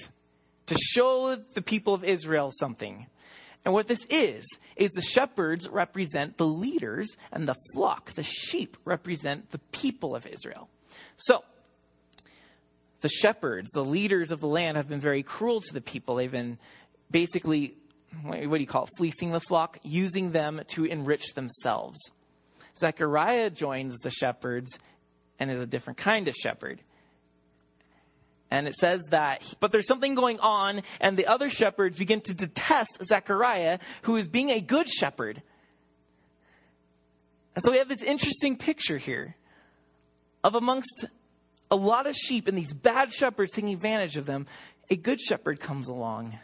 to 0.67 0.76
show 0.76 1.36
the 1.36 1.62
people 1.62 1.93
of 1.93 2.04
Israel 2.04 2.52
something. 2.60 3.08
And 3.65 3.73
what 3.73 3.88
this 3.88 4.06
is, 4.10 4.45
is 4.76 4.91
the 4.91 5.02
shepherds 5.02 5.69
represent 5.69 6.38
the 6.38 6.45
leaders, 6.45 7.15
and 7.32 7.47
the 7.47 7.56
flock, 7.73 8.12
the 8.12 8.23
sheep, 8.23 8.78
represent 8.86 9.52
the 9.52 9.60
people 9.71 10.15
of 10.15 10.28
Israel. 10.28 10.69
So, 11.15 11.43
the 13.03 13.09
shepherds, 13.09 13.69
the 13.71 13.83
leaders 13.83 14.31
of 14.31 14.39
the 14.39 14.47
land, 14.47 14.77
have 14.77 14.87
been 14.87 15.01
very 15.01 15.23
cruel 15.23 15.59
to 15.59 15.73
the 15.73 15.81
people. 15.81 16.15
They've 16.15 16.31
been 16.31 16.57
basically, 17.11 17.75
what 18.23 18.39
do 18.39 18.57
you 18.57 18.65
call 18.65 18.85
it, 18.85 18.89
fleecing 18.97 19.33
the 19.33 19.41
flock, 19.41 19.77
using 19.83 20.31
them 20.31 20.61
to 20.69 20.85
enrich 20.85 21.33
themselves. 21.35 21.99
Zechariah 22.77 23.49
joins 23.49 23.99
the 23.99 24.09
shepherds 24.09 24.79
and 25.37 25.51
is 25.51 25.59
a 25.59 25.67
different 25.67 25.97
kind 25.97 26.29
of 26.29 26.33
shepherd. 26.33 26.79
And 28.49 28.69
it 28.69 28.75
says 28.75 29.01
that, 29.09 29.53
but 29.59 29.73
there's 29.73 29.87
something 29.87 30.15
going 30.15 30.39
on, 30.39 30.81
and 31.01 31.17
the 31.17 31.27
other 31.27 31.49
shepherds 31.49 31.99
begin 31.99 32.21
to 32.21 32.33
detest 32.33 33.03
Zechariah, 33.03 33.79
who 34.03 34.15
is 34.15 34.29
being 34.29 34.49
a 34.49 34.61
good 34.61 34.87
shepherd. 34.87 35.41
And 37.53 37.65
so 37.65 37.71
we 37.71 37.79
have 37.79 37.89
this 37.89 38.01
interesting 38.01 38.55
picture 38.55 38.97
here 38.97 39.35
of 40.41 40.55
amongst 40.55 41.05
a 41.73 41.75
lot 41.75 42.05
of 42.05 42.15
sheep 42.15 42.47
and 42.47 42.55
these 42.55 42.73
bad 42.73 43.12
shepherds 43.12 43.51
taking 43.51 43.73
advantage 43.73 44.15
of 44.15 44.27
them, 44.27 44.45
a 44.91 44.95
good 44.95 45.19
shepherd 45.19 45.59
comes 45.59 45.88
along 45.88 46.38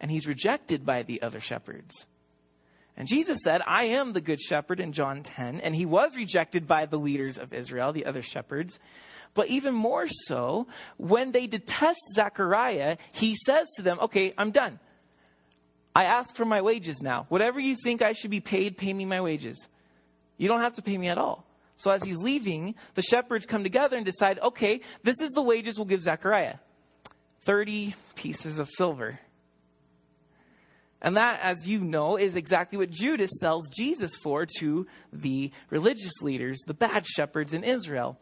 and 0.00 0.10
he's 0.10 0.26
rejected 0.26 0.84
by 0.84 1.04
the 1.04 1.22
other 1.22 1.40
shepherds. 1.40 2.06
And 2.96 3.06
Jesus 3.06 3.38
said, 3.44 3.62
I 3.68 3.84
am 3.84 4.12
the 4.12 4.20
good 4.20 4.40
shepherd 4.40 4.80
in 4.80 4.92
John 4.92 5.22
10, 5.22 5.60
and 5.60 5.76
he 5.76 5.86
was 5.86 6.16
rejected 6.16 6.66
by 6.66 6.86
the 6.86 6.98
leaders 6.98 7.38
of 7.38 7.52
Israel, 7.52 7.92
the 7.92 8.04
other 8.04 8.22
shepherds. 8.22 8.80
But 9.34 9.48
even 9.48 9.74
more 9.74 10.08
so, 10.08 10.66
when 10.96 11.30
they 11.30 11.46
detest 11.46 12.00
Zechariah, 12.16 12.96
he 13.12 13.36
says 13.46 13.68
to 13.76 13.82
them, 13.82 13.98
Okay, 14.00 14.32
I'm 14.36 14.50
done. 14.50 14.80
I 15.94 16.04
ask 16.04 16.34
for 16.34 16.44
my 16.44 16.60
wages 16.60 17.00
now. 17.00 17.26
Whatever 17.28 17.60
you 17.60 17.76
think 17.84 18.02
I 18.02 18.14
should 18.14 18.32
be 18.32 18.40
paid, 18.40 18.76
pay 18.76 18.92
me 18.92 19.04
my 19.04 19.20
wages. 19.20 19.68
You 20.36 20.48
don't 20.48 20.60
have 20.60 20.74
to 20.74 20.82
pay 20.82 20.98
me 20.98 21.06
at 21.06 21.18
all. 21.18 21.47
So 21.78 21.92
as 21.92 22.02
he's 22.02 22.18
leaving, 22.18 22.74
the 22.94 23.02
shepherds 23.02 23.46
come 23.46 23.62
together 23.62 23.96
and 23.96 24.04
decide, 24.04 24.40
okay, 24.40 24.80
this 25.04 25.20
is 25.20 25.30
the 25.30 25.42
wages 25.42 25.78
we'll 25.78 25.86
give 25.86 26.02
Zechariah 26.02 26.56
30 27.42 27.94
pieces 28.16 28.58
of 28.58 28.68
silver. 28.68 29.20
And 31.00 31.16
that, 31.16 31.38
as 31.42 31.66
you 31.66 31.80
know, 31.80 32.16
is 32.16 32.34
exactly 32.34 32.76
what 32.76 32.90
Judas 32.90 33.30
sells 33.40 33.70
Jesus 33.70 34.16
for 34.16 34.44
to 34.58 34.88
the 35.12 35.52
religious 35.70 36.20
leaders, 36.20 36.58
the 36.66 36.74
bad 36.74 37.06
shepherds 37.06 37.54
in 37.54 37.62
Israel. 37.62 38.18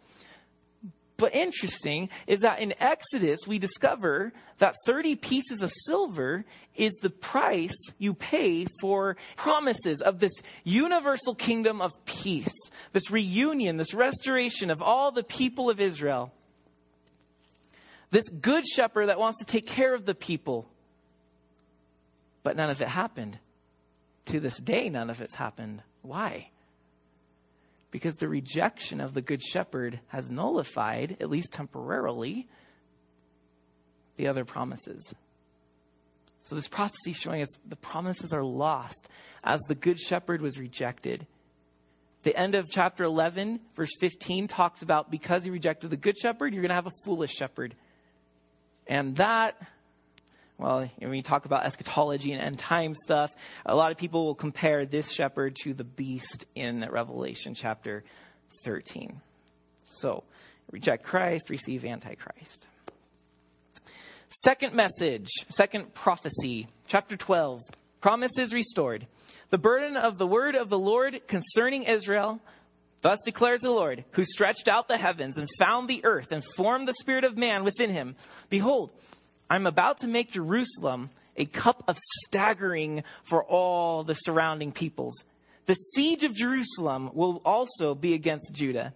But 1.19 1.35
interesting 1.35 2.11
is 2.27 2.41
that 2.41 2.61
in 2.61 2.75
Exodus, 2.79 3.41
we 3.47 3.59
discover 3.59 4.33
that 4.59 4.75
30 4.85 5.17
pieces 5.17 5.63
of 5.63 5.73
silver 5.85 6.45
is 6.75 6.93
the 7.01 7.11
price 7.11 7.77
you 7.99 8.13
pay 8.13 8.67
for 8.81 9.17
promises 9.37 10.03
of 10.03 10.21
this 10.21 10.43
universal 10.65 11.35
kingdom 11.35 11.81
of 11.81 12.05
peace, 12.05 12.55
this 12.93 13.11
reunion, 13.11 13.79
this 13.79 13.95
restoration 13.95 14.71
of 14.71 14.83
all 14.83 15.11
the 15.11 15.25
people 15.25 15.71
of 15.71 15.81
Israel. 15.81 16.33
This 18.11 18.29
good 18.29 18.67
shepherd 18.67 19.07
that 19.07 19.19
wants 19.19 19.39
to 19.39 19.47
take 19.47 19.67
care 19.67 19.95
of 19.95 20.05
the 20.05 20.15
people. 20.15 20.69
But 22.43 22.57
none 22.57 22.71
of 22.71 22.81
it 22.81 22.89
happened. 22.89 23.39
To 24.27 24.41
this 24.41 24.61
day, 24.61 24.89
none 24.89 25.09
of 25.09 25.21
it's 25.21 25.37
happened. 25.37 25.83
Why? 26.03 26.51
Because 27.97 28.17
the 28.17 28.29
rejection 28.29 29.01
of 29.01 29.15
the 29.15 29.23
Good 29.23 29.43
Shepherd 29.43 30.01
has 30.09 30.31
nullified, 30.31 31.17
at 31.19 31.31
least 31.31 31.55
temporarily, 31.55 32.47
the 34.17 34.29
other 34.29 34.45
promises. 34.45 35.15
So, 36.45 36.57
this 36.57 36.69
prophecy 36.69 37.15
showing 37.15 37.41
us 37.41 37.49
the 37.67 37.75
promises 37.75 38.35
are 38.35 38.45
lost 38.45 39.09
as 39.43 39.63
the 39.63 39.75
Good 39.75 39.99
Shepherd 39.99 40.43
was 40.43 40.61
rejected. 40.61 41.27
The 42.23 42.37
end 42.37 42.55
of 42.55 42.69
chapter 42.69 43.05
11, 43.05 43.61
verse 43.75 43.97
15, 43.99 44.47
talks 44.47 44.83
about 44.83 45.11
because 45.11 45.47
you 45.47 45.53
rejected 45.53 45.89
the 45.89 45.97
Good 45.97 46.19
Shepherd, 46.19 46.53
you're 46.53 46.61
going 46.61 46.69
to 46.69 46.75
have 46.75 46.87
a 46.87 47.05
foolish 47.07 47.33
shepherd. 47.33 47.75
And 48.87 49.17
that 49.17 49.57
well, 50.59 50.89
when 50.99 51.15
you 51.15 51.23
talk 51.23 51.45
about 51.45 51.65
eschatology 51.65 52.33
and 52.33 52.41
end 52.41 52.59
time 52.59 52.95
stuff, 52.95 53.33
a 53.67 53.77
lot 53.77 53.93
of 53.93 53.99
people 53.99 54.25
will 54.25 54.35
compare 54.35 54.87
this 54.87 55.13
shepherd 55.13 55.57
to 55.63 55.75
the 55.75 55.85
beast 55.85 56.47
in 56.55 56.87
Revelation 56.91 57.55
chapter 57.55 58.05
13. 58.65 59.21
So, 59.85 60.25
reject 60.71 61.05
Christ, 61.05 61.51
receive 61.51 61.85
Antichrist. 61.85 62.69
Second 64.29 64.75
message, 64.75 65.29
second 65.51 65.95
prophecy, 65.95 66.69
chapter 66.89 67.17
12. 67.17 67.63
Promise 68.01 68.39
is 68.39 68.55
restored. 68.55 69.07
The 69.51 69.59
burden 69.59 69.97
of 69.97 70.19
the 70.19 70.27
word 70.27 70.55
of 70.55 70.69
the 70.69 70.79
Lord 70.79 71.27
concerning 71.29 71.85
Israel. 71.85 72.41
Thus 73.03 73.19
declares 73.25 73.61
the 73.61 73.71
Lord, 73.71 74.05
who 74.13 74.25
stretched 74.25 74.69
out 74.69 74.89
the 74.89 74.97
heavens 74.97 75.39
and 75.39 75.49
found 75.59 75.87
the 75.87 76.05
earth 76.05 76.33
and 76.33 76.43
formed 76.43 76.89
the 76.89 76.95
spirit 76.95 77.25
of 77.25 77.37
man 77.37 77.63
within 77.63 77.91
him. 77.91 78.17
Behold, 78.49 78.91
I'm 79.49 79.67
about 79.67 79.99
to 79.99 80.07
make 80.07 80.33
Jerusalem 80.33 81.11
a 81.37 81.47
cup 81.47 81.85
of 81.87 81.99
staggering 81.99 83.05
for 83.23 83.45
all 83.45 84.05
the 84.05 84.15
surrounding 84.15 84.73
peoples. 84.73 85.25
The 85.67 85.75
siege 85.75 86.25
of 86.25 86.35
Jerusalem 86.35 87.11
will 87.13 87.43
also 87.45 87.95
be 87.95 88.15
against 88.15 88.55
Judah. 88.55 88.93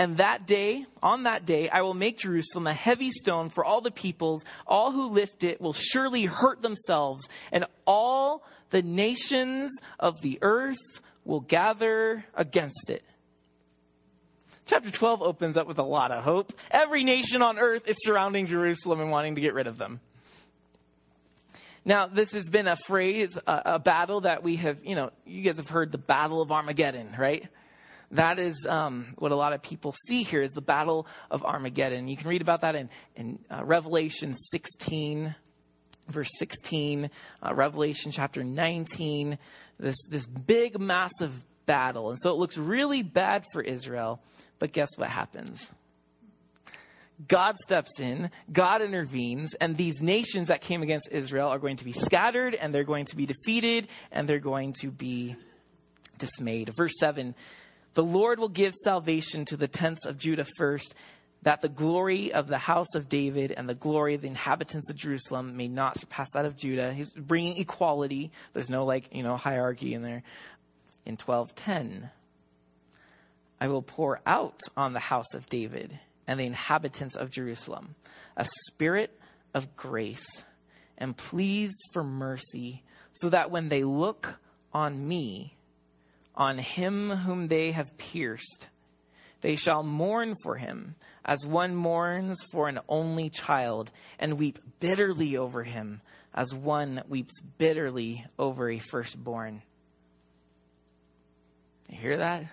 And 0.00 0.16
that 0.18 0.46
day, 0.46 0.86
on 1.02 1.24
that 1.24 1.44
day, 1.44 1.68
I 1.68 1.82
will 1.82 1.94
make 1.94 2.18
Jerusalem 2.18 2.68
a 2.68 2.72
heavy 2.72 3.10
stone 3.10 3.48
for 3.48 3.64
all 3.64 3.80
the 3.80 3.90
peoples. 3.90 4.44
All 4.64 4.92
who 4.92 5.10
lift 5.10 5.42
it 5.42 5.60
will 5.60 5.72
surely 5.72 6.24
hurt 6.24 6.62
themselves, 6.62 7.28
and 7.50 7.66
all 7.84 8.44
the 8.70 8.82
nations 8.82 9.72
of 9.98 10.22
the 10.22 10.38
earth 10.40 11.00
will 11.24 11.40
gather 11.40 12.24
against 12.34 12.90
it. 12.90 13.02
Chapter 14.68 14.90
12 14.90 15.22
opens 15.22 15.56
up 15.56 15.66
with 15.66 15.78
a 15.78 15.82
lot 15.82 16.10
of 16.10 16.22
hope. 16.22 16.52
Every 16.70 17.02
nation 17.02 17.40
on 17.40 17.58
earth 17.58 17.88
is 17.88 17.96
surrounding 18.00 18.44
Jerusalem 18.44 19.00
and 19.00 19.10
wanting 19.10 19.36
to 19.36 19.40
get 19.40 19.54
rid 19.54 19.66
of 19.66 19.78
them. 19.78 19.98
Now, 21.86 22.06
this 22.06 22.32
has 22.32 22.50
been 22.50 22.68
a 22.68 22.76
phrase, 22.76 23.38
a, 23.46 23.62
a 23.64 23.78
battle 23.78 24.20
that 24.20 24.42
we 24.42 24.56
have, 24.56 24.84
you 24.84 24.94
know, 24.94 25.10
you 25.24 25.40
guys 25.40 25.56
have 25.56 25.70
heard 25.70 25.90
the 25.90 25.96
Battle 25.96 26.42
of 26.42 26.52
Armageddon, 26.52 27.16
right? 27.18 27.48
That 28.10 28.38
is 28.38 28.66
um, 28.68 29.14
what 29.16 29.32
a 29.32 29.36
lot 29.36 29.54
of 29.54 29.62
people 29.62 29.94
see 30.06 30.22
here 30.22 30.42
is 30.42 30.50
the 30.50 30.60
Battle 30.60 31.06
of 31.30 31.42
Armageddon. 31.46 32.06
You 32.06 32.18
can 32.18 32.28
read 32.28 32.42
about 32.42 32.60
that 32.60 32.74
in, 32.74 32.90
in 33.16 33.38
uh, 33.50 33.64
Revelation 33.64 34.34
16, 34.34 35.34
verse 36.08 36.28
16, 36.36 37.08
uh, 37.42 37.54
Revelation 37.54 38.12
chapter 38.12 38.44
19, 38.44 39.38
this, 39.80 39.96
this 40.10 40.26
big, 40.26 40.78
massive 40.78 41.32
battle. 41.64 42.10
And 42.10 42.18
so 42.18 42.32
it 42.32 42.36
looks 42.36 42.58
really 42.58 43.02
bad 43.02 43.46
for 43.50 43.62
Israel. 43.62 44.20
But 44.58 44.72
guess 44.72 44.88
what 44.96 45.08
happens? 45.08 45.70
God 47.26 47.56
steps 47.56 47.98
in, 47.98 48.30
God 48.52 48.80
intervenes, 48.80 49.54
and 49.54 49.76
these 49.76 50.00
nations 50.00 50.48
that 50.48 50.60
came 50.60 50.82
against 50.82 51.08
Israel 51.10 51.48
are 51.48 51.58
going 51.58 51.76
to 51.76 51.84
be 51.84 51.92
scattered 51.92 52.54
and 52.54 52.72
they're 52.72 52.84
going 52.84 53.06
to 53.06 53.16
be 53.16 53.26
defeated 53.26 53.88
and 54.12 54.28
they're 54.28 54.38
going 54.38 54.72
to 54.80 54.90
be 54.90 55.34
dismayed. 56.16 56.68
Verse 56.68 56.92
7 56.98 57.34
The 57.94 58.04
Lord 58.04 58.38
will 58.38 58.48
give 58.48 58.74
salvation 58.74 59.44
to 59.46 59.56
the 59.56 59.66
tents 59.66 60.06
of 60.06 60.16
Judah 60.16 60.46
first, 60.58 60.94
that 61.42 61.60
the 61.60 61.68
glory 61.68 62.32
of 62.32 62.46
the 62.46 62.58
house 62.58 62.94
of 62.94 63.08
David 63.08 63.50
and 63.50 63.68
the 63.68 63.74
glory 63.74 64.14
of 64.14 64.20
the 64.20 64.28
inhabitants 64.28 64.88
of 64.88 64.96
Jerusalem 64.96 65.56
may 65.56 65.66
not 65.66 65.98
surpass 65.98 66.28
that 66.34 66.44
of 66.44 66.56
Judah. 66.56 66.92
He's 66.92 67.12
bringing 67.12 67.58
equality. 67.58 68.30
There's 68.52 68.70
no 68.70 68.84
like, 68.84 69.12
you 69.12 69.24
know, 69.24 69.36
hierarchy 69.36 69.94
in 69.94 70.02
there. 70.02 70.22
In 71.04 71.16
1210. 71.16 72.10
I 73.60 73.68
will 73.68 73.82
pour 73.82 74.20
out 74.26 74.60
on 74.76 74.92
the 74.92 75.00
house 75.00 75.34
of 75.34 75.48
David 75.48 75.98
and 76.26 76.38
the 76.38 76.46
inhabitants 76.46 77.16
of 77.16 77.30
Jerusalem 77.30 77.96
a 78.36 78.46
spirit 78.66 79.18
of 79.52 79.76
grace 79.76 80.44
and 80.96 81.16
pleas 81.16 81.72
for 81.92 82.02
mercy, 82.02 82.82
so 83.12 83.28
that 83.30 83.50
when 83.50 83.68
they 83.68 83.84
look 83.84 84.36
on 84.72 85.06
me, 85.06 85.56
on 86.34 86.58
him 86.58 87.10
whom 87.10 87.48
they 87.48 87.72
have 87.72 87.96
pierced, 87.98 88.68
they 89.40 89.56
shall 89.56 89.82
mourn 89.82 90.34
for 90.42 90.56
him 90.56 90.96
as 91.24 91.46
one 91.46 91.74
mourns 91.74 92.42
for 92.50 92.68
an 92.68 92.80
only 92.88 93.30
child, 93.30 93.90
and 94.18 94.38
weep 94.38 94.58
bitterly 94.80 95.36
over 95.36 95.62
him 95.62 96.00
as 96.34 96.54
one 96.54 97.02
weeps 97.08 97.40
bitterly 97.58 98.24
over 98.38 98.70
a 98.70 98.78
firstborn. 98.78 99.62
You 101.88 101.98
hear 101.98 102.16
that? 102.18 102.44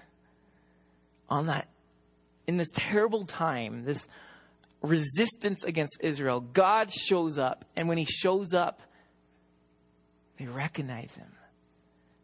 On 1.29 1.47
that, 1.47 1.67
in 2.47 2.57
this 2.57 2.71
terrible 2.73 3.25
time, 3.25 3.85
this 3.85 4.07
resistance 4.81 5.63
against 5.63 5.97
Israel, 5.99 6.39
God 6.39 6.91
shows 6.91 7.38
up. 7.38 7.65
And 7.75 7.88
when 7.89 7.97
he 7.97 8.05
shows 8.05 8.53
up, 8.53 8.81
they 10.38 10.45
recognize 10.45 11.15
him. 11.15 11.31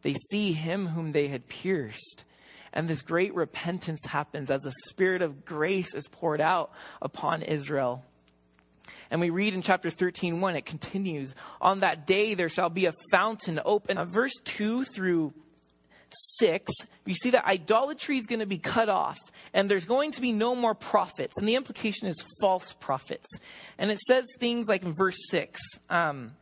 They 0.02 0.14
see 0.14 0.54
him 0.54 0.88
whom 0.88 1.12
they 1.12 1.28
had 1.28 1.48
pierced. 1.48 2.26
And 2.74 2.88
this 2.88 3.02
great 3.02 3.36
repentance 3.36 4.02
happens 4.08 4.50
as 4.50 4.66
a 4.66 4.72
spirit 4.88 5.22
of 5.22 5.46
grace 5.46 5.94
is 5.94 6.08
poured 6.08 6.42
out 6.42 6.72
upon 7.02 7.42
Israel. 7.42 8.04
And 9.10 9.20
we 9.20 9.30
read 9.30 9.54
in 9.54 9.62
chapter 9.62 9.90
13, 9.90 10.40
1, 10.40 10.56
it 10.56 10.66
continues, 10.66 11.36
On 11.60 11.82
that 11.82 12.08
day 12.08 12.34
there 12.34 12.50
shall 12.50 12.70
be 12.70 12.86
a 12.86 12.94
fountain 13.12 13.60
open. 13.64 14.04
Verse 14.08 14.34
2 14.46 14.86
through 14.86 15.34
6, 16.13 16.71
you 17.06 17.15
see 17.15 17.32
that 17.32 17.45
idolatry 17.45 18.17
is 18.17 18.26
going 18.26 18.39
to 18.39 18.45
be 18.45 18.58
cut 18.58 18.89
off 18.89 19.19
and 19.54 19.69
there's 19.69 19.86
going 19.86 20.12
to 20.13 20.21
be 20.21 20.32
no 20.32 20.56
more 20.56 20.76
prophets. 20.76 21.38
And 21.38 21.47
the 21.47 21.56
implication 21.56 22.08
is 22.08 22.24
false 22.39 22.74
prophets. 22.74 23.28
And 23.78 23.91
it 23.91 24.00
says 24.00 24.26
things 24.39 24.67
like 24.67 24.84
in 24.84 24.93
verse 24.93 25.17
6 25.30 25.60
um, 25.89 26.34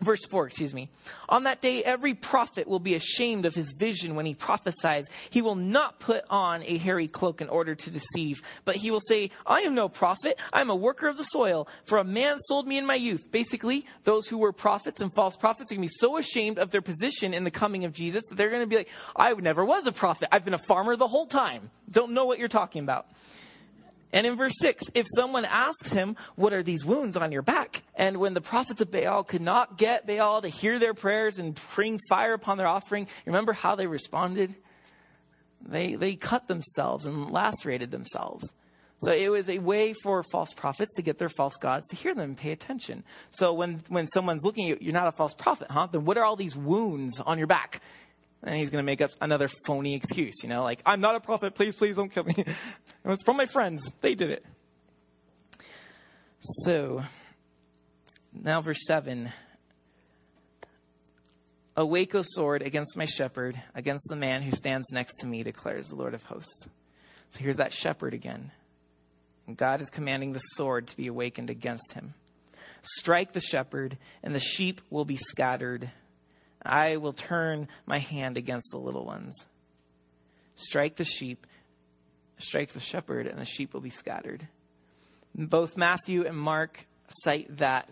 Verse 0.00 0.24
4, 0.26 0.48
excuse 0.48 0.74
me. 0.74 0.90
On 1.28 1.44
that 1.44 1.62
day, 1.62 1.82
every 1.82 2.14
prophet 2.14 2.66
will 2.66 2.78
be 2.78 2.94
ashamed 2.94 3.46
of 3.46 3.54
his 3.54 3.72
vision 3.72 4.14
when 4.14 4.26
he 4.26 4.34
prophesies. 4.34 5.06
He 5.30 5.40
will 5.40 5.54
not 5.54 5.98
put 5.98 6.24
on 6.28 6.62
a 6.64 6.78
hairy 6.78 7.08
cloak 7.08 7.40
in 7.40 7.48
order 7.48 7.74
to 7.74 7.90
deceive, 7.90 8.42
but 8.64 8.76
he 8.76 8.90
will 8.90 9.00
say, 9.00 9.30
I 9.46 9.60
am 9.60 9.74
no 9.74 9.88
prophet. 9.88 10.38
I 10.52 10.60
am 10.60 10.70
a 10.70 10.74
worker 10.74 11.08
of 11.08 11.16
the 11.16 11.24
soil, 11.24 11.68
for 11.84 11.98
a 11.98 12.04
man 12.04 12.38
sold 12.38 12.66
me 12.66 12.76
in 12.76 12.86
my 12.86 12.96
youth. 12.96 13.30
Basically, 13.30 13.86
those 14.04 14.26
who 14.26 14.38
were 14.38 14.52
prophets 14.52 15.00
and 15.00 15.12
false 15.12 15.36
prophets 15.36 15.72
are 15.72 15.76
going 15.76 15.88
to 15.88 15.92
be 15.92 15.98
so 15.98 16.16
ashamed 16.18 16.58
of 16.58 16.70
their 16.70 16.82
position 16.82 17.32
in 17.32 17.44
the 17.44 17.50
coming 17.50 17.84
of 17.84 17.92
Jesus 17.92 18.24
that 18.28 18.36
they're 18.36 18.50
going 18.50 18.62
to 18.62 18.66
be 18.66 18.76
like, 18.76 18.90
I 19.16 19.32
never 19.32 19.64
was 19.64 19.86
a 19.86 19.92
prophet. 19.92 20.28
I've 20.32 20.44
been 20.44 20.54
a 20.54 20.58
farmer 20.58 20.96
the 20.96 21.08
whole 21.08 21.26
time. 21.26 21.70
Don't 21.90 22.12
know 22.12 22.24
what 22.24 22.38
you're 22.38 22.48
talking 22.48 22.82
about. 22.82 23.06
And 24.14 24.28
in 24.28 24.36
verse 24.36 24.54
6, 24.60 24.92
if 24.94 25.06
someone 25.12 25.44
asks 25.44 25.92
him, 25.92 26.16
What 26.36 26.52
are 26.52 26.62
these 26.62 26.84
wounds 26.84 27.16
on 27.16 27.32
your 27.32 27.42
back? 27.42 27.82
And 27.96 28.18
when 28.18 28.32
the 28.32 28.40
prophets 28.40 28.80
of 28.80 28.92
Baal 28.92 29.24
could 29.24 29.42
not 29.42 29.76
get 29.76 30.06
Baal 30.06 30.40
to 30.40 30.48
hear 30.48 30.78
their 30.78 30.94
prayers 30.94 31.40
and 31.40 31.60
bring 31.74 31.98
fire 32.08 32.32
upon 32.32 32.56
their 32.56 32.68
offering, 32.68 33.08
remember 33.26 33.52
how 33.52 33.74
they 33.74 33.88
responded? 33.88 34.54
They, 35.60 35.96
they 35.96 36.14
cut 36.14 36.46
themselves 36.46 37.06
and 37.06 37.28
lacerated 37.32 37.90
themselves. 37.90 38.54
So 38.98 39.10
it 39.10 39.28
was 39.30 39.48
a 39.48 39.58
way 39.58 39.94
for 40.04 40.22
false 40.22 40.52
prophets 40.54 40.94
to 40.94 41.02
get 41.02 41.18
their 41.18 41.28
false 41.28 41.56
gods 41.56 41.88
to 41.88 41.96
hear 41.96 42.14
them 42.14 42.22
and 42.22 42.36
pay 42.36 42.52
attention. 42.52 43.02
So 43.30 43.52
when, 43.52 43.82
when 43.88 44.06
someone's 44.06 44.44
looking 44.44 44.70
at 44.70 44.80
you, 44.80 44.86
you're 44.86 44.94
not 44.94 45.08
a 45.08 45.12
false 45.12 45.34
prophet, 45.34 45.72
huh? 45.72 45.88
Then 45.90 46.04
what 46.04 46.16
are 46.18 46.24
all 46.24 46.36
these 46.36 46.56
wounds 46.56 47.18
on 47.18 47.36
your 47.36 47.48
back? 47.48 47.82
And 48.44 48.56
he's 48.56 48.70
going 48.70 48.82
to 48.82 48.86
make 48.86 49.00
up 49.00 49.10
another 49.22 49.48
phony 49.66 49.94
excuse, 49.94 50.42
you 50.42 50.50
know, 50.50 50.62
like, 50.62 50.82
I'm 50.84 51.00
not 51.00 51.14
a 51.14 51.20
prophet, 51.20 51.54
please, 51.54 51.74
please 51.74 51.96
don't 51.96 52.10
kill 52.10 52.24
me. 52.24 52.34
it 52.38 52.46
was 53.02 53.22
from 53.22 53.38
my 53.38 53.46
friends, 53.46 53.90
they 54.02 54.14
did 54.14 54.30
it. 54.30 54.44
So, 56.40 57.02
now 58.34 58.60
verse 58.60 58.84
7. 58.86 59.32
Awake, 61.76 62.14
O 62.14 62.22
sword, 62.22 62.62
against 62.62 62.96
my 62.96 63.06
shepherd, 63.06 63.60
against 63.74 64.06
the 64.08 64.16
man 64.16 64.42
who 64.42 64.52
stands 64.52 64.86
next 64.92 65.14
to 65.20 65.26
me, 65.26 65.42
declares 65.42 65.88
the 65.88 65.96
Lord 65.96 66.14
of 66.14 66.22
hosts. 66.24 66.68
So 67.30 67.40
here's 67.40 67.56
that 67.56 67.72
shepherd 67.72 68.14
again. 68.14 68.52
And 69.46 69.56
God 69.56 69.80
is 69.80 69.90
commanding 69.90 70.34
the 70.34 70.38
sword 70.38 70.86
to 70.88 70.96
be 70.96 71.06
awakened 71.06 71.50
against 71.50 71.94
him. 71.94 72.14
Strike 72.82 73.32
the 73.32 73.40
shepherd, 73.40 73.96
and 74.22 74.34
the 74.34 74.40
sheep 74.40 74.82
will 74.90 75.04
be 75.04 75.16
scattered 75.16 75.90
I 76.64 76.96
will 76.96 77.12
turn 77.12 77.68
my 77.86 77.98
hand 77.98 78.36
against 78.36 78.70
the 78.70 78.78
little 78.78 79.04
ones. 79.04 79.46
Strike 80.54 80.96
the 80.96 81.04
sheep, 81.04 81.46
strike 82.38 82.72
the 82.72 82.80
shepherd, 82.80 83.26
and 83.26 83.38
the 83.38 83.44
sheep 83.44 83.74
will 83.74 83.80
be 83.80 83.90
scattered. 83.90 84.48
Both 85.34 85.76
Matthew 85.76 86.26
and 86.26 86.36
Mark 86.36 86.86
cite 87.08 87.58
that 87.58 87.90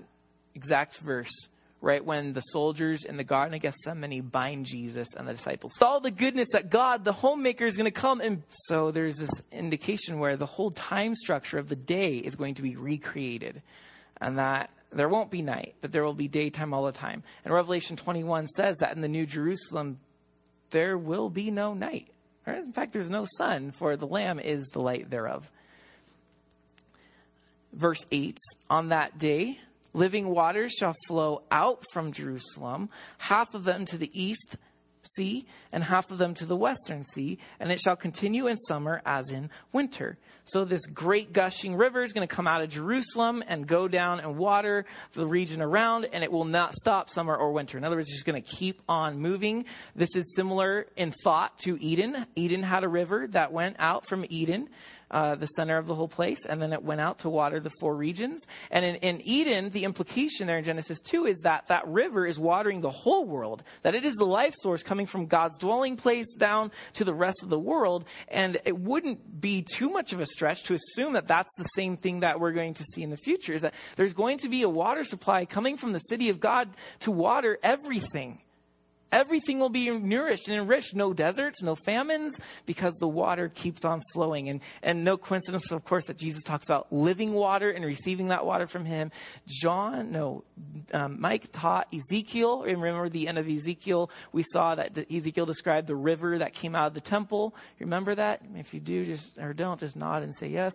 exact 0.54 0.98
verse 0.98 1.48
right 1.80 2.04
when 2.04 2.32
the 2.32 2.40
soldiers 2.40 3.04
in 3.04 3.16
the 3.16 3.24
Garden 3.24 3.54
of 3.54 3.61
Gethsemane 3.61 4.22
bind 4.22 4.66
Jesus 4.66 5.14
and 5.16 5.28
the 5.28 5.32
disciples. 5.32 5.72
All 5.82 6.00
the 6.00 6.12
goodness 6.12 6.48
that 6.52 6.70
God, 6.70 7.04
the 7.04 7.12
homemaker, 7.12 7.64
is 7.64 7.76
going 7.76 7.90
to 7.92 8.00
come. 8.00 8.20
And 8.20 8.44
so 8.48 8.92
there's 8.92 9.16
this 9.16 9.42
indication 9.50 10.20
where 10.20 10.37
the 10.37 10.46
whole 10.46 10.70
time 10.70 11.16
structure 11.16 11.58
of 11.58 11.68
the 11.68 11.76
day 11.76 12.18
is 12.18 12.37
going 12.37 12.54
to 12.54 12.62
be 12.62 12.76
recreated. 12.76 13.62
And 14.20 14.38
that 14.38 14.70
there 14.92 15.09
won't 15.09 15.31
be 15.31 15.42
night, 15.42 15.74
but 15.81 15.92
there 15.92 16.05
will 16.05 16.14
be 16.14 16.28
daytime 16.28 16.74
all 16.74 16.85
the 16.85 16.92
time. 16.92 17.22
And 17.44 17.52
Revelation 17.52 17.96
21 17.96 18.48
says 18.48 18.78
that 18.78 18.94
in 18.94 19.02
the 19.02 19.09
New 19.09 19.26
Jerusalem, 19.26 19.98
there 20.70 20.96
will 20.98 21.31
be 21.31 21.50
no 21.50 21.74
night. 21.74 22.09
In 22.46 22.72
fact, 22.72 22.92
there's 22.92 23.11
no 23.11 23.26
sun, 23.37 23.70
for 23.70 23.96
the 23.96 24.07
Lamb 24.07 24.40
is 24.40 24.66
the 24.68 24.81
light 24.81 25.11
thereof. 25.11 25.50
Verse 27.72 28.05
8 28.11 28.37
On 28.68 28.88
that 28.88 29.18
day, 29.18 29.59
living 29.92 30.28
waters 30.28 30.72
shall 30.72 30.96
flow 31.07 31.42
out 31.50 31.85
from 31.92 32.12
Jerusalem, 32.12 32.88
half 33.18 33.55
of 33.55 33.64
them 33.64 33.85
to 33.87 33.96
the 33.96 34.11
east 34.12 34.57
sea, 35.02 35.46
and 35.72 35.84
half 35.84 36.10
of 36.10 36.18
them 36.18 36.34
to 36.34 36.46
the 36.46 36.56
western 36.56 37.04
sea, 37.04 37.38
and 37.60 37.70
it 37.70 37.80
shall 37.80 37.96
continue 37.96 38.46
in 38.46 38.56
summer 38.56 39.02
as 39.04 39.30
in 39.30 39.50
winter. 39.72 40.18
So, 40.44 40.64
this 40.64 40.86
great 40.86 41.32
gushing 41.32 41.76
river 41.76 42.02
is 42.02 42.12
going 42.12 42.26
to 42.26 42.34
come 42.34 42.46
out 42.46 42.62
of 42.62 42.68
Jerusalem 42.68 43.44
and 43.46 43.66
go 43.66 43.86
down 43.86 44.20
and 44.20 44.36
water 44.36 44.84
the 45.14 45.26
region 45.26 45.62
around, 45.62 46.08
and 46.12 46.24
it 46.24 46.32
will 46.32 46.44
not 46.44 46.74
stop 46.74 47.10
summer 47.10 47.36
or 47.36 47.52
winter. 47.52 47.78
In 47.78 47.84
other 47.84 47.96
words, 47.96 48.08
it's 48.08 48.16
just 48.16 48.26
going 48.26 48.42
to 48.42 48.48
keep 48.48 48.82
on 48.88 49.18
moving. 49.18 49.66
This 49.94 50.16
is 50.16 50.34
similar 50.34 50.86
in 50.96 51.12
thought 51.12 51.58
to 51.60 51.80
Eden. 51.80 52.26
Eden 52.34 52.62
had 52.62 52.82
a 52.82 52.88
river 52.88 53.26
that 53.28 53.52
went 53.52 53.76
out 53.78 54.06
from 54.06 54.24
Eden 54.28 54.68
uh, 55.12 55.35
the 55.35 55.46
center 55.46 55.79
of 55.79 55.87
the 55.87 55.94
whole 55.94 56.09
place, 56.09 56.46
and 56.46 56.61
then 56.61 56.72
it 56.72 56.83
went 56.83 57.01
out 57.01 57.20
to 57.20 57.29
water 57.29 57.61
the 57.61 57.70
four 57.81 57.94
regions. 57.94 58.44
And 58.70 58.85
in, 58.85 58.96
in 58.96 59.20
Eden, 59.25 59.70
the 59.70 59.85
implication 59.85 60.46
there 60.46 60.59
in 60.59 60.64
Genesis 60.64 61.01
2 61.01 61.27
is 61.27 61.40
that 61.40 61.66
that 61.68 61.87
river 61.87 62.27
is 62.27 62.38
watering 62.38 62.81
the 62.81 62.90
whole 62.90 63.25
world, 63.25 63.62
that 63.83 63.94
it 63.94 64.05
is 64.05 64.14
the 64.16 64.25
life 64.25 64.55
source 64.57 64.83
coming 64.83 65.07
from 65.07 65.27
God's 65.27 65.59
dwelling 65.59 65.96
place 65.96 66.35
down 66.35 66.70
to 66.94 67.05
the 67.05 67.14
rest 67.14 67.42
of 67.42 67.51
the 67.51 67.59
world. 67.59 68.05
And 68.29 68.59
it 68.64 68.79
wouldn't 68.79 69.40
be 69.40 69.62
too 69.62 69.90
much 69.90 70.12
of 70.12 70.20
a 70.20 70.27
stretch 70.27 70.64
to 70.64 70.75
assume 70.75 71.12
that 71.12 71.29
that's 71.29 71.55
the 71.57 71.64
same 71.64 71.96
thing 71.96 72.20
that 72.20 72.40
we're 72.40 72.53
going 72.53 72.75
to 72.75 72.85
see 72.85 73.03
in 73.03 73.11
the 73.11 73.16
future, 73.16 73.53
is 73.53 73.62
that 73.62 73.75
there's 73.96 74.14
going 74.14 74.38
to 74.38 74.48
be 74.48 74.62
a 74.62 74.68
water 74.68 75.05
supply 75.05 75.44
coming 75.44 75.77
from 75.77 75.92
the 75.92 75.98
city 75.98 76.29
of 76.29 76.40
God 76.40 76.70
to 77.01 77.11
water 77.11 77.59
everything. 77.62 78.40
Everything 79.12 79.59
will 79.59 79.68
be 79.68 79.90
nourished 79.90 80.48
and 80.48 80.57
enriched. 80.57 80.96
No 80.96 81.12
deserts, 81.12 81.62
no 81.62 81.75
famines, 81.77 82.40
because 82.66 82.94
the 82.94 83.07
water 83.07 83.48
keeps 83.48 83.85
on 83.85 84.03
flowing. 84.12 84.48
And, 84.48 84.61
and 84.83 85.05
no 85.05 85.16
coincidence, 85.16 85.70
of 85.70 85.85
course, 85.85 86.07
that 86.07 86.16
Jesus 86.16 86.42
talks 86.42 86.68
about 86.68 86.90
living 86.92 87.35
water 87.35 87.70
and 87.70 87.85
receiving 87.85 88.29
that 88.29 88.46
water 88.46 88.66
from 88.66 88.87
him. 88.87 89.12
John, 89.46 90.11
no, 90.11 90.44
um, 90.92 91.20
Mike 91.20 91.53
taught 91.53 91.88
Ezekiel. 91.92 92.62
Remember 92.62 93.09
the 93.09 93.29
end 93.29 93.38
of 93.38 93.48
Ezekiel? 93.48 94.11
We 94.33 94.42
saw 94.42 94.75
that 94.75 94.98
Ezekiel 95.12 95.46
described 95.46 95.87
the 95.87 95.94
river 95.94 96.38
that 96.38 96.55
came 96.55 96.75
out 96.75 96.87
of 96.87 96.94
the 96.94 97.01
temple. 97.01 97.55
Remember 97.79 98.14
that? 98.14 98.42
If 98.57 98.72
you 98.72 98.81
do, 98.81 99.05
just, 99.05 99.38
or 99.38 99.53
don't, 99.53 99.79
just 99.79 99.94
nod 99.94 100.22
and 100.22 100.35
say 100.35 100.48
yes. 100.48 100.72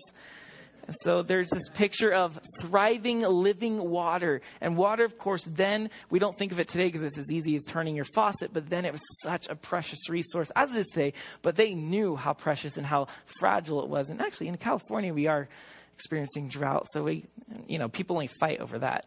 So 0.90 1.22
there's 1.22 1.50
this 1.50 1.70
picture 1.70 2.14
of 2.14 2.40
thriving, 2.62 3.22
living 3.22 3.90
water. 3.90 4.42
And 4.62 4.78
water, 4.78 5.04
of 5.04 5.18
course, 5.18 5.44
then 5.44 5.90
we 6.10 6.20
don't 6.20 6.38
think 6.38 6.52
of 6.52 6.60
it 6.60 6.70
today 6.70 6.86
because 6.86 7.04
it's 7.04 7.18
as 7.18 7.30
easy 7.32 7.56
as 7.56 7.64
turning 7.68 7.96
your 7.96 8.06
faucet, 8.06 8.52
but 8.54 8.70
then 8.70 8.86
it 8.86 8.94
was 8.94 9.02
such 9.22 9.50
a 9.50 9.56
precious 9.56 10.10
resource, 10.10 10.52
as 10.56 10.72
it 10.72 10.78
is 10.78 10.88
today. 10.88 11.14
But 11.42 11.58
they 11.58 11.74
knew 11.74 12.16
how 12.16 12.34
precious 12.34 12.78
and 12.78 12.86
how 12.86 13.08
fragile 13.40 13.84
it 13.84 13.90
was. 13.90 14.10
And 14.10 14.22
actually, 14.22 14.48
in 14.48 14.58
California, 14.58 15.14
we 15.14 15.28
are 15.28 15.50
experiencing 15.94 16.48
drought. 16.48 16.88
So 16.92 17.04
we, 17.04 17.26
you 17.68 17.80
know, 17.80 17.90
people 17.90 18.16
only 18.16 18.28
fight 18.28 18.62
over 18.62 18.80
that. 18.80 19.06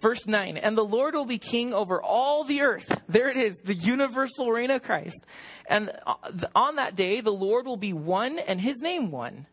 Verse 0.00 0.26
9, 0.26 0.58
and 0.58 0.76
the 0.76 0.84
Lord 0.84 1.14
will 1.14 1.24
be 1.24 1.38
king 1.38 1.72
over 1.72 2.02
all 2.02 2.44
the 2.44 2.60
earth. 2.60 3.00
There 3.08 3.30
it 3.30 3.38
is, 3.38 3.56
the 3.64 3.72
universal 3.72 4.50
reign 4.50 4.70
of 4.70 4.82
Christ. 4.82 5.24
And 5.66 5.90
uh, 6.06 6.14
on 6.54 6.76
that 6.76 6.94
day, 6.94 7.22
the 7.22 7.32
Lord 7.32 7.64
will 7.64 7.78
be 7.78 7.94
one 7.94 8.38
and 8.38 8.60
his 8.60 8.82
name 8.82 9.10
one 9.10 9.46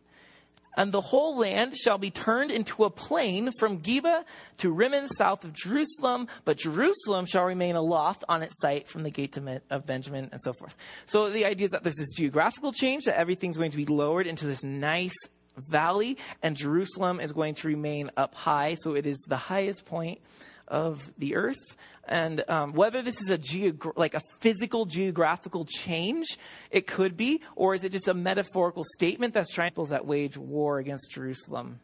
and 0.75 0.91
the 0.91 1.01
whole 1.01 1.37
land 1.37 1.77
shall 1.77 1.97
be 1.97 2.11
turned 2.11 2.51
into 2.51 2.83
a 2.83 2.89
plain 2.89 3.51
from 3.59 3.79
Geba 3.79 4.23
to 4.59 4.71
Rimmon 4.71 5.07
south 5.09 5.43
of 5.43 5.53
Jerusalem, 5.53 6.27
but 6.45 6.57
Jerusalem 6.57 7.25
shall 7.25 7.43
remain 7.43 7.75
aloft 7.75 8.23
on 8.29 8.43
its 8.43 8.59
site 8.59 8.87
from 8.87 9.03
the 9.03 9.09
gate 9.09 9.37
of 9.69 9.85
Benjamin 9.85 10.29
and 10.31 10.41
so 10.41 10.53
forth. 10.53 10.77
So 11.05 11.29
the 11.29 11.45
idea 11.45 11.65
is 11.65 11.71
that 11.71 11.83
there's 11.83 11.97
this 11.97 12.13
geographical 12.15 12.71
change, 12.71 13.05
that 13.05 13.17
everything's 13.17 13.57
going 13.57 13.71
to 13.71 13.77
be 13.77 13.85
lowered 13.85 14.27
into 14.27 14.45
this 14.45 14.63
nice 14.63 15.15
valley, 15.57 16.17
and 16.41 16.55
Jerusalem 16.55 17.19
is 17.19 17.31
going 17.33 17.55
to 17.55 17.67
remain 17.67 18.09
up 18.15 18.33
high. 18.33 18.75
So 18.75 18.95
it 18.95 19.05
is 19.05 19.23
the 19.27 19.37
highest 19.37 19.85
point 19.85 20.21
of 20.67 21.11
the 21.17 21.35
earth. 21.35 21.77
And 22.07 22.43
um, 22.49 22.73
whether 22.73 23.01
this 23.01 23.21
is 23.21 23.29
a 23.29 23.37
geog- 23.37 23.93
like 23.95 24.15
a 24.15 24.21
physical 24.39 24.85
geographical 24.85 25.65
change, 25.65 26.37
it 26.71 26.87
could 26.87 27.15
be, 27.15 27.41
or 27.55 27.73
is 27.73 27.83
it 27.83 27.91
just 27.91 28.07
a 28.07 28.13
metaphorical 28.13 28.83
statement 28.97 29.37
trying 29.53 29.71
to 29.73 29.85
that 29.85 30.05
wage 30.05 30.37
war 30.37 30.79
against 30.79 31.11
Jerusalem? 31.11 31.79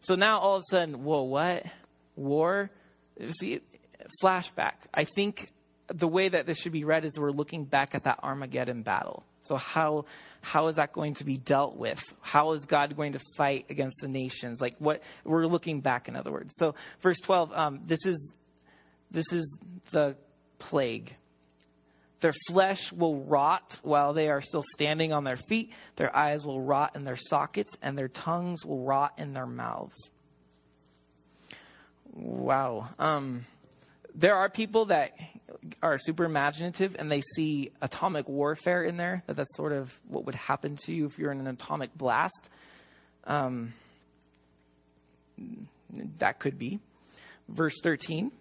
So 0.00 0.14
now 0.14 0.40
all 0.40 0.56
of 0.56 0.60
a 0.60 0.70
sudden, 0.70 1.04
whoa, 1.04 1.22
what 1.22 1.66
war? 2.16 2.70
See, 3.26 3.60
flashback. 4.22 4.74
I 4.92 5.04
think 5.04 5.48
the 5.88 6.08
way 6.08 6.28
that 6.28 6.46
this 6.46 6.58
should 6.58 6.72
be 6.72 6.84
read 6.84 7.04
is 7.04 7.20
we're 7.20 7.30
looking 7.30 7.64
back 7.64 7.94
at 7.94 8.04
that 8.04 8.20
Armageddon 8.22 8.82
battle. 8.82 9.24
So 9.42 9.56
how 9.56 10.06
how 10.40 10.68
is 10.68 10.76
that 10.76 10.92
going 10.92 11.14
to 11.14 11.24
be 11.24 11.36
dealt 11.36 11.76
with? 11.76 12.02
How 12.20 12.52
is 12.52 12.64
God 12.64 12.96
going 12.96 13.12
to 13.12 13.20
fight 13.36 13.66
against 13.70 13.96
the 14.00 14.08
nations? 14.08 14.60
Like 14.60 14.74
what 14.78 15.02
we're 15.24 15.46
looking 15.46 15.80
back, 15.80 16.08
in 16.08 16.16
other 16.16 16.32
words. 16.32 16.54
So 16.56 16.74
verse 17.00 17.18
twelve, 17.20 17.52
um, 17.52 17.80
this 17.86 18.06
is 18.06 18.32
this 19.12 19.32
is 19.32 19.58
the 19.90 20.16
plague. 20.58 21.14
Their 22.20 22.32
flesh 22.48 22.92
will 22.92 23.16
rot 23.16 23.78
while 23.82 24.12
they 24.12 24.30
are 24.30 24.40
still 24.40 24.62
standing 24.74 25.12
on 25.12 25.24
their 25.24 25.36
feet. 25.36 25.72
Their 25.96 26.14
eyes 26.14 26.46
will 26.46 26.60
rot 26.60 26.96
in 26.96 27.04
their 27.04 27.16
sockets, 27.16 27.76
and 27.82 27.98
their 27.98 28.08
tongues 28.08 28.64
will 28.64 28.84
rot 28.84 29.14
in 29.18 29.34
their 29.34 29.46
mouths. 29.46 30.10
Wow. 32.12 32.90
Um, 32.98 33.46
there 34.14 34.36
are 34.36 34.48
people 34.48 34.86
that 34.86 35.18
are 35.82 35.98
super 35.98 36.24
imaginative 36.24 36.96
and 36.98 37.10
they 37.10 37.22
see 37.34 37.70
atomic 37.80 38.28
warfare 38.28 38.82
in 38.82 38.96
there, 38.96 39.22
that 39.26 39.36
that's 39.36 39.56
sort 39.56 39.72
of 39.72 39.92
what 40.08 40.24
would 40.26 40.34
happen 40.34 40.76
to 40.84 40.92
you 40.92 41.06
if 41.06 41.18
you're 41.18 41.32
in 41.32 41.40
an 41.40 41.46
atomic 41.46 41.96
blast. 41.96 42.50
Um, 43.24 43.74
that 46.18 46.38
could 46.38 46.58
be. 46.58 46.80
verse 47.48 47.80
13. 47.82 48.32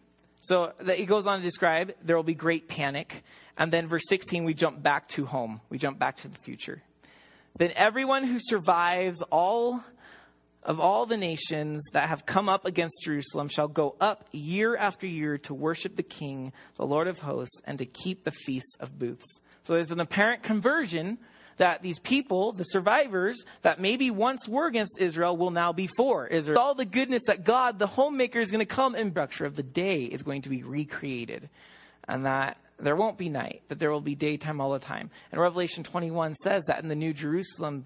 So 0.41 0.73
that 0.82 0.97
he 0.97 1.06
goes 1.06 1.27
on 1.27 1.38
to 1.38 1.43
describe 1.43 1.93
there 2.04 2.15
will 2.15 2.23
be 2.23 2.36
great 2.36 2.67
panic. 2.67 3.23
And 3.58 3.71
then 3.71 3.88
verse 3.88 4.04
16, 4.08 4.43
we 4.43 4.54
jump 4.54 4.82
back 4.82 5.08
to 5.10 5.25
home. 5.25 5.62
We 5.69 5.77
jump 5.77 5.99
back 5.99 6.17
to 6.17 6.27
the 6.27 6.38
future. 6.38 6.82
Then 7.56 7.71
everyone 7.75 8.23
who 8.25 8.38
survives 8.39 9.21
all 9.23 9.84
of 10.63 10.80
all 10.80 11.06
the 11.06 11.17
nations 11.17 11.82
that 11.91 12.10
have 12.10 12.25
come 12.25 12.47
up 12.47 12.65
against 12.65 13.04
Jerusalem 13.04 13.49
shall 13.49 13.67
go 13.67 13.95
up 13.99 14.27
year 14.32 14.77
after 14.77 15.08
year 15.08 15.38
to 15.39 15.54
worship 15.54 15.95
the 15.95 16.04
King, 16.04 16.54
the 16.77 16.86
Lord 16.86 17.08
of 17.08 17.19
hosts, 17.19 17.62
and 17.65 17.80
to 17.80 17.86
keep 17.86 18.23
the 18.23 18.32
feasts 18.32 18.77
of 18.80 18.99
booths. 18.99 19.41
So 19.63 19.73
there's 19.73 19.91
an 19.91 19.99
apparent 19.99 20.43
conversion 20.43 21.17
that 21.62 21.84
these 21.84 22.00
people, 22.00 22.54
the 22.54 22.63
survivors 22.63 23.45
that 23.62 23.80
maybe 23.80 24.10
once 24.10 24.47
were 24.47 24.65
against 24.65 25.00
Israel, 25.00 25.38
will 25.38 25.52
now 25.52 25.71
be 25.71 25.86
for 25.86 26.26
Israel. 26.26 26.58
All 26.58 26.74
the 26.74 26.86
goodness 26.86 27.21
that 27.28 27.43
God, 27.43 27.78
the 27.78 27.86
homemaker, 27.86 28.39
is 28.39 28.50
going 28.50 28.65
to 28.65 28.65
come 28.65 28.95
and 28.95 29.12
structure 29.12 29.45
of 29.45 29.56
the 29.56 29.62
day 29.62 30.06
is 30.06 30.24
going 30.24 30.41
to 30.41 30.50
be 30.50 30.63
recreated. 30.63 31.50
And 32.08 32.26
that 32.26 32.58
there 32.80 32.95
won't 32.95 33.19
be 33.19 33.30
night, 33.30 33.62
but 33.67 33.78
there 33.78 33.91
will 33.91 34.02
be 34.02 34.15
daytime 34.15 34.60
all 34.60 34.71
the 34.71 34.80
time. 34.80 35.12
And 35.32 35.39
Revelation 35.39 35.84
21 35.84 36.34
says 36.34 36.63
that 36.65 36.82
in 36.82 36.89
the 36.89 36.95
New 36.95 37.13
Jerusalem, 37.13 37.86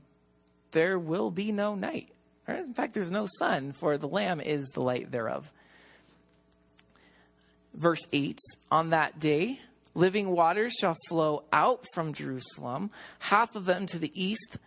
there 0.72 0.98
will 0.98 1.30
be 1.30 1.52
no 1.52 1.76
night. 1.76 2.08
In 2.48 2.74
fact, 2.74 2.94
there's 2.94 3.12
no 3.12 3.28
sun, 3.40 3.74
for 3.74 3.98
the 3.98 4.08
Lamb 4.08 4.40
is 4.40 4.70
the 4.70 4.82
light 4.82 5.12
thereof. 5.12 5.52
Verse 7.74 8.08
8 8.14 8.40
On 8.72 8.92
that 8.92 9.20
day, 9.20 9.60
living 9.96 10.30
waters 10.30 10.74
shall 10.80 10.96
flow 11.08 11.44
out 11.52 11.84
from 11.94 12.14
Jerusalem, 12.14 12.92
half 13.20 13.56
of 13.56 13.66
them 13.66 13.88
to 13.88 13.98
the 13.98 14.12
east 14.14 14.60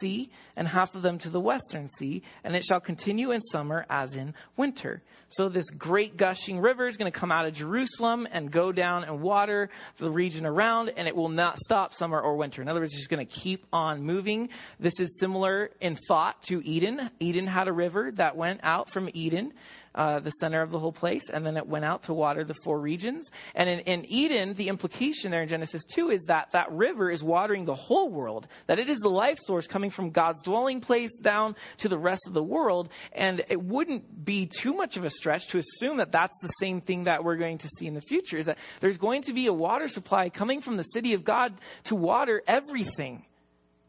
sea 0.00 0.30
and 0.56 0.68
half 0.68 0.94
of 0.94 1.02
them 1.02 1.18
to 1.18 1.30
the 1.30 1.40
western 1.40 1.88
sea, 1.88 2.22
and 2.44 2.54
it 2.54 2.64
shall 2.64 2.80
continue 2.80 3.30
in 3.30 3.40
summer 3.40 3.86
as 3.88 4.14
in 4.14 4.34
winter. 4.56 5.02
So 5.30 5.48
this 5.48 5.70
great 5.70 6.16
gushing 6.16 6.60
river 6.60 6.86
is 6.86 6.96
going 6.96 7.10
to 7.10 7.18
come 7.18 7.30
out 7.30 7.46
of 7.46 7.52
Jerusalem 7.52 8.26
and 8.30 8.50
go 8.50 8.72
down 8.72 9.04
and 9.04 9.20
water 9.20 9.68
the 9.98 10.10
region 10.10 10.46
around, 10.46 10.92
and 10.96 11.06
it 11.06 11.14
will 11.14 11.28
not 11.28 11.58
stop 11.58 11.92
summer 11.94 12.20
or 12.20 12.36
winter. 12.36 12.62
In 12.62 12.68
other 12.68 12.80
words, 12.80 12.92
it's 12.92 13.00
just 13.00 13.10
going 13.10 13.26
to 13.26 13.32
keep 13.32 13.66
on 13.72 14.02
moving. 14.02 14.48
This 14.80 15.00
is 15.00 15.18
similar 15.18 15.70
in 15.80 15.96
thought 16.08 16.42
to 16.44 16.64
Eden. 16.66 17.10
Eden 17.20 17.46
had 17.46 17.68
a 17.68 17.72
river 17.72 18.10
that 18.12 18.36
went 18.36 18.60
out 18.62 18.90
from 18.90 19.10
Eden 19.12 19.52
uh, 19.98 20.20
the 20.20 20.30
center 20.30 20.62
of 20.62 20.70
the 20.70 20.78
whole 20.78 20.92
place, 20.92 21.28
and 21.28 21.44
then 21.44 21.56
it 21.56 21.66
went 21.66 21.84
out 21.84 22.04
to 22.04 22.14
water 22.14 22.44
the 22.44 22.54
four 22.54 22.78
regions. 22.78 23.28
And 23.54 23.68
in, 23.68 23.80
in 23.80 24.04
Eden, 24.08 24.54
the 24.54 24.68
implication 24.68 25.32
there 25.32 25.42
in 25.42 25.48
Genesis 25.48 25.84
2 25.84 26.10
is 26.10 26.22
that 26.28 26.52
that 26.52 26.70
river 26.70 27.10
is 27.10 27.24
watering 27.24 27.64
the 27.64 27.74
whole 27.74 28.08
world, 28.08 28.46
that 28.68 28.78
it 28.78 28.88
is 28.88 29.00
the 29.00 29.10
life 29.10 29.38
source 29.40 29.66
coming 29.66 29.90
from 29.90 30.10
God's 30.10 30.42
dwelling 30.44 30.80
place 30.80 31.18
down 31.18 31.56
to 31.78 31.88
the 31.88 31.98
rest 31.98 32.28
of 32.28 32.32
the 32.32 32.42
world. 32.42 32.88
And 33.12 33.42
it 33.48 33.60
wouldn't 33.60 34.24
be 34.24 34.46
too 34.46 34.72
much 34.72 34.96
of 34.96 35.04
a 35.04 35.10
stretch 35.10 35.48
to 35.48 35.58
assume 35.58 35.96
that 35.96 36.12
that's 36.12 36.38
the 36.40 36.48
same 36.60 36.80
thing 36.80 37.04
that 37.04 37.24
we're 37.24 37.36
going 37.36 37.58
to 37.58 37.68
see 37.76 37.88
in 37.88 37.94
the 37.94 38.00
future, 38.00 38.38
is 38.38 38.46
that 38.46 38.58
there's 38.78 38.98
going 38.98 39.22
to 39.22 39.32
be 39.32 39.48
a 39.48 39.52
water 39.52 39.88
supply 39.88 40.28
coming 40.28 40.60
from 40.60 40.76
the 40.76 40.84
city 40.84 41.12
of 41.14 41.24
God 41.24 41.60
to 41.84 41.96
water 41.96 42.40
everything. 42.46 43.24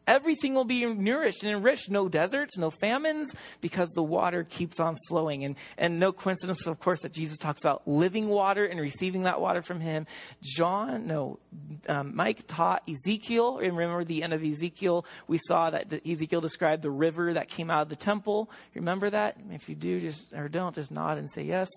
Everything 0.09 0.55
will 0.55 0.65
be 0.65 0.85
nourished 0.85 1.43
and 1.43 1.51
enriched. 1.51 1.91
No 1.91 2.09
deserts, 2.09 2.57
no 2.57 2.71
famines, 2.71 3.35
because 3.61 3.89
the 3.89 4.01
water 4.01 4.43
keeps 4.43 4.79
on 4.79 4.97
flowing. 5.07 5.43
And, 5.43 5.55
and 5.77 5.99
no 5.99 6.11
coincidence, 6.11 6.65
of 6.65 6.79
course, 6.79 7.01
that 7.01 7.13
Jesus 7.13 7.37
talks 7.37 7.63
about 7.63 7.87
living 7.87 8.27
water 8.27 8.65
and 8.65 8.79
receiving 8.79 9.23
that 9.23 9.39
water 9.39 9.61
from 9.61 9.79
him. 9.79 10.07
John, 10.41 11.05
no, 11.05 11.37
um, 11.87 12.15
Mike 12.15 12.47
taught 12.47 12.81
Ezekiel. 12.89 13.59
Remember 13.59 14.03
the 14.03 14.23
end 14.23 14.33
of 14.33 14.43
Ezekiel? 14.43 15.05
We 15.27 15.37
saw 15.37 15.69
that 15.69 15.93
Ezekiel 16.07 16.41
described 16.41 16.81
the 16.81 16.89
river 16.89 17.33
that 17.33 17.47
came 17.47 17.69
out 17.69 17.83
of 17.83 17.89
the 17.89 17.95
temple. 17.95 18.49
Remember 18.73 19.11
that? 19.11 19.37
If 19.51 19.69
you 19.69 19.75
do, 19.75 19.99
just, 19.99 20.33
or 20.33 20.49
don't, 20.49 20.73
just 20.73 20.89
nod 20.89 21.19
and 21.19 21.29
say 21.29 21.43
yes. 21.43 21.69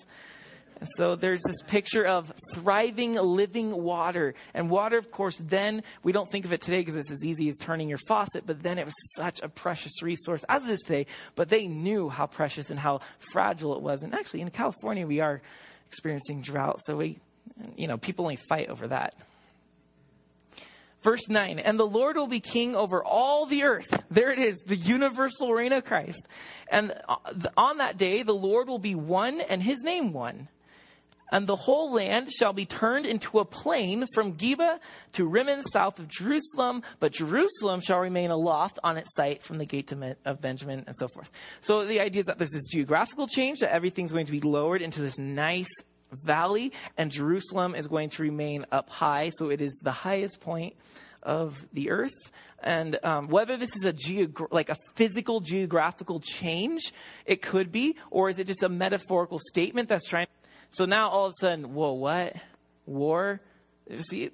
And 0.83 0.88
so 0.97 1.14
there's 1.14 1.45
this 1.45 1.62
picture 1.62 2.05
of 2.05 2.33
thriving, 2.55 3.14
living 3.14 3.71
water. 3.71 4.35
And 4.53 4.68
water, 4.68 4.99
of 4.99 5.12
course, 5.12 5.37
then 5.37 5.85
we 6.03 6.11
don't 6.11 6.29
think 6.29 6.45
of 6.45 6.53
it 6.53 6.61
today 6.61 6.81
because 6.81 6.97
it's 6.97 7.12
as 7.12 7.25
easy 7.25 7.49
as 7.49 7.57
turning 7.62 7.88
your 7.88 8.01
faucet, 8.09 8.42
but 8.47 8.64
then 8.64 8.81
it 8.81 8.85
was 8.87 8.95
such 9.14 9.40
a 9.42 9.49
precious 9.49 10.03
resource, 10.03 10.45
as 10.49 10.64
it 10.64 10.71
is 10.71 10.81
today. 10.81 11.07
But 11.37 11.51
they 11.51 11.68
knew 11.68 12.09
how 12.09 12.27
precious 12.27 12.68
and 12.68 12.81
how 12.81 12.99
fragile 13.21 13.77
it 13.77 13.81
was. 13.81 14.03
And 14.03 14.12
actually, 14.12 14.40
in 14.40 14.51
California, 14.51 15.07
we 15.07 15.21
are 15.21 15.40
experiencing 15.87 16.40
drought. 16.40 16.81
So 16.85 16.97
we, 16.97 17.21
you 17.77 17.87
know, 17.87 17.97
people 17.97 18.25
only 18.25 18.35
fight 18.35 18.68
over 18.68 18.88
that. 18.88 19.14
Verse 21.01 21.29
9, 21.29 21.61
and 21.61 21.79
the 21.79 21.87
Lord 21.87 22.16
will 22.16 22.27
be 22.27 22.40
king 22.40 22.75
over 22.75 23.05
all 23.05 23.47
the 23.47 23.62
earth. 23.62 24.05
There 24.11 24.33
it 24.33 24.40
is, 24.40 24.59
the 24.66 24.75
universal 24.75 25.53
reign 25.53 25.71
of 25.71 25.85
Christ. 25.85 26.27
And 26.68 26.92
uh, 27.09 27.18
on 27.57 27.77
that 27.77 27.99
day, 27.99 28.25
the 28.25 28.35
Lord 28.35 28.66
will 28.66 28.81
be 28.81 28.97
one 28.97 29.40
and 29.42 29.62
his 29.62 29.83
name 29.85 30.12
one 30.12 30.49
and 31.33 31.47
the 31.47 31.57
whole 31.57 31.92
land 31.92 32.31
shall 32.31 32.53
be 32.53 32.66
turned 32.66 33.07
into 33.07 33.40
a 33.40 33.45
plain 33.45 34.07
from 34.14 34.35
Geba 34.35 34.79
to 35.14 35.27
Rimmon 35.27 35.64
south 35.64 35.99
of 35.99 36.07
Jerusalem, 36.07 36.83
but 37.01 37.12
Jerusalem 37.12 37.81
shall 37.81 37.99
remain 37.99 38.31
aloft 38.31 38.79
on 38.85 38.99
its 38.99 39.09
site 39.16 39.42
from 39.42 39.59
the 39.59 39.64
gate 39.64 39.90
of 40.25 40.40
Benjamin 40.40 40.85
and 40.87 40.95
so 40.95 41.09
forth. 41.09 41.33
So 41.62 41.85
the 41.87 42.01
idea 42.01 42.21
is 42.21 42.27
that 42.27 42.38
there's 42.38 42.53
this 42.53 42.68
geographical 42.71 43.27
change, 43.27 43.61
that 43.61 43.73
everything's 43.73 44.12
going 44.12 44.27
to 44.27 44.33
be 44.33 44.40
lowered 44.40 44.83
into 44.83 45.01
this 45.01 45.18
nice 45.18 45.73
valley, 46.12 46.73
and 46.99 47.11
Jerusalem 47.11 47.75
is 47.75 47.87
going 47.87 48.11
to 48.11 48.23
remain 48.23 48.66
up 48.71 48.90
high. 48.90 49.31
So 49.31 49.49
it 49.49 49.62
is 49.62 49.81
the 49.83 49.90
highest 49.90 50.40
point 50.40 50.77
of 51.23 51.64
the 51.73 51.90
earth. 51.90 52.33
And 52.62 52.99
um, 53.03 53.29
whether 53.29 53.57
this 53.57 53.75
is 53.75 53.85
a 53.85 53.92
geog- 53.92 54.53
like 54.53 54.68
a 54.68 54.77
physical 54.95 55.40
geographical 55.40 56.21
change, 56.21 56.92
it 57.25 57.42
could 57.42 57.73
be, 57.73 57.97
or 58.11 58.29
is 58.29 58.38
it 58.38 58.47
just 58.47 58.62
a 58.62 58.68
metaphorical 58.68 59.38
statement 59.38 59.88
that's 59.88 60.07
trying 60.07 60.27
so 60.72 60.85
now 60.85 61.08
all 61.08 61.26
of 61.26 61.30
a 61.30 61.40
sudden, 61.40 61.74
whoa, 61.74 61.92
what? 61.92 62.35
War? 62.87 63.40
See, 63.96 64.30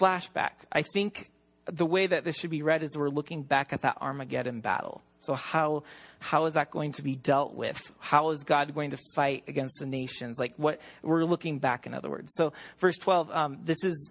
flashback. 0.00 0.52
I 0.70 0.82
think 0.82 1.30
the 1.66 1.86
way 1.86 2.06
that 2.06 2.24
this 2.24 2.36
should 2.36 2.50
be 2.50 2.62
read 2.62 2.82
is 2.82 2.96
we're 2.96 3.08
looking 3.08 3.42
back 3.42 3.72
at 3.72 3.82
that 3.82 3.98
Armageddon 4.00 4.60
battle. 4.60 5.02
So 5.20 5.34
how 5.34 5.84
how 6.18 6.46
is 6.46 6.54
that 6.54 6.70
going 6.70 6.92
to 6.92 7.02
be 7.02 7.14
dealt 7.14 7.54
with? 7.54 7.92
How 7.98 8.30
is 8.30 8.42
God 8.42 8.74
going 8.74 8.90
to 8.90 8.98
fight 9.14 9.44
against 9.48 9.78
the 9.78 9.86
nations? 9.86 10.38
Like 10.38 10.54
what 10.56 10.80
we're 11.02 11.24
looking 11.24 11.58
back, 11.58 11.86
in 11.86 11.94
other 11.94 12.10
words. 12.10 12.32
So 12.34 12.52
verse 12.78 12.96
twelve, 12.96 13.30
um, 13.30 13.58
this 13.64 13.84
is 13.84 14.10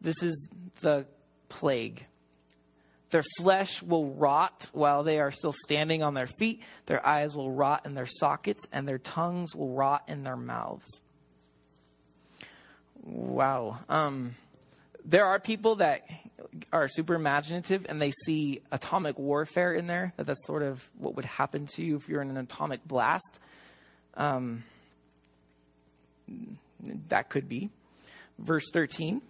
this 0.00 0.22
is 0.22 0.48
the 0.80 1.06
plague. 1.48 2.06
Their 3.12 3.22
flesh 3.36 3.82
will 3.82 4.06
rot 4.06 4.68
while 4.72 5.02
they 5.02 5.20
are 5.20 5.30
still 5.30 5.52
standing 5.52 6.02
on 6.02 6.14
their 6.14 6.26
feet. 6.26 6.62
Their 6.86 7.06
eyes 7.06 7.36
will 7.36 7.52
rot 7.52 7.84
in 7.84 7.94
their 7.94 8.06
sockets, 8.06 8.66
and 8.72 8.88
their 8.88 8.98
tongues 8.98 9.54
will 9.54 9.68
rot 9.68 10.04
in 10.08 10.24
their 10.24 10.36
mouths. 10.36 11.02
Wow. 13.02 13.80
Um, 13.90 14.34
there 15.04 15.26
are 15.26 15.38
people 15.38 15.76
that 15.76 16.08
are 16.72 16.88
super 16.88 17.14
imaginative 17.14 17.84
and 17.88 18.00
they 18.00 18.12
see 18.24 18.62
atomic 18.70 19.18
warfare 19.18 19.74
in 19.74 19.86
there, 19.86 20.14
that 20.16 20.26
that's 20.26 20.46
sort 20.46 20.62
of 20.62 20.88
what 20.96 21.14
would 21.16 21.24
happen 21.26 21.66
to 21.74 21.82
you 21.84 21.96
if 21.96 22.08
you're 22.08 22.22
in 22.22 22.30
an 22.30 22.38
atomic 22.38 22.86
blast. 22.86 23.38
Um, 24.14 24.64
that 27.08 27.28
could 27.28 27.46
be. 27.46 27.68
Verse 28.38 28.70
13. 28.72 29.20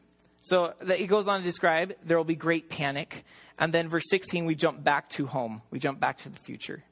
So 0.43 0.75
he 0.97 1.07
goes 1.07 1.29
on 1.29 1.41
to 1.41 1.45
describe 1.45 1.95
there 2.05 2.17
will 2.17 2.25
be 2.25 2.35
great 2.37 2.69
panic. 2.69 3.25
And 3.59 3.73
then 3.73 3.89
verse 3.89 4.05
16, 4.11 4.45
we 4.45 4.55
jump 4.57 4.83
back 4.83 5.09
to 5.11 5.27
home. 5.27 5.63
We 5.71 5.79
jump 5.79 6.01
back 6.01 6.19
to 6.19 6.29
the 6.29 6.39
future. 6.39 6.83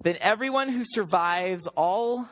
Then 0.00 0.16
everyone 0.20 0.68
who 0.68 0.82
survives 0.84 1.66
all 1.68 2.28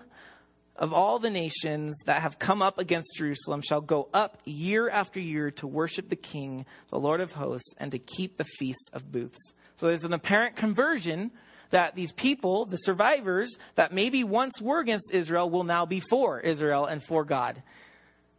of 0.76 0.92
all 0.92 1.20
the 1.20 1.30
nations 1.30 1.96
that 2.06 2.22
have 2.22 2.38
come 2.38 2.60
up 2.60 2.78
against 2.78 3.16
Jerusalem 3.16 3.62
shall 3.62 3.80
go 3.80 4.08
up 4.12 4.38
year 4.44 4.90
after 4.90 5.20
year 5.20 5.52
to 5.52 5.68
worship 5.68 6.08
the 6.08 6.16
King, 6.16 6.66
the 6.90 6.98
Lord 6.98 7.20
of 7.20 7.32
hosts, 7.32 7.74
and 7.78 7.92
to 7.92 7.98
keep 7.98 8.38
the 8.38 8.44
feasts 8.44 8.90
of 8.92 9.12
booths. 9.12 9.54
So 9.76 9.86
there's 9.86 10.02
an 10.02 10.12
apparent 10.12 10.56
conversion 10.56 11.30
that 11.70 11.94
these 11.94 12.10
people, 12.10 12.66
the 12.66 12.76
survivors 12.76 13.56
that 13.76 13.92
maybe 13.92 14.24
once 14.24 14.60
were 14.60 14.80
against 14.80 15.12
Israel, 15.12 15.48
will 15.48 15.64
now 15.64 15.86
be 15.86 16.00
for 16.00 16.40
Israel 16.40 16.86
and 16.86 17.02
for 17.02 17.24
God 17.24 17.62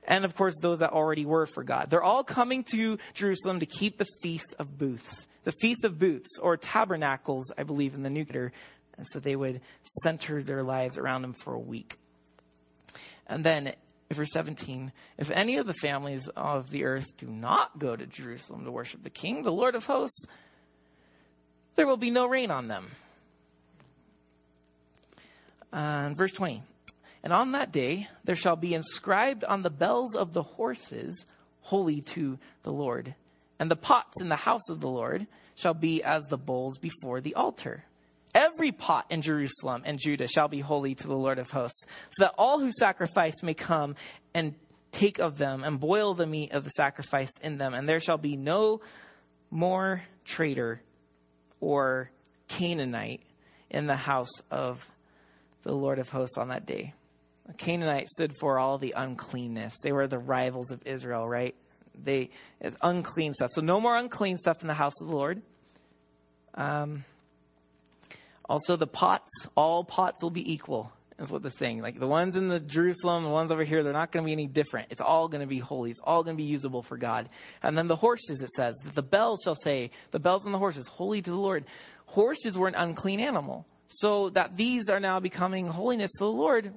and 0.06 0.26
of 0.26 0.36
course 0.36 0.56
those 0.62 0.80
that 0.80 0.92
already 0.92 1.26
were 1.26 1.46
for 1.46 1.64
God. 1.64 1.90
They're 1.90 2.04
all 2.04 2.24
coming 2.24 2.64
to 2.72 2.98
Jerusalem 3.14 3.60
to 3.60 3.66
keep 3.66 3.98
the 3.98 4.08
Feast 4.22 4.56
of 4.60 4.78
Booths. 4.78 5.28
The 5.44 5.52
Feast 5.52 5.84
of 5.84 6.00
Booths, 6.00 6.40
or 6.40 6.58
tabernacles, 6.58 7.54
I 7.58 7.64
believe, 7.64 7.94
in 7.94 8.04
the 8.04 8.10
New 8.10 8.26
Testament. 8.26 8.54
And 8.98 9.06
so 9.10 9.20
they 9.20 9.36
would 9.36 9.62
center 10.04 10.42
their 10.42 10.64
lives 10.64 10.98
around 10.98 11.22
them 11.22 11.34
for 11.34 11.54
a 11.54 11.60
week. 11.60 11.98
And 13.28 13.44
then, 13.44 13.74
verse 14.12 14.32
17 14.32 14.92
if 15.18 15.32
any 15.32 15.58
of 15.58 15.68
the 15.68 15.74
families 15.74 16.30
of 16.30 16.70
the 16.70 16.86
earth 16.86 17.18
do 17.18 17.28
not 17.28 17.78
go 17.78 17.96
to 17.96 18.06
Jerusalem 18.06 18.64
to 18.66 18.72
worship 18.72 19.04
the 19.04 19.10
King, 19.10 19.44
the 19.44 19.52
Lord 19.52 19.76
of 19.76 19.86
hosts, 19.86 20.26
there 21.76 21.88
will 21.88 21.98
be 21.98 22.12
no 22.12 22.26
rain 22.26 22.52
on 22.52 22.68
them. 22.68 22.88
Uh, 25.74 26.12
verse 26.14 26.32
20 26.32 26.64
and 27.26 27.34
on 27.34 27.52
that 27.52 27.74
day 27.74 28.08
there 28.24 28.38
shall 28.38 28.56
be 28.56 28.74
inscribed 28.74 29.44
on 29.44 29.64
the 29.64 29.70
bells 29.70 30.16
of 30.16 30.32
the 30.32 30.44
horses, 30.44 31.26
Holy 31.64 32.00
to 32.00 32.38
the 32.64 32.72
Lord. 32.72 33.16
And 33.60 33.70
the 33.70 33.76
pots 33.76 34.22
in 34.22 34.30
the 34.30 34.36
house 34.36 34.70
of 34.70 34.80
the 34.80 34.88
Lord 34.88 35.28
shall 35.56 35.74
be 35.74 36.04
as 36.04 36.24
the 36.26 36.38
bowls 36.38 36.78
before 36.78 37.20
the 37.22 37.34
altar. 37.36 37.86
every 38.36 38.72
pot 38.72 39.06
in 39.10 39.22
Jerusalem 39.22 39.82
and 39.86 39.98
Judah 39.98 40.28
shall 40.28 40.50
be 40.50 40.60
holy 40.60 40.94
to 40.94 41.08
the 41.08 41.16
Lord 41.16 41.40
of 41.40 41.50
hosts, 41.50 41.86
so 42.12 42.26
that 42.26 42.36
all 42.38 42.60
who 42.60 42.72
sacrifice 42.72 43.42
may 43.42 43.54
come 43.54 43.96
and 44.34 44.54
take 44.92 45.18
of 45.18 45.38
them 45.38 45.64
and 45.64 45.80
boil 45.80 46.14
the 46.14 46.28
meat 46.28 46.52
of 46.52 46.66
the 46.66 46.70
sacrifice 46.72 47.32
in 47.42 47.58
them, 47.58 47.74
and 47.74 47.90
there 47.90 48.00
shall 48.00 48.18
be 48.18 48.36
no 48.36 48.82
more 49.50 50.04
traitor 50.26 50.82
or 51.62 52.12
Canaanite 52.48 53.22
in 53.70 53.88
the 53.88 53.96
house 53.96 54.42
of 54.52 54.92
the 55.64 55.74
Lord 55.74 55.98
of 55.98 56.10
hosts 56.10 56.38
on 56.38 56.50
that 56.50 56.66
day. 56.66 56.94
Canaanite 57.58 58.10
stood 58.10 58.34
for 58.40 58.58
all 58.60 58.78
the 58.78 58.94
uncleanness. 58.96 59.76
They 59.84 59.92
were 59.92 60.08
the 60.08 60.18
rivals 60.20 60.72
of 60.72 60.82
Israel, 60.86 61.28
right? 61.28 61.56
They 61.94 62.30
it's 62.60 62.76
unclean 62.82 63.34
stuff. 63.34 63.52
So 63.54 63.62
no 63.62 63.80
more 63.80 63.96
unclean 63.96 64.38
stuff 64.38 64.62
in 64.62 64.68
the 64.68 64.74
house 64.74 65.00
of 65.02 65.08
the 65.08 65.16
Lord. 65.16 65.42
Um, 66.56 67.06
also, 68.48 68.76
the 68.76 68.88
pots, 68.88 69.48
all 69.56 69.84
pots 69.84 70.22
will 70.22 70.30
be 70.30 70.54
equal, 70.54 70.92
is 71.18 71.30
what 71.30 71.42
the 71.42 71.50
saying. 71.50 71.82
Like 71.82 72.00
the 72.00 72.08
ones 72.08 72.36
in 72.36 72.48
the 72.48 72.60
Jerusalem, 72.60 73.24
the 73.24 73.30
ones 73.30 73.52
over 73.52 73.64
here, 73.64 73.84
they're 73.84 73.94
not 73.94 74.12
going 74.12 74.24
to 74.24 74.28
be 74.28 74.34
any 74.34 74.48
different. 74.48 74.88
It's 74.92 75.02
all 75.02 75.28
going 75.28 75.42
to 75.42 75.48
be 75.48 75.60
holy. 75.60 75.92
It's 75.92 76.02
all 76.04 76.24
going 76.24 76.36
to 76.36 76.42
be 76.42 76.48
usable 76.48 76.84
for 76.84 76.98
God. 76.98 77.28
And 77.64 77.78
then 77.78 77.88
the 77.88 77.96
horses, 77.96 78.42
it 78.42 78.52
says, 78.52 78.76
that 78.84 78.94
the 78.94 79.02
bells 79.02 79.42
shall 79.44 79.56
say, 79.56 79.92
the 80.12 80.20
bells 80.20 80.46
and 80.46 80.54
the 80.54 80.60
horses, 80.60 80.88
holy 80.88 81.22
to 81.22 81.32
the 81.32 81.38
Lord. 81.38 81.66
Horses 82.06 82.58
were 82.58 82.68
an 82.68 82.76
unclean 82.76 83.20
animal. 83.20 83.66
So 83.88 84.30
that 84.32 84.58
these 84.58 84.90
are 84.90 85.00
now 85.00 85.20
becoming 85.20 85.68
holiness 85.68 86.12
to 86.20 86.26
the 86.26 86.32
Lord. 86.32 86.74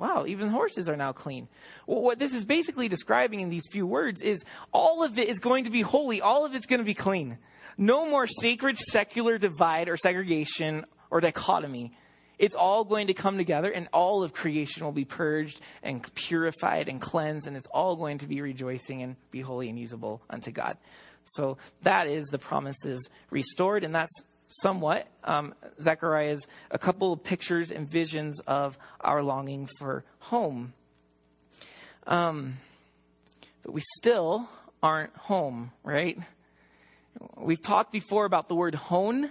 Wow, 0.00 0.24
even 0.26 0.48
horses 0.48 0.88
are 0.88 0.96
now 0.96 1.12
clean. 1.12 1.46
Well, 1.86 2.00
what 2.00 2.18
this 2.18 2.34
is 2.34 2.46
basically 2.46 2.88
describing 2.88 3.40
in 3.40 3.50
these 3.50 3.66
few 3.70 3.86
words 3.86 4.22
is 4.22 4.42
all 4.72 5.04
of 5.04 5.18
it 5.18 5.28
is 5.28 5.40
going 5.40 5.64
to 5.64 5.70
be 5.70 5.82
holy. 5.82 6.22
All 6.22 6.46
of 6.46 6.54
it's 6.54 6.64
going 6.64 6.78
to 6.78 6.86
be 6.86 6.94
clean. 6.94 7.36
No 7.76 8.08
more 8.08 8.26
sacred 8.26 8.78
secular 8.78 9.36
divide 9.36 9.90
or 9.90 9.98
segregation 9.98 10.86
or 11.10 11.20
dichotomy. 11.20 11.92
It's 12.38 12.56
all 12.56 12.82
going 12.84 13.08
to 13.08 13.14
come 13.14 13.36
together 13.36 13.70
and 13.70 13.88
all 13.92 14.22
of 14.22 14.32
creation 14.32 14.86
will 14.86 14.92
be 14.92 15.04
purged 15.04 15.60
and 15.82 16.02
purified 16.14 16.88
and 16.88 16.98
cleansed 16.98 17.46
and 17.46 17.54
it's 17.54 17.66
all 17.66 17.94
going 17.94 18.16
to 18.18 18.26
be 18.26 18.40
rejoicing 18.40 19.02
and 19.02 19.16
be 19.30 19.42
holy 19.42 19.68
and 19.68 19.78
usable 19.78 20.22
unto 20.30 20.50
God. 20.50 20.78
So 21.24 21.58
that 21.82 22.06
is 22.06 22.28
the 22.28 22.38
promises 22.38 23.10
restored 23.28 23.84
and 23.84 23.94
that's 23.94 24.24
somewhat 24.62 25.06
um, 25.24 25.54
Zechariah's 25.80 26.46
a 26.70 26.78
couple 26.78 27.12
of 27.12 27.22
pictures 27.22 27.70
and 27.70 27.88
visions 27.88 28.40
of 28.40 28.78
our 29.00 29.22
longing 29.22 29.68
for 29.78 30.04
home. 30.18 30.72
Um, 32.06 32.58
but 33.62 33.72
we 33.72 33.82
still 33.98 34.48
aren't 34.82 35.14
home, 35.16 35.72
right? 35.84 36.18
We've 37.36 37.60
talked 37.60 37.92
before 37.92 38.24
about 38.24 38.48
the 38.48 38.54
word 38.54 38.74
hone. 38.74 39.30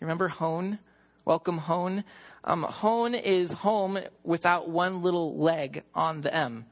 Remember 0.00 0.28
hone? 0.28 0.78
Welcome 1.24 1.58
hone. 1.58 2.04
Um, 2.44 2.64
hone 2.64 3.14
is 3.14 3.52
home 3.52 4.00
without 4.24 4.68
one 4.68 5.02
little 5.02 5.38
leg 5.38 5.84
on 5.94 6.22
the 6.22 6.34
M. 6.34 6.66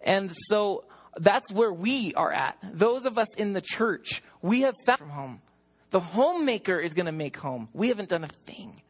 And 0.00 0.32
so 0.48 0.84
that's 1.16 1.52
where 1.52 1.72
we 1.72 2.12
are 2.14 2.32
at. 2.32 2.58
Those 2.72 3.04
of 3.04 3.18
us 3.18 3.32
in 3.36 3.52
the 3.52 3.60
church, 3.60 4.22
we 4.40 4.62
have 4.62 4.74
found 4.84 4.98
from 4.98 5.10
home. 5.10 5.42
The 5.92 6.00
homemaker 6.00 6.80
is 6.80 6.94
going 6.94 7.06
to 7.06 7.12
make 7.12 7.36
home. 7.36 7.68
We 7.74 7.88
haven't 7.88 8.08
done 8.08 8.24
a 8.24 8.28
thing. 8.28 8.80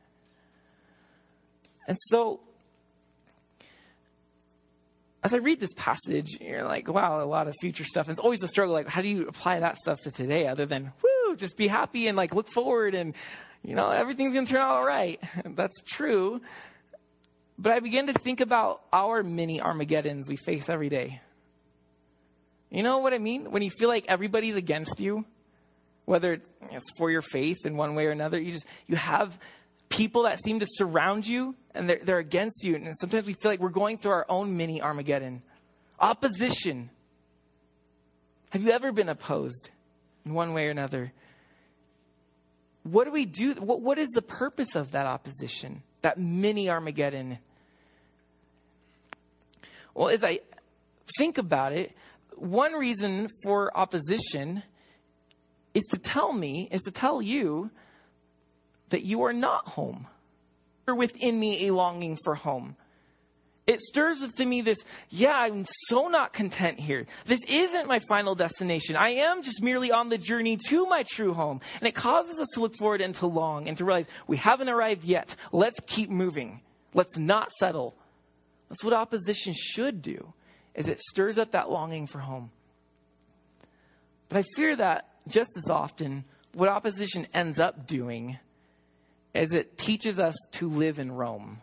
And 1.88 1.98
so, 2.00 2.40
as 5.24 5.34
I 5.34 5.38
read 5.38 5.59
this 5.59 5.72
passage, 5.74 6.38
you're 6.40 6.62
like, 6.62 6.86
wow, 6.88 7.20
a 7.20 7.26
lot 7.26 7.48
of 7.48 7.55
future 7.61 7.82
stuff. 7.82 8.07
And 8.07 8.16
it's 8.16 8.22
always 8.22 8.40
a 8.44 8.48
struggle. 8.48 8.72
Like, 8.72 8.88
how 8.88 9.03
do 9.03 9.09
you 9.09 9.26
apply 9.26 9.59
that 9.61 9.78
stuff 9.78 10.00
to 10.03 10.12
today 10.12 10.46
other 10.46 10.64
than, 10.64 10.92
woo, 11.03 11.34
just 11.36 11.57
be 11.57 11.66
happy 11.66 12.07
and 12.07 12.16
like 12.16 12.34
look 12.36 12.48
forward 12.48 12.94
and, 12.94 13.14
you 13.64 13.74
know, 13.74 13.90
everything's 13.90 14.32
going 14.32 14.46
to 14.46 14.53
turn 14.53 14.62
out 14.62 14.76
all 14.76 14.86
right. 14.86 15.20
That's 15.44 15.82
true. 15.82 16.40
But 17.59 17.72
I 17.72 17.80
begin 17.80 18.07
to 18.07 18.12
think 18.12 18.40
about 18.40 18.80
our 18.92 19.24
mini 19.24 19.61
Armageddons 19.61 20.28
we 20.28 20.36
face 20.36 20.68
every 20.68 20.88
day. 20.88 21.20
You 22.70 22.84
know 22.84 22.98
what 22.98 23.12
I 23.12 23.18
mean? 23.18 23.50
When 23.50 23.62
you 23.62 23.70
feel 23.70 23.88
like 23.88 24.07
everybody's 24.07 24.55
against 24.55 25.00
you 25.00 25.24
whether 26.05 26.40
it's 26.70 26.90
for 26.96 27.11
your 27.11 27.22
faith 27.22 27.64
in 27.64 27.76
one 27.76 27.94
way 27.94 28.07
or 28.07 28.11
another. 28.11 28.40
You 28.40 28.53
just 28.53 28.66
you 28.86 28.96
have 28.96 29.38
people 29.88 30.22
that 30.22 30.42
seem 30.42 30.61
to 30.61 30.66
surround 30.68 31.26
you 31.26 31.55
and 31.74 31.88
they're, 31.88 32.00
they're 32.03 32.18
against 32.18 32.64
you. 32.64 32.74
And 32.74 32.94
sometimes 32.98 33.26
we 33.26 33.34
feel 33.34 33.50
like 33.50 33.61
we're 33.61 33.68
going 33.68 33.98
through 33.98 34.12
our 34.12 34.26
own 34.28 34.57
mini 34.57 34.80
Armageddon. 34.80 35.42
Opposition. 36.00 36.90
Have 38.50 38.62
you 38.62 38.70
ever 38.70 38.90
been 38.92 39.09
opposed 39.09 39.70
in 40.24 40.34
one 40.34 40.53
way 40.53 40.66
or 40.66 40.70
another? 40.70 41.12
What 42.82 43.05
do 43.05 43.12
we 43.12 43.26
do? 43.26 43.55
What, 43.55 43.80
what 43.80 43.98
is 43.98 44.09
the 44.11 44.22
purpose 44.22 44.74
of 44.74 44.92
that 44.92 45.07
opposition, 45.07 45.82
that 46.00 46.18
mini 46.18 46.68
Armageddon? 46.68 47.38
Well, 49.94 50.09
as 50.09 50.24
I 50.24 50.40
think 51.18 51.38
about 51.38 51.72
it, 51.72 51.92
one 52.34 52.72
reason 52.72 53.28
for 53.44 53.76
opposition 53.76 54.62
is 55.74 55.84
to 55.90 55.98
tell 55.98 56.32
me, 56.32 56.68
is 56.70 56.82
to 56.82 56.90
tell 56.90 57.22
you 57.22 57.70
that 58.90 59.02
you 59.04 59.22
are 59.22 59.32
not 59.32 59.68
home. 59.68 60.06
Or 60.86 60.94
within 60.96 61.38
me 61.38 61.68
a 61.68 61.74
longing 61.74 62.18
for 62.24 62.34
home. 62.34 62.76
It 63.68 63.80
stirs 63.80 64.20
within 64.20 64.48
me 64.48 64.62
this, 64.62 64.78
yeah, 65.08 65.38
I'm 65.38 65.64
so 65.86 66.08
not 66.08 66.32
content 66.32 66.80
here. 66.80 67.06
This 67.26 67.44
isn't 67.48 67.86
my 67.86 68.00
final 68.08 68.34
destination. 68.34 68.96
I 68.96 69.10
am 69.10 69.44
just 69.44 69.62
merely 69.62 69.92
on 69.92 70.08
the 70.08 70.18
journey 70.18 70.58
to 70.68 70.86
my 70.86 71.04
true 71.04 71.32
home. 71.32 71.60
And 71.78 71.86
it 71.86 71.94
causes 71.94 72.40
us 72.40 72.48
to 72.54 72.60
look 72.60 72.74
forward 72.76 73.00
and 73.00 73.14
to 73.16 73.26
long 73.26 73.68
and 73.68 73.78
to 73.78 73.84
realize 73.84 74.08
we 74.26 74.36
haven't 74.36 74.68
arrived 74.68 75.04
yet. 75.04 75.36
Let's 75.52 75.78
keep 75.86 76.10
moving. 76.10 76.60
Let's 76.92 77.16
not 77.16 77.52
settle. 77.52 77.94
That's 78.68 78.82
what 78.82 78.92
opposition 78.92 79.54
should 79.56 80.02
do, 80.02 80.32
is 80.74 80.88
it 80.88 81.00
stirs 81.00 81.38
up 81.38 81.52
that 81.52 81.70
longing 81.70 82.08
for 82.08 82.18
home. 82.18 82.50
But 84.28 84.38
I 84.38 84.44
fear 84.56 84.74
that 84.74 85.08
just 85.28 85.50
as 85.56 85.70
often, 85.70 86.24
what 86.52 86.68
opposition 86.68 87.26
ends 87.32 87.58
up 87.58 87.86
doing 87.86 88.38
is 89.34 89.52
it 89.52 89.78
teaches 89.78 90.18
us 90.18 90.34
to 90.52 90.68
live 90.68 90.98
in 90.98 91.10
Rome. 91.10 91.60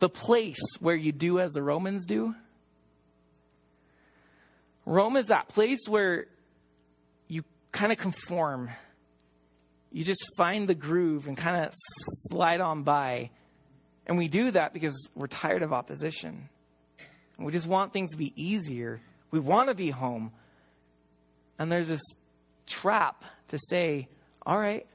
The 0.00 0.08
place 0.08 0.60
where 0.80 0.96
you 0.96 1.12
do 1.12 1.40
as 1.40 1.52
the 1.52 1.62
Romans 1.62 2.04
do. 2.04 2.34
Rome 4.86 5.16
is 5.16 5.26
that 5.26 5.48
place 5.48 5.80
where 5.86 6.26
you 7.28 7.44
kind 7.72 7.92
of 7.92 7.98
conform. 7.98 8.70
You 9.92 10.04
just 10.04 10.24
find 10.36 10.68
the 10.68 10.74
groove 10.74 11.26
and 11.28 11.36
kind 11.36 11.64
of 11.64 11.72
slide 12.30 12.60
on 12.60 12.84
by. 12.84 13.30
And 14.06 14.16
we 14.16 14.28
do 14.28 14.50
that 14.52 14.72
because 14.72 15.10
we're 15.14 15.26
tired 15.26 15.62
of 15.62 15.72
opposition. 15.72 16.48
We 17.38 17.52
just 17.52 17.68
want 17.68 17.92
things 17.92 18.12
to 18.12 18.16
be 18.16 18.32
easier. 18.34 19.00
We 19.30 19.40
want 19.40 19.68
to 19.68 19.74
be 19.74 19.90
home. 19.90 20.32
And 21.58 21.70
there's 21.70 21.88
this 21.88 22.02
trap 22.66 23.24
to 23.48 23.58
say, 23.58 24.08
all 24.46 24.58
right, 24.58 24.86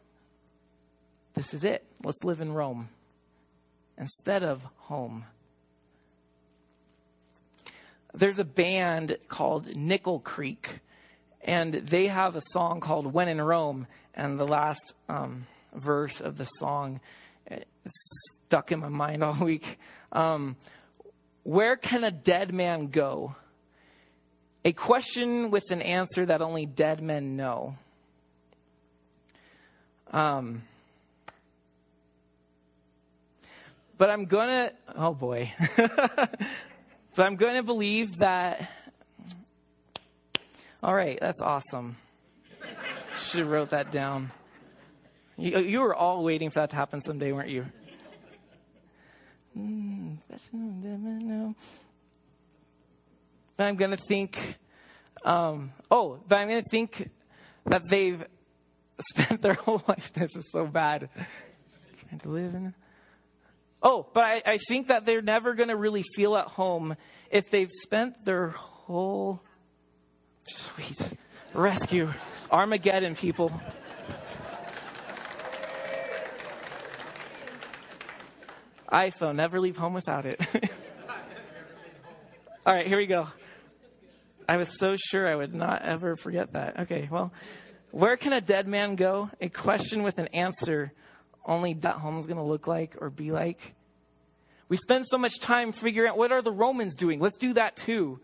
this 1.34 1.54
is 1.54 1.64
it. 1.64 1.86
Let's 2.04 2.24
live 2.24 2.42
in 2.42 2.54
Rome 2.54 2.90
instead 3.98 4.44
of 4.44 4.66
home. 4.78 5.26
There's 8.14 8.40
a 8.40 8.46
band 8.46 9.18
called 9.28 9.76
Nickel 9.76 10.20
Creek, 10.20 10.80
and 11.42 11.74
they 11.74 12.08
have 12.08 12.36
a 12.36 12.42
song 12.52 12.80
called 12.80 13.12
When 13.14 13.28
in 13.28 13.42
Rome. 13.42 13.88
And 14.14 14.40
the 14.40 14.48
last 14.48 14.94
um, 15.10 15.48
verse 15.74 16.22
of 16.22 16.38
the 16.38 16.46
song 16.46 17.00
stuck 18.46 18.72
in 18.72 18.80
my 18.80 18.90
mind 18.90 19.24
all 19.24 19.34
week. 19.34 19.80
Um, 20.12 20.56
Where 21.44 21.76
can 21.76 22.04
a 22.04 22.12
dead 22.12 22.54
man 22.54 22.88
go? 22.88 23.36
A 24.66 24.72
question 24.72 25.51
with 25.51 25.72
an 25.72 25.82
answer 25.82 26.26
that 26.26 26.41
only 26.41 26.66
dead 26.66 27.01
men 27.01 27.36
know. 27.36 27.76
Um, 30.11 30.64
but 33.97 34.09
I'm 34.09 34.26
gonna, 34.26 34.72
oh 34.95 35.14
boy. 35.14 35.51
but 35.76 36.39
I'm 37.18 37.36
gonna 37.36 37.64
believe 37.64 38.20
that. 38.20 38.70
All 40.82 40.93
right, 40.93 41.18
that's 41.20 41.41
awesome. 41.41 41.97
Should 43.18 43.41
have 43.41 43.49
wrote 43.49 43.70
that 43.70 43.91
down. 43.91 44.32
You, 45.38 45.59
you 45.59 45.80
were 45.82 45.95
all 45.95 46.24
waiting 46.24 46.49
for 46.49 46.59
that 46.59 46.70
to 46.70 46.76
happen 46.76 47.01
someday, 47.01 47.32
weren't 47.32 47.49
you? 47.49 47.66
Mm, 49.57 50.18
I'm 53.60 53.76
going 53.76 53.91
to 53.91 53.97
think, 53.97 54.58
um, 55.26 55.72
oh, 55.91 56.20
but 56.28 56.38
I'm 56.38 56.47
going 56.49 56.64
to 56.64 56.70
think 56.70 57.10
that 57.66 57.84
they've 57.89 58.24
spent 59.16 59.41
their 59.41 59.54
whole 59.54 59.82
life. 59.88 60.12
This 60.16 60.36
is 60.36 60.51
so 60.51 60.66
bad. 60.66 61.10
Trying 62.08 62.20
to 62.22 62.30
live 62.30 62.56
in. 62.56 62.74
Oh, 63.82 64.08
but 64.14 64.24
I, 64.24 64.41
I 64.45 64.58
think 64.70 64.88
that 64.88 65.06
they're 65.06 65.22
never 65.22 65.54
going 65.54 65.70
to 65.70 65.76
really 65.76 66.04
feel 66.16 66.38
at 66.38 66.47
home 66.47 66.95
if 67.30 67.51
they've 67.51 67.72
spent 67.72 68.24
their 68.26 68.49
whole 68.49 69.41
sweet 70.45 71.14
rescue 71.54 72.14
Armageddon, 72.49 73.16
people. 73.16 73.51
iPhone, 78.91 79.36
never 79.36 79.60
leave 79.60 79.76
home 79.76 79.93
without 79.93 80.28
it. 80.28 80.39
All 82.66 82.76
right, 82.76 82.86
here 82.86 82.97
we 82.97 83.08
go. 83.08 83.28
I 84.54 84.58
was 84.58 84.78
so 84.78 84.95
sure 84.95 85.28
I 85.28 85.34
would 85.34 85.56
not 85.56 85.82
ever 85.82 86.16
forget 86.16 86.54
that. 86.54 86.82
Okay, 86.82 87.08
well, 87.10 87.34
where 87.89 88.18
can 88.18 88.34
a 88.34 88.39
dead 88.39 88.68
man 88.68 88.95
go? 88.95 89.32
A 89.41 89.49
question 89.49 90.04
with 90.04 90.20
an 90.20 90.28
answer 90.28 90.93
only 91.43 91.74
that 91.74 91.95
home's 91.95 92.28
going 92.28 92.38
to 92.38 92.43
look 92.43 92.68
like 92.68 92.95
or 93.01 93.10
be 93.10 93.32
like. 93.32 93.74
We 94.70 94.78
spend 94.78 95.08
so 95.08 95.18
much 95.18 95.39
time 95.39 95.72
figuring 95.72 96.08
out 96.08 96.20
what 96.20 96.32
are 96.32 96.43
the 96.43 96.51
Romans 96.51 96.95
doing. 96.97 97.20
Let's 97.20 97.38
do 97.38 97.54
that 97.54 97.76
too. 97.76 98.20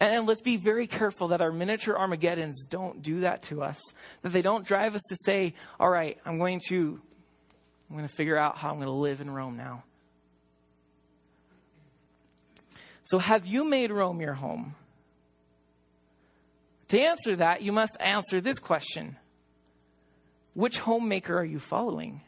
And 0.00 0.26
let's 0.26 0.40
be 0.40 0.56
very 0.56 0.88
careful 0.88 1.28
that 1.28 1.40
our 1.40 1.52
miniature 1.52 1.96
Armageddons 1.96 2.66
don't 2.66 3.00
do 3.00 3.20
that 3.20 3.44
to 3.44 3.62
us. 3.62 3.80
That 4.22 4.30
they 4.30 4.42
don't 4.42 4.66
drive 4.66 4.96
us 4.96 5.02
to 5.10 5.16
say, 5.20 5.54
all 5.78 5.90
right, 5.90 6.18
I'm 6.26 6.38
going 6.38 6.60
to 6.70 7.00
I'm 7.88 7.96
going 7.96 8.08
to 8.08 8.12
figure 8.12 8.36
out 8.36 8.56
how 8.56 8.70
I'm 8.70 8.78
going 8.78 8.86
to 8.86 8.90
live 8.90 9.20
in 9.20 9.30
Rome 9.30 9.56
now. 9.56 9.84
So, 13.04 13.20
have 13.20 13.46
you 13.46 13.64
made 13.64 13.92
Rome 13.92 14.20
your 14.20 14.34
home? 14.34 14.74
To 16.90 17.00
answer 17.00 17.36
that, 17.36 17.62
you 17.62 17.70
must 17.70 17.96
answer 18.00 18.40
this 18.40 18.58
question 18.58 19.16
Which 20.54 20.78
homemaker 20.80 21.36
are 21.36 21.44
you 21.44 21.58
following? 21.58 22.20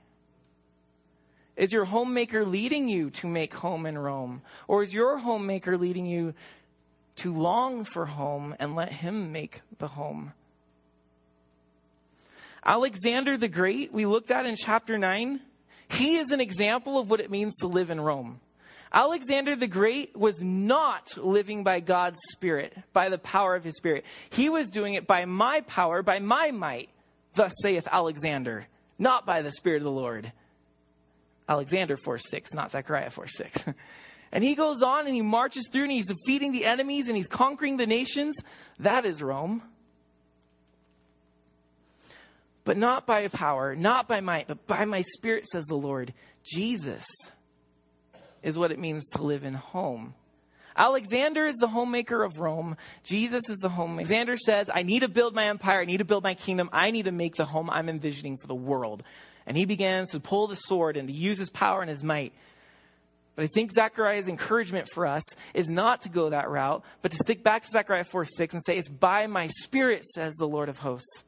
Is 1.56 1.72
your 1.72 1.84
homemaker 1.84 2.44
leading 2.46 2.88
you 2.88 3.10
to 3.10 3.26
make 3.26 3.52
home 3.54 3.86
in 3.86 3.98
Rome? 3.98 4.42
Or 4.68 4.82
is 4.82 4.94
your 4.94 5.18
homemaker 5.18 5.76
leading 5.76 6.06
you 6.06 6.34
to 7.16 7.34
long 7.34 7.84
for 7.84 8.06
home 8.06 8.54
and 8.58 8.74
let 8.74 8.90
him 8.90 9.32
make 9.32 9.60
the 9.78 9.88
home? 9.88 10.32
Alexander 12.64 13.36
the 13.36 13.48
Great, 13.48 13.92
we 13.92 14.06
looked 14.06 14.30
at 14.30 14.46
in 14.46 14.56
chapter 14.56 14.96
9, 14.96 15.40
he 15.88 16.16
is 16.16 16.30
an 16.30 16.40
example 16.40 16.98
of 16.98 17.10
what 17.10 17.20
it 17.20 17.30
means 17.30 17.56
to 17.56 17.66
live 17.66 17.90
in 17.90 18.00
Rome. 18.00 18.40
Alexander 18.93 19.57
the 19.57 19.66
Great 19.66 20.16
was 20.16 20.43
not 20.43 21.16
living 21.16 21.64
by 21.64 21.80
God's 21.80 22.18
Spirit, 22.32 22.76
by 22.93 23.09
the 23.09 23.18
power 23.18 23.55
of 23.55 23.64
his 23.64 23.76
Spirit. 23.76 24.05
He 24.30 24.49
was 24.49 24.68
doing 24.68 24.95
it 24.95 25.07
by 25.07 25.24
my 25.24 25.62
power, 25.62 26.03
by 26.03 26.18
my 26.18 26.51
might, 26.51 26.90
thus 27.34 27.53
saith 27.62 27.88
Alexander, 27.90 28.66
not 28.99 29.24
by 29.24 29.43
the 29.43 29.53
Spirit 29.53 29.78
of 29.78 29.84
the 29.84 29.90
Lord. 29.90 30.32
Alexander 31.49 31.97
4 31.97 32.18
6, 32.18 32.53
not 32.53 32.70
Zechariah 32.70 33.11
4 33.11 33.26
6. 33.26 33.64
and 34.32 34.45
he 34.45 34.55
goes 34.55 34.82
on 34.82 35.07
and 35.07 35.14
he 35.14 35.22
marches 35.22 35.68
through 35.72 35.84
and 35.84 35.93
he's 35.93 36.07
defeating 36.07 36.53
the 36.53 36.66
enemies 36.66 37.09
and 37.09 37.16
he's 37.16 37.28
conquering 37.28 37.78
the 37.78 37.86
nations. 37.86 38.36
That 38.78 39.07
is 39.07 39.22
Rome 39.22 39.62
but 42.64 42.76
not 42.76 43.07
by 43.07 43.26
power, 43.28 43.74
not 43.74 44.09
by 44.09 44.20
might, 44.20 44.47
but 44.47 44.66
by 44.66 44.84
my 44.84 45.03
spirit, 45.03 45.47
says 45.47 45.64
the 45.64 45.74
Lord. 45.74 46.12
Jesus 46.45 47.05
is 48.43 48.59
what 48.59 48.72
it 48.72 48.78
means 48.78 49.05
to 49.07 49.22
live 49.22 49.45
in 49.45 49.55
home. 49.55 50.14
Alexander 50.76 51.47
is 51.47 51.57
the 51.57 51.68
homemaker 51.68 52.22
of 52.22 52.40
Rome. 52.40 52.76
Jesus 53.05 53.49
is 53.49 53.59
the 53.59 53.68
homemaker. 53.68 54.01
Alexander 54.01 54.36
says, 54.36 54.70
I 54.74 54.82
need 54.82 55.01
to 55.01 55.09
build 55.09 55.34
my 55.34 55.47
empire. 55.47 55.80
I 55.80 55.84
need 55.84 55.99
to 55.99 56.05
build 56.05 56.22
my 56.22 56.34
kingdom. 56.34 56.70
I 56.72 56.90
need 56.90 57.05
to 57.05 57.12
make 57.12 57.36
the 57.36 57.45
home 57.45 57.68
I'm 57.68 57.88
envisioning 57.88 58.38
for 58.38 58.47
the 58.47 58.55
world. 58.55 59.03
And 59.47 59.57
he 59.57 59.64
begins 59.64 60.11
to 60.11 60.20
pull 60.20 60.47
the 60.47 60.55
sword 60.55 60.97
and 60.97 61.09
to 61.09 61.14
use 61.14 61.38
his 61.38 61.51
power 61.51 61.80
and 61.82 61.90
his 61.90 62.03
might. 62.03 62.32
But 63.34 63.45
I 63.45 63.49
think 63.49 63.72
Zechariah's 63.72 64.28
encouragement 64.28 64.88
for 64.88 65.07
us 65.07 65.22
is 65.55 65.68
not 65.68 66.03
to 66.03 66.09
go 66.09 66.30
that 66.30 66.51
route, 66.51 66.84
but 67.01 67.12
to 67.12 67.18
stick 67.18 67.43
back 67.43 67.62
to 67.62 67.68
Zechariah 67.68 68.05
4 68.05 68.24
6 68.26 68.55
and 68.55 68.62
say, 68.64 68.76
It's 68.76 68.88
by 68.88 69.26
my 69.26 69.49
spirit, 69.49 70.05
says 70.05 70.34
the 70.34 70.47
Lord 70.47 70.68
of 70.68 70.78
hosts. 70.78 71.24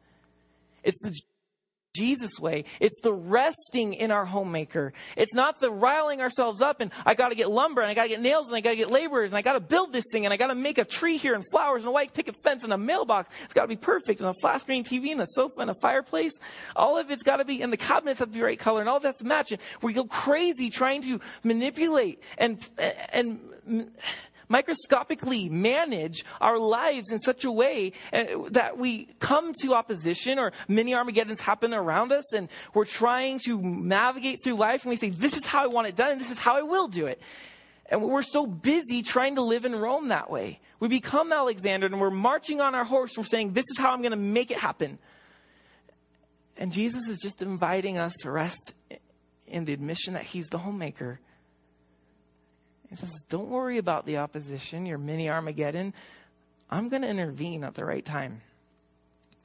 It's 0.82 1.02
the 1.02 1.14
Jesus 1.94 2.40
way. 2.40 2.64
It's 2.80 3.00
the 3.00 3.12
resting 3.12 3.94
in 3.94 4.10
our 4.10 4.24
homemaker. 4.24 4.92
It's 5.16 5.32
not 5.32 5.60
the 5.60 5.70
riling 5.70 6.20
ourselves 6.20 6.60
up 6.60 6.80
and 6.80 6.90
I 7.06 7.14
got 7.14 7.28
to 7.28 7.34
get 7.34 7.50
lumber 7.50 7.80
and 7.80 7.90
I 7.90 7.94
got 7.94 8.04
to 8.04 8.08
get 8.08 8.20
nails 8.20 8.48
and 8.48 8.56
I 8.56 8.60
got 8.60 8.70
to 8.70 8.76
get 8.76 8.90
laborers 8.90 9.30
and 9.30 9.38
I 9.38 9.42
got 9.42 9.54
to 9.54 9.60
build 9.60 9.92
this 9.92 10.04
thing 10.10 10.24
and 10.24 10.32
I 10.32 10.36
got 10.36 10.48
to 10.48 10.54
make 10.54 10.78
a 10.78 10.84
tree 10.84 11.16
here 11.16 11.34
and 11.34 11.44
flowers 11.50 11.82
and 11.82 11.88
a 11.88 11.92
white 11.92 12.12
picket 12.12 12.36
fence 12.36 12.64
and 12.64 12.72
a 12.72 12.78
mailbox. 12.78 13.30
It's 13.44 13.54
got 13.54 13.62
to 13.62 13.68
be 13.68 13.76
perfect 13.76 14.20
and 14.20 14.28
a 14.28 14.34
flat 14.34 14.60
screen 14.60 14.84
TV 14.84 15.12
and 15.12 15.20
a 15.20 15.26
sofa 15.26 15.60
and 15.60 15.70
a 15.70 15.74
fireplace. 15.74 16.32
All 16.74 16.98
of 16.98 17.10
it's 17.10 17.22
got 17.22 17.36
to 17.36 17.44
be 17.44 17.60
in 17.60 17.70
the 17.70 17.76
cabinets 17.76 18.18
have 18.18 18.32
the 18.32 18.42
right 18.42 18.58
color 18.58 18.80
and 18.80 18.88
all 18.88 19.00
that's 19.00 19.22
matching. 19.22 19.58
We 19.80 19.92
go 19.92 20.04
crazy 20.04 20.70
trying 20.70 21.02
to 21.02 21.20
manipulate 21.42 22.20
and 22.38 22.58
and 23.12 23.40
microscopically 24.54 25.48
manage 25.48 26.24
our 26.40 26.60
lives 26.60 27.10
in 27.10 27.18
such 27.18 27.42
a 27.42 27.50
way 27.50 27.90
uh, 28.12 28.22
that 28.50 28.78
we 28.78 29.08
come 29.18 29.52
to 29.52 29.74
opposition 29.74 30.38
or 30.38 30.52
many 30.68 30.94
Armageddons 30.94 31.40
happen 31.40 31.74
around 31.74 32.12
us 32.12 32.32
and 32.32 32.48
we're 32.72 32.84
trying 32.84 33.40
to 33.40 33.60
navigate 33.60 34.38
through 34.44 34.54
life 34.54 34.84
and 34.84 34.90
we 34.90 34.96
say, 34.96 35.10
this 35.10 35.36
is 35.36 35.44
how 35.44 35.64
I 35.64 35.66
want 35.66 35.88
it 35.88 35.96
done 35.96 36.12
and 36.12 36.20
this 36.20 36.30
is 36.30 36.38
how 36.38 36.56
I 36.56 36.62
will 36.62 36.86
do 36.86 37.06
it. 37.06 37.20
And 37.86 38.00
we're 38.00 38.22
so 38.22 38.46
busy 38.46 39.02
trying 39.02 39.34
to 39.34 39.42
live 39.42 39.64
in 39.64 39.74
Rome 39.74 40.06
that 40.08 40.30
way. 40.30 40.60
We 40.78 40.86
become 40.86 41.32
Alexander 41.32 41.86
and 41.86 42.00
we're 42.00 42.10
marching 42.10 42.60
on 42.60 42.76
our 42.76 42.84
horse 42.84 43.16
and 43.16 43.24
we're 43.24 43.28
saying, 43.28 43.54
this 43.54 43.64
is 43.72 43.76
how 43.76 43.90
I'm 43.90 44.02
going 44.02 44.12
to 44.12 44.16
make 44.16 44.52
it 44.52 44.58
happen. 44.58 45.00
And 46.56 46.72
Jesus 46.72 47.08
is 47.08 47.18
just 47.18 47.42
inviting 47.42 47.98
us 47.98 48.14
to 48.20 48.30
rest 48.30 48.72
in 49.48 49.64
the 49.64 49.72
admission 49.72 50.14
that 50.14 50.22
he's 50.22 50.46
the 50.46 50.58
homemaker 50.58 51.18
he 52.94 53.06
says, 53.06 53.24
Don't 53.28 53.48
worry 53.48 53.78
about 53.78 54.06
the 54.06 54.18
opposition, 54.18 54.86
your 54.86 54.98
mini 54.98 55.28
Armageddon. 55.28 55.94
I'm 56.70 56.88
going 56.88 57.02
to 57.02 57.08
intervene 57.08 57.64
at 57.64 57.74
the 57.74 57.84
right 57.84 58.04
time. 58.04 58.40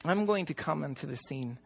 I'm 0.04 0.24
going 0.24 0.46
to 0.46 0.54
come 0.54 0.84
into 0.84 1.06
the 1.06 1.16
scene. 1.16 1.58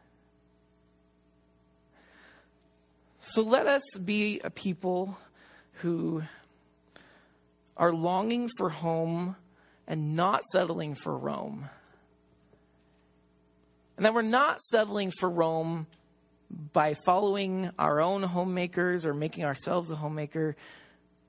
So 3.20 3.42
let 3.42 3.66
us 3.66 3.82
be 4.02 4.40
a 4.42 4.50
people 4.50 5.16
who 5.80 6.22
are 7.76 7.92
longing 7.92 8.48
for 8.56 8.70
home 8.70 9.36
and 9.86 10.16
not 10.16 10.42
settling 10.52 10.94
for 10.94 11.16
Rome. 11.16 11.68
And 13.96 14.04
that 14.04 14.14
we're 14.14 14.22
not 14.22 14.60
settling 14.60 15.12
for 15.18 15.30
Rome 15.30 15.86
by 16.72 16.94
following 16.94 17.70
our 17.78 18.00
own 18.00 18.22
homemakers 18.22 19.06
or 19.06 19.14
making 19.14 19.44
ourselves 19.44 19.90
a 19.90 19.96
homemaker, 19.96 20.56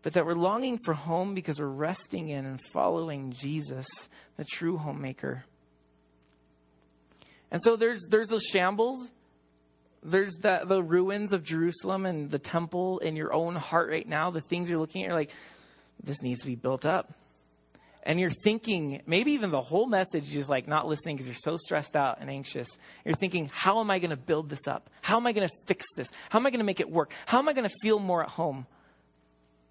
but 0.06 0.14
that 0.14 0.24
we're 0.24 0.36
longing 0.36 0.78
for 0.78 0.94
home 0.94 1.34
because 1.34 1.60
we're 1.60 1.66
resting 1.66 2.30
in 2.30 2.46
and 2.46 2.62
following 2.72 3.32
Jesus, 3.32 3.88
the 4.38 4.46
true 4.46 4.78
homemaker. 4.78 5.46
And 7.50 7.60
so 7.60 7.76
there's 7.76 8.06
there's 8.12 8.28
those 8.28 8.44
shambles. 8.44 9.12
There's 10.04 10.36
the, 10.36 10.62
the 10.64 10.84
ruins 10.84 11.34
of 11.34 11.42
Jerusalem 11.44 12.06
and 12.06 12.30
the 12.30 12.38
temple 12.38 13.00
in 13.00 13.16
your 13.16 13.34
own 13.34 13.56
heart 13.56 13.90
right 13.90 14.08
now. 14.08 14.30
The 14.30 14.42
things 14.42 14.70
you're 14.70 14.78
looking 14.78 15.02
at, 15.02 15.08
you're 15.08 15.18
like, 15.18 15.32
this 16.04 16.22
needs 16.22 16.42
to 16.42 16.48
be 16.48 16.56
built 16.56 16.86
up. 16.86 17.12
And 18.04 18.20
you're 18.20 18.30
thinking, 18.30 19.02
maybe 19.08 19.32
even 19.32 19.50
the 19.50 19.64
whole 19.64 19.88
message 19.88 20.36
is 20.36 20.48
like 20.48 20.68
not 20.68 20.88
listening 20.88 21.16
because 21.16 21.28
you're 21.28 21.36
so 21.36 21.58
stressed 21.58 21.96
out 21.96 22.20
and 22.22 22.30
anxious. 22.30 22.68
You're 23.06 23.16
thinking, 23.16 23.50
how 23.52 23.80
am 23.80 23.90
I 23.90 23.98
going 23.98 24.12
to 24.12 24.18
build 24.18 24.52
this 24.52 24.68
up? 24.68 24.92
How 25.02 25.18
am 25.18 25.26
I 25.26 25.32
going 25.32 25.50
to 25.50 25.56
fix 25.66 25.84
this? 25.96 26.08
How 26.30 26.38
am 26.38 26.46
I 26.46 26.52
going 26.52 26.60
to 26.60 26.66
make 26.66 26.80
it 26.80 26.92
work? 26.92 27.12
How 27.26 27.40
am 27.40 27.50
I 27.50 27.54
going 27.54 27.68
to 27.68 27.76
feel 27.82 27.98
more 27.98 28.22
at 28.22 28.30
home? 28.30 28.68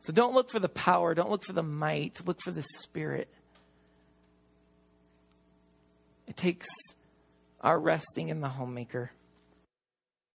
So 0.05 0.13
don't 0.13 0.35
look 0.35 0.51
for 0.51 0.59
the 0.59 0.69
power, 0.69 1.15
don't 1.15 1.31
look 1.31 1.45
for 1.45 1.55
the 1.55 1.63
might, 1.63 2.21
look 2.27 2.39
for 2.43 2.51
the 2.51 2.63
Spirit. 2.63 3.27
It 6.29 6.37
takes 6.37 6.69
our 7.63 7.81
resting 7.81 8.29
in 8.29 8.43
the 8.43 8.51
homemaker. 8.51 9.13